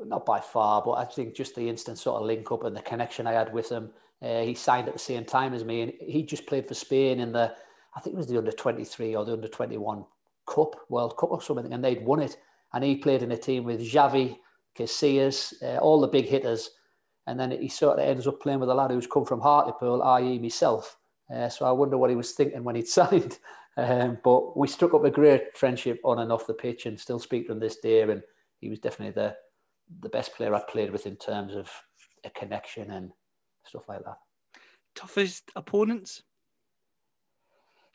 not 0.05 0.25
by 0.27 0.41
far, 0.41 0.83
but 0.83 0.93
I 0.93 1.05
think 1.05 1.35
just 1.35 1.55
the 1.55 1.69
instant 1.69 1.99
sort 1.99 2.21
of 2.21 2.27
link 2.27 2.51
up 2.51 2.65
and 2.65 2.77
the 2.77 2.83
connection 2.83 3.27
I 3.27 3.33
had 3.33 3.53
with 3.53 3.71
him. 3.71 3.91
Uh, 4.23 4.43
he 4.43 4.55
signed 4.55 4.89
at 4.89 4.95
the 4.95 4.99
same 4.99 5.25
time 5.25 5.53
as 5.53 5.65
me, 5.65 5.83
and 5.83 5.93
he 6.01 6.23
just 6.23 6.47
played 6.47 6.67
for 6.67 6.75
Spain 6.75 7.21
in 7.21 7.33
the, 7.33 7.55
I 7.95 8.01
think 8.01 8.15
it 8.15 8.19
was 8.19 8.27
the 8.27 8.39
under 8.39 8.53
23 8.53 9.15
or 9.15 9.25
the 9.25 9.35
under 9.35 9.49
21 9.49 10.05
Cup, 10.47 10.77
World 10.89 11.17
Cup 11.19 11.31
or 11.31 11.43
something, 11.43 11.73
and 11.73 11.85
they'd 11.85 12.05
won 12.05 12.23
it. 12.23 12.37
And 12.73 12.83
he 12.83 12.97
played 12.97 13.23
in 13.23 13.33
a 13.33 13.37
team 13.37 13.65
with 13.65 13.81
Xavi, 13.81 14.37
Casillas, 14.77 15.53
uh, 15.63 15.79
all 15.79 16.01
the 16.01 16.09
big 16.09 16.27
hitters. 16.27 16.71
And 17.27 17.39
then 17.39 17.51
he 17.51 17.69
sort 17.69 17.99
of 17.99 18.07
ends 18.07 18.27
up 18.27 18.41
playing 18.41 18.61
with 18.61 18.71
a 18.71 18.75
lad 18.75 18.91
who's 18.91 19.07
come 19.07 19.25
from 19.25 19.41
Hartlepool, 19.41 20.03
i.e., 20.03 20.39
myself. 20.39 20.97
Uh, 21.35 21.49
so 21.49 21.67
I 21.67 21.73
wonder 21.73 21.99
what 21.99 22.11
he 22.11 22.17
was 22.17 22.33
thinking 22.33 22.65
when 22.65 22.77
he'd 22.77 22.89
signed. 22.89 23.39
Um, 23.77 24.19
but 24.25 24.57
we 24.57 24.69
struck 24.69 24.95
up 24.95 25.05
a 25.05 25.11
great 25.11 25.57
friendship 25.57 26.01
on 26.05 26.21
and 26.21 26.33
off 26.33 26.47
the 26.47 26.55
pitch 26.55 26.87
and 26.87 26.99
still 26.99 27.19
speak 27.19 27.47
to 27.47 27.53
him 27.53 27.61
this 27.61 27.79
day. 27.79 28.03
And 28.03 28.23
he 28.61 28.71
was 28.71 28.79
definitely 28.79 29.13
the, 29.13 29.37
the 30.01 30.09
best 30.09 30.35
player 30.35 30.55
I've 30.55 30.69
played 30.69 30.91
with 30.91 31.07
in 31.07 31.17
terms 31.17 31.55
of 31.55 31.71
a 32.25 32.31
connection 32.31 32.91
and 32.91 33.13
stuff 33.65 33.89
like 33.89 34.05
that. 34.05 34.19
Toughest 34.95 35.51
opponents? 35.57 36.23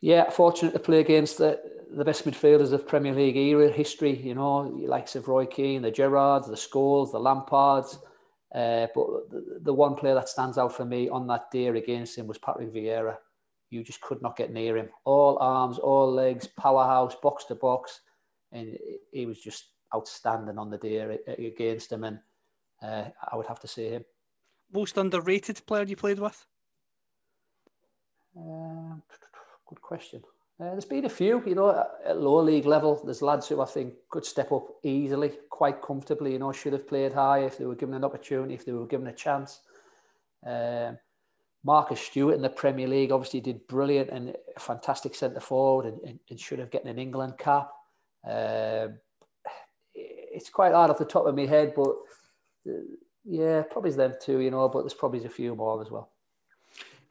Yeah, 0.01 0.29
fortunate 0.29 0.73
to 0.73 0.79
play 0.79 0.99
against 0.99 1.37
the, 1.37 1.61
the 1.91 2.05
best 2.05 2.25
midfielders 2.25 2.71
of 2.71 2.87
Premier 2.87 3.13
League 3.13 3.37
era 3.37 3.69
history. 3.69 4.15
You 4.15 4.35
know, 4.35 4.59
likes 4.59 5.15
of 5.15 5.27
Roy 5.27 5.45
Keane, 5.45 5.83
the 5.83 5.91
Gerrards, 5.91 6.47
the 6.47 6.55
Scholes, 6.55 7.11
the 7.11 7.19
Lampards. 7.19 7.97
Uh, 8.53 8.87
but 8.93 9.29
the, 9.29 9.59
the 9.61 9.73
one 9.73 9.95
player 9.95 10.15
that 10.15 10.27
stands 10.27 10.57
out 10.57 10.75
for 10.75 10.85
me 10.85 11.07
on 11.07 11.27
that 11.27 11.51
day 11.51 11.67
against 11.67 12.17
him 12.17 12.27
was 12.27 12.37
Patrick 12.37 12.73
Vieira. 12.73 13.15
You 13.69 13.83
just 13.83 14.01
could 14.01 14.21
not 14.21 14.35
get 14.35 14.51
near 14.51 14.75
him. 14.75 14.89
All 15.05 15.37
arms, 15.39 15.77
all 15.77 16.11
legs, 16.11 16.47
powerhouse, 16.59 17.15
box 17.15 17.45
to 17.45 17.55
box, 17.55 18.01
and 18.51 18.77
he 19.13 19.25
was 19.25 19.39
just 19.39 19.70
outstanding 19.93 20.57
on 20.57 20.69
the 20.69 20.77
day 20.77 21.19
against 21.27 21.91
him, 21.91 22.03
and 22.03 22.19
uh, 22.81 23.05
I 23.31 23.35
would 23.35 23.47
have 23.47 23.59
to 23.59 23.67
say 23.67 23.89
him. 23.89 24.05
Most 24.73 24.97
underrated 24.97 25.65
player 25.65 25.83
you 25.83 25.95
played 25.95 26.19
with? 26.19 26.45
Uh, 28.37 28.95
good 29.67 29.81
question. 29.81 30.21
Uh, 30.59 30.71
there's 30.71 30.85
been 30.85 31.05
a 31.05 31.09
few, 31.09 31.43
you 31.45 31.55
know, 31.55 31.85
at 32.05 32.19
lower 32.19 32.43
league 32.43 32.65
level. 32.65 33.01
There's 33.03 33.21
lads 33.21 33.47
who 33.47 33.61
I 33.61 33.65
think 33.65 33.93
could 34.09 34.25
step 34.25 34.51
up 34.51 34.67
easily, 34.83 35.31
quite 35.49 35.81
comfortably. 35.81 36.33
You 36.33 36.39
know, 36.39 36.51
should 36.51 36.73
have 36.73 36.87
played 36.87 37.13
high 37.13 37.39
if 37.39 37.57
they 37.57 37.65
were 37.65 37.75
given 37.75 37.95
an 37.95 38.03
opportunity, 38.03 38.53
if 38.53 38.65
they 38.65 38.71
were 38.71 38.85
given 38.85 39.07
a 39.07 39.13
chance. 39.13 39.61
Um, 40.45 40.97
Marcus 41.63 41.99
Stewart 41.99 42.35
in 42.35 42.41
the 42.41 42.49
Premier 42.49 42.87
League 42.87 43.11
obviously 43.11 43.41
did 43.41 43.67
brilliant 43.67 44.09
and 44.09 44.35
fantastic 44.57 45.15
centre 45.15 45.39
forward 45.39 45.85
and, 45.85 46.01
and, 46.01 46.19
and, 46.29 46.39
should 46.39 46.57
have 46.57 46.71
gotten 46.71 46.89
an 46.89 46.97
England 46.97 47.37
cap. 47.37 47.71
Um, 48.27 48.97
it's 50.33 50.49
quite 50.49 50.73
hard 50.73 50.89
off 50.89 50.97
the 50.97 51.05
top 51.05 51.25
of 51.25 51.35
my 51.35 51.45
head, 51.45 51.73
but 51.75 51.89
uh, 52.67 52.81
yeah, 53.25 53.61
probably 53.63 53.91
them 53.91 54.13
two, 54.21 54.39
you 54.39 54.51
know, 54.51 54.67
but 54.69 54.81
there's 54.81 54.93
probably 54.93 55.23
a 55.25 55.29
few 55.29 55.55
more 55.55 55.81
as 55.81 55.91
well. 55.91 56.09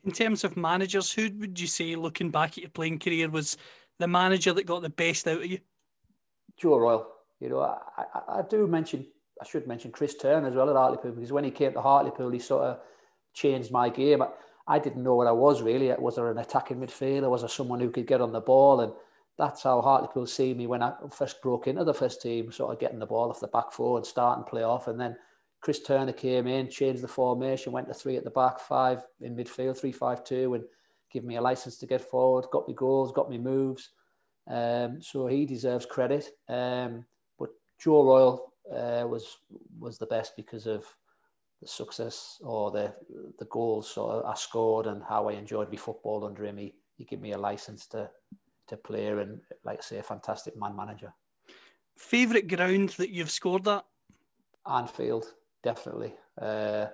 In 0.05 0.13
terms 0.13 0.45
of 0.45 0.57
managers, 0.57 1.13
who 1.13 1.31
would 1.39 1.61
you 1.61 1.67
say, 1.67 1.95
looking 1.95 2.31
back 2.31 2.53
at 2.53 2.59
your 2.59 2.71
playing 2.71 2.99
career, 2.99 3.29
was 3.29 3.57
the 3.99 4.09
manager 4.09 4.53
that 4.53 4.67
got 4.67 4.83
the 4.83 4.89
best 4.89 5.29
out 5.29 5.39
of 5.43 5.47
you? 5.47 5.59
Joe 6.57 6.79
Royle. 6.79 7.07
You 7.39 7.51
know, 7.51 7.61
I, 7.61 7.79
I, 8.15 8.39
I 8.39 8.43
do 8.43 8.67
mention, 8.67 9.07
I 9.41 9.47
should 9.47 9.67
mention 9.67 9.93
Chris 9.93 10.15
Turner 10.15 10.49
as 10.49 10.55
well 10.55 10.69
at 10.69 10.77
Hartlepool 10.77 11.13
because 11.13 11.33
when 11.33 11.45
he 11.45 11.51
came 11.51 11.73
to 11.73 11.81
Hartlepool, 11.81 12.31
he 12.31 12.39
sort 12.39 12.65
of 12.65 12.79
changed 13.33 13.71
my 13.71 13.89
game. 13.89 14.23
I, 14.23 14.29
I 14.67 14.79
didn't 14.79 15.03
know 15.03 15.15
what 15.15 15.27
I 15.27 15.33
was 15.33 15.63
really. 15.63 15.93
Was 15.99 16.17
there 16.17 16.31
an 16.31 16.39
attacking 16.39 16.79
midfielder? 16.79 17.31
Was 17.31 17.43
there 17.43 17.49
someone 17.49 17.81
who 17.81 17.91
could 17.91 18.07
get 18.07 18.21
on 18.21 18.33
the 18.33 18.41
ball? 18.41 18.81
And 18.81 18.93
that's 19.41 19.63
how 19.63 19.81
Hartlepool 19.81 20.27
see 20.27 20.53
me 20.53 20.67
when 20.67 20.83
I 20.83 20.93
first 21.11 21.41
broke 21.41 21.67
into 21.67 21.83
the 21.83 21.95
first 21.95 22.21
team, 22.21 22.53
sort 22.53 22.73
of 22.73 22.79
getting 22.79 22.99
the 22.99 23.07
ball 23.07 23.31
off 23.31 23.41
the 23.41 23.49
back 23.49 23.73
four 23.73 23.97
and 23.97 24.07
starting 24.07 24.45
play 24.45 24.63
off. 24.63 24.87
And 24.87 25.01
then 25.01 25.17
Chris 25.63 25.83
Turner 25.83 26.13
came 26.13 26.47
in, 26.47 26.69
changed 26.69 27.03
the 27.03 27.09
formation, 27.09 27.73
went 27.73 27.89
to 27.89 27.95
three 27.95 28.17
at 28.17 28.25
the 28.25 28.31
back, 28.31 28.61
five 28.61 29.03
in 29.21 29.35
midfield, 29.35 29.79
three 29.79 29.93
five 29.93 30.23
two, 30.25 30.55
and 30.55 30.65
gave 31.11 31.25
me 31.25 31.37
a 31.37 31.41
license 31.41 31.79
to 31.79 31.87
get 31.87 32.03
forward. 32.03 32.45
Got 32.53 32.69
me 32.69 32.75
goals, 32.75 33.13
got 33.13 33.31
me 33.31 33.39
moves. 33.39 33.91
Um, 34.47 35.01
so 35.01 35.27
he 35.27 35.47
deserves 35.47 35.87
credit. 35.87 36.29
Um, 36.49 37.05
but 37.39 37.51
Joe 37.83 38.05
Royle 38.05 38.53
uh, 38.71 39.07
was 39.09 39.39
was 39.79 39.99
the 39.99 40.07
best 40.07 40.37
because 40.37 40.67
of 40.67 40.85
the 41.63 41.69
success 41.69 42.39
or 42.43 42.71
the 42.71 42.95
the 43.39 43.47
goals 43.47 43.91
sort 43.91 44.17
of 44.17 44.31
I 44.31 44.35
scored 44.35 44.87
and 44.87 45.03
how 45.03 45.29
I 45.29 45.33
enjoyed 45.33 45.71
my 45.71 45.77
football 45.77 46.25
under 46.25 46.45
him. 46.45 46.59
He, 46.59 46.75
he 46.97 47.05
gave 47.05 47.21
me 47.21 47.33
a 47.33 47.39
license 47.39 47.87
to 47.89 48.11
to 48.71 48.77
play 48.77 49.09
and, 49.09 49.41
like 49.65 49.79
I 49.79 49.83
say, 49.83 49.99
a 49.99 50.03
fantastic 50.03 50.57
man 50.57 50.75
manager. 50.75 51.13
Favourite 51.97 52.49
ground 52.49 52.91
that 52.91 53.11
you've 53.11 53.31
scored 53.31 53.69
at? 53.69 53.85
Anfield, 54.67 55.27
definitely. 55.63 56.15
Uh, 56.41 56.87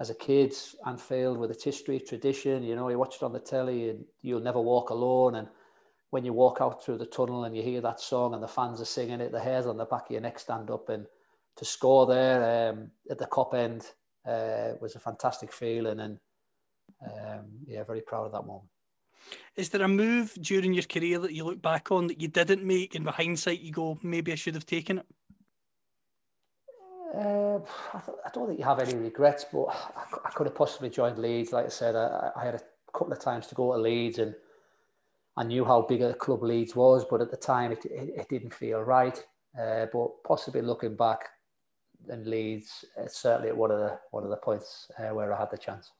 as 0.00 0.10
a 0.10 0.14
kid, 0.14 0.52
Anfield 0.84 1.38
with 1.38 1.52
its 1.52 1.62
history, 1.62 2.00
tradition, 2.00 2.64
you 2.64 2.74
know, 2.74 2.88
you 2.88 2.98
watch 2.98 3.16
it 3.16 3.22
on 3.22 3.32
the 3.32 3.38
telly 3.38 3.90
and 3.90 4.04
you'll 4.22 4.40
never 4.40 4.60
walk 4.60 4.90
alone. 4.90 5.36
And 5.36 5.48
when 6.10 6.24
you 6.24 6.32
walk 6.32 6.58
out 6.60 6.84
through 6.84 6.98
the 6.98 7.06
tunnel 7.06 7.44
and 7.44 7.56
you 7.56 7.62
hear 7.62 7.80
that 7.82 8.00
song 8.00 8.34
and 8.34 8.42
the 8.42 8.48
fans 8.48 8.80
are 8.80 8.84
singing 8.84 9.20
it, 9.20 9.30
the 9.30 9.40
hairs 9.40 9.66
on 9.66 9.76
the 9.76 9.84
back 9.84 10.06
of 10.06 10.10
your 10.10 10.20
neck 10.20 10.38
stand 10.40 10.70
up. 10.70 10.88
And 10.88 11.06
to 11.56 11.64
score 11.64 12.06
there 12.06 12.70
um, 12.70 12.90
at 13.10 13.18
the 13.18 13.26
Kop 13.26 13.54
end 13.54 13.86
uh, 14.26 14.76
was 14.80 14.96
a 14.96 15.00
fantastic 15.00 15.52
feeling. 15.52 16.00
And 16.00 16.18
um, 17.04 17.46
yeah, 17.66 17.84
very 17.84 18.00
proud 18.00 18.26
of 18.26 18.32
that 18.32 18.46
moment. 18.46 18.68
Is 19.56 19.68
there 19.68 19.82
a 19.82 19.88
move 19.88 20.34
during 20.40 20.72
your 20.72 20.84
career 20.84 21.18
that 21.18 21.32
you 21.32 21.44
look 21.44 21.60
back 21.60 21.90
on 21.90 22.06
that 22.06 22.20
you 22.20 22.28
didn't 22.28 22.64
make, 22.64 22.94
and 22.94 23.04
with 23.04 23.14
hindsight 23.14 23.60
you 23.60 23.72
go, 23.72 23.98
maybe 24.02 24.32
I 24.32 24.36
should 24.36 24.54
have 24.54 24.66
taken 24.66 24.98
it? 24.98 25.06
Uh, 27.14 27.58
I, 27.92 28.00
th- 28.00 28.18
I, 28.24 28.30
don't 28.32 28.46
think 28.46 28.58
you 28.58 28.64
have 28.64 28.78
any 28.78 28.94
regrets, 28.94 29.44
but 29.52 29.64
I, 29.64 30.02
I, 30.24 30.30
could 30.30 30.46
have 30.46 30.56
possibly 30.56 30.88
joined 30.88 31.18
Leeds. 31.18 31.52
Like 31.52 31.66
I 31.66 31.68
said, 31.68 31.94
I, 31.94 32.30
I, 32.34 32.44
had 32.46 32.54
a 32.54 32.60
couple 32.94 33.12
of 33.12 33.20
times 33.20 33.46
to 33.48 33.54
go 33.54 33.72
to 33.72 33.78
Leeds, 33.78 34.18
and 34.18 34.34
I 35.36 35.44
knew 35.44 35.62
how 35.62 35.82
big 35.82 36.00
a 36.00 36.14
club 36.14 36.42
Leeds 36.42 36.74
was, 36.74 37.04
but 37.04 37.20
at 37.20 37.30
the 37.30 37.36
time 37.36 37.72
it, 37.72 37.84
it, 37.84 38.14
it 38.16 38.28
didn't 38.30 38.54
feel 38.54 38.80
right. 38.80 39.22
Uh, 39.60 39.86
but 39.92 40.24
possibly 40.26 40.62
looking 40.62 40.96
back, 40.96 41.28
and 42.08 42.26
Leeds, 42.26 42.86
it's 42.96 43.20
certainly 43.20 43.52
one 43.52 43.70
of 43.70 43.78
the 43.78 43.98
one 44.10 44.24
of 44.24 44.30
the 44.30 44.36
points 44.36 44.90
uh, 44.98 45.14
where 45.14 45.34
I 45.34 45.38
had 45.38 45.50
the 45.50 45.58
chance. 45.58 45.92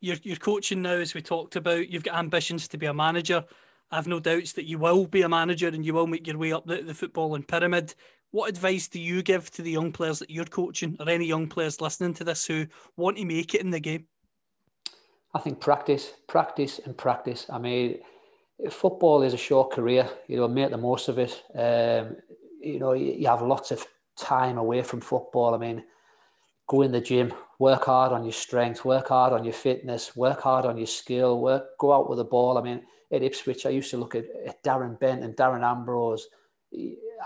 You're, 0.00 0.16
you're 0.22 0.36
coaching 0.36 0.82
now, 0.82 0.94
as 0.94 1.14
we 1.14 1.22
talked 1.22 1.56
about. 1.56 1.88
You've 1.88 2.04
got 2.04 2.18
ambitions 2.18 2.68
to 2.68 2.78
be 2.78 2.86
a 2.86 2.94
manager. 2.94 3.44
I've 3.90 4.06
no 4.06 4.20
doubts 4.20 4.52
that 4.52 4.66
you 4.66 4.78
will 4.78 5.06
be 5.06 5.22
a 5.22 5.28
manager 5.28 5.68
and 5.68 5.84
you 5.84 5.94
will 5.94 6.06
make 6.06 6.26
your 6.26 6.38
way 6.38 6.52
up 6.52 6.66
the, 6.66 6.82
the 6.82 6.92
footballing 6.92 7.46
pyramid. 7.46 7.94
What 8.30 8.50
advice 8.50 8.88
do 8.88 9.00
you 9.00 9.22
give 9.22 9.50
to 9.52 9.62
the 9.62 9.70
young 9.70 9.92
players 9.92 10.18
that 10.18 10.30
you're 10.30 10.44
coaching, 10.44 10.96
or 11.00 11.08
any 11.08 11.24
young 11.24 11.48
players 11.48 11.80
listening 11.80 12.12
to 12.14 12.24
this 12.24 12.44
who 12.44 12.66
want 12.96 13.16
to 13.16 13.24
make 13.24 13.54
it 13.54 13.62
in 13.62 13.70
the 13.70 13.80
game? 13.80 14.06
I 15.34 15.40
think 15.40 15.60
practice, 15.60 16.12
practice, 16.26 16.80
and 16.84 16.96
practice. 16.96 17.46
I 17.48 17.58
mean, 17.58 18.00
football 18.70 19.22
is 19.22 19.32
a 19.32 19.38
short 19.38 19.72
career. 19.72 20.08
You 20.26 20.36
know, 20.36 20.48
make 20.48 20.70
the 20.70 20.76
most 20.76 21.08
of 21.08 21.18
it. 21.18 21.42
Um, 21.54 22.16
you 22.60 22.78
know, 22.78 22.92
you 22.92 23.26
have 23.26 23.40
lots 23.40 23.70
of 23.70 23.86
time 24.18 24.58
away 24.58 24.82
from 24.82 25.00
football. 25.00 25.54
I 25.54 25.58
mean, 25.58 25.84
go 26.68 26.82
in 26.82 26.92
the 26.92 27.00
gym, 27.00 27.34
work 27.58 27.86
hard 27.86 28.12
on 28.12 28.24
your 28.24 28.32
strength, 28.32 28.84
work 28.84 29.08
hard 29.08 29.32
on 29.32 29.42
your 29.42 29.54
fitness, 29.54 30.14
work 30.14 30.42
hard 30.42 30.64
on 30.64 30.76
your 30.76 30.86
skill, 30.86 31.40
work, 31.40 31.76
go 31.78 31.92
out 31.92 32.08
with 32.08 32.18
the 32.18 32.24
ball. 32.24 32.56
I 32.58 32.62
mean, 32.62 32.82
at 33.10 33.22
Ipswich, 33.22 33.66
I 33.66 33.70
used 33.70 33.90
to 33.90 33.96
look 33.96 34.14
at, 34.14 34.26
at 34.46 34.62
Darren 34.62 34.98
Bent 35.00 35.24
and 35.24 35.34
Darren 35.34 35.64
Ambrose 35.64 36.28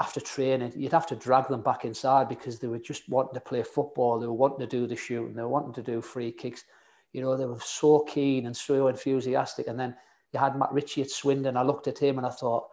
after 0.01 0.21
training. 0.21 0.73
You'd 0.77 0.93
have 0.93 1.09
to 1.09 1.17
drag 1.17 1.49
them 1.49 1.63
back 1.63 1.85
inside 1.85 2.29
because 2.29 2.61
they 2.61 2.69
were 2.69 2.79
just 2.79 3.09
wanting 3.09 3.35
to 3.35 3.41
play 3.41 3.63
football. 3.65 4.19
They 4.19 4.29
were 4.29 4.33
wanting 4.33 4.61
to 4.61 4.67
do 4.67 4.87
the 4.87 4.97
shooting. 4.97 5.35
They 5.35 5.43
were 5.43 5.49
wanting 5.49 5.75
to 5.75 5.83
do 5.83 6.01
free 6.01 6.31
kicks. 6.31 6.65
You 7.13 7.21
know, 7.21 7.37
they 7.37 7.45
were 7.45 7.59
so 7.61 8.01
keen 8.01 8.47
and 8.47 8.57
so 8.57 8.87
enthusiastic. 8.87 9.67
And 9.67 9.79
then 9.79 9.95
you 10.33 10.39
had 10.39 10.57
Matt 10.57 10.73
Ritchie 10.73 11.03
at 11.03 11.11
Swindon. 11.11 11.57
I 11.57 11.63
looked 11.63 11.89
at 11.89 11.99
him 11.99 12.19
and 12.19 12.27
I 12.27 12.31
thought, 12.31 12.69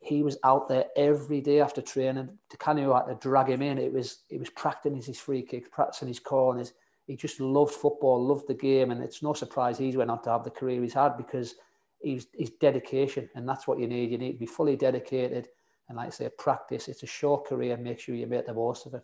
he 0.00 0.22
was 0.22 0.38
out 0.44 0.68
there 0.68 0.86
every 0.96 1.40
day 1.40 1.60
after 1.60 1.82
training. 1.82 2.28
Of 2.28 2.60
had 2.60 2.76
to 2.76 3.18
drag 3.20 3.48
him 3.48 3.62
in. 3.62 3.78
It 3.78 3.92
was 3.92 4.20
it 4.30 4.38
was 4.38 4.50
practicing 4.50 5.02
his 5.02 5.18
free 5.18 5.42
kicks, 5.42 5.68
practicing 5.70 6.08
his 6.08 6.20
corners. 6.20 6.72
He 7.06 7.16
just 7.16 7.40
loved 7.40 7.72
football, 7.72 8.24
loved 8.24 8.46
the 8.48 8.54
game, 8.54 8.90
and 8.90 9.02
it's 9.02 9.22
no 9.22 9.32
surprise 9.32 9.78
he's 9.78 9.96
went 9.96 10.10
on 10.10 10.22
to 10.22 10.30
have 10.30 10.44
the 10.44 10.50
career 10.50 10.82
he's 10.82 10.94
had 10.94 11.16
because 11.16 11.54
he's 12.00 12.26
his 12.34 12.50
dedication, 12.50 13.28
and 13.34 13.48
that's 13.48 13.66
what 13.66 13.78
you 13.78 13.88
need. 13.88 14.10
You 14.10 14.18
need 14.18 14.32
to 14.32 14.38
be 14.38 14.46
fully 14.46 14.76
dedicated, 14.76 15.48
and 15.88 15.96
like 15.96 16.08
I 16.08 16.10
say, 16.10 16.30
practice. 16.38 16.86
It's 16.88 17.02
a 17.02 17.06
short 17.06 17.46
career. 17.46 17.76
Make 17.76 17.98
sure 17.98 18.14
you 18.14 18.26
make 18.26 18.46
the 18.46 18.54
most 18.54 18.86
of 18.86 18.94
it. 18.94 19.02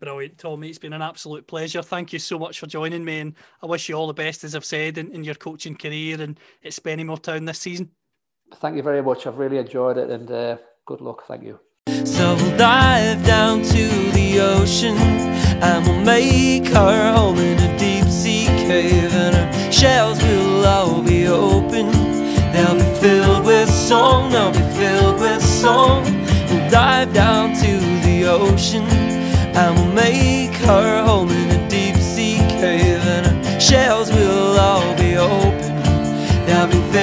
Brilliant, 0.00 0.38
Tommy. 0.38 0.68
It's 0.68 0.78
been 0.78 0.92
an 0.92 1.02
absolute 1.02 1.46
pleasure. 1.46 1.82
Thank 1.82 2.12
you 2.12 2.18
so 2.18 2.38
much 2.38 2.58
for 2.58 2.66
joining 2.66 3.04
me, 3.04 3.20
and 3.20 3.34
I 3.62 3.66
wish 3.66 3.88
you 3.88 3.94
all 3.94 4.06
the 4.06 4.12
best, 4.12 4.44
as 4.44 4.54
I've 4.54 4.64
said, 4.64 4.98
in, 4.98 5.10
in 5.12 5.24
your 5.24 5.34
coaching 5.36 5.76
career 5.76 6.20
and 6.20 6.38
at 6.62 6.72
Spennymoor 6.72 7.22
Town 7.22 7.46
this 7.46 7.60
season 7.60 7.90
thank 8.54 8.76
you 8.76 8.82
very 8.82 9.02
much. 9.02 9.26
I've 9.26 9.38
really 9.38 9.58
enjoyed 9.58 9.98
it 9.98 10.10
and 10.10 10.30
uh, 10.30 10.56
good 10.86 11.00
luck. 11.00 11.26
Thank 11.26 11.44
you. 11.44 11.60
So 12.04 12.34
we'll 12.36 12.56
dive 12.56 13.24
down 13.24 13.62
to 13.62 13.88
the 14.12 14.40
ocean 14.40 14.96
and 14.96 15.86
we'll 15.86 16.04
make 16.04 16.74
our 16.74 17.12
home 17.12 17.38
in 17.38 17.58
a 17.58 17.78
deep 17.78 18.06
sea 18.06 18.46
cave 18.46 19.12
and 19.14 19.36
our 19.36 19.72
shells 19.72 20.22
will 20.22 20.66
all 20.66 21.02
be 21.02 21.26
open. 21.26 21.90
They'll 22.52 22.74
be 22.74 23.00
filled 23.00 23.44
with 23.44 23.68
song, 23.68 24.30
they'll 24.30 24.52
be 24.52 24.66
filled 24.78 25.20
with 25.20 25.42
song. 25.42 26.04
We'll 26.48 26.70
dive 26.70 27.12
down 27.12 27.54
to 27.54 27.78
the 28.06 28.26
ocean 28.26 28.84
and 29.56 29.76
we'll 29.76 29.92
make 29.92 30.60
our 30.66 31.02
home 31.04 31.30
in 31.30 31.50
a 31.50 31.68
deep 31.68 31.96
sea 31.96 32.38
cave 32.60 33.02
and 33.06 33.46
our 33.46 33.60
shells 33.60 34.10
will 34.10 34.58
all 34.58 34.96
be 34.96 35.16
open 35.16 35.63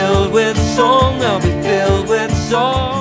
filled 0.01 0.33
with 0.33 0.57
song, 0.57 1.21
I'll 1.21 1.39
be 1.39 1.51
filled 1.61 2.09
with 2.09 2.35
song. 2.49 3.00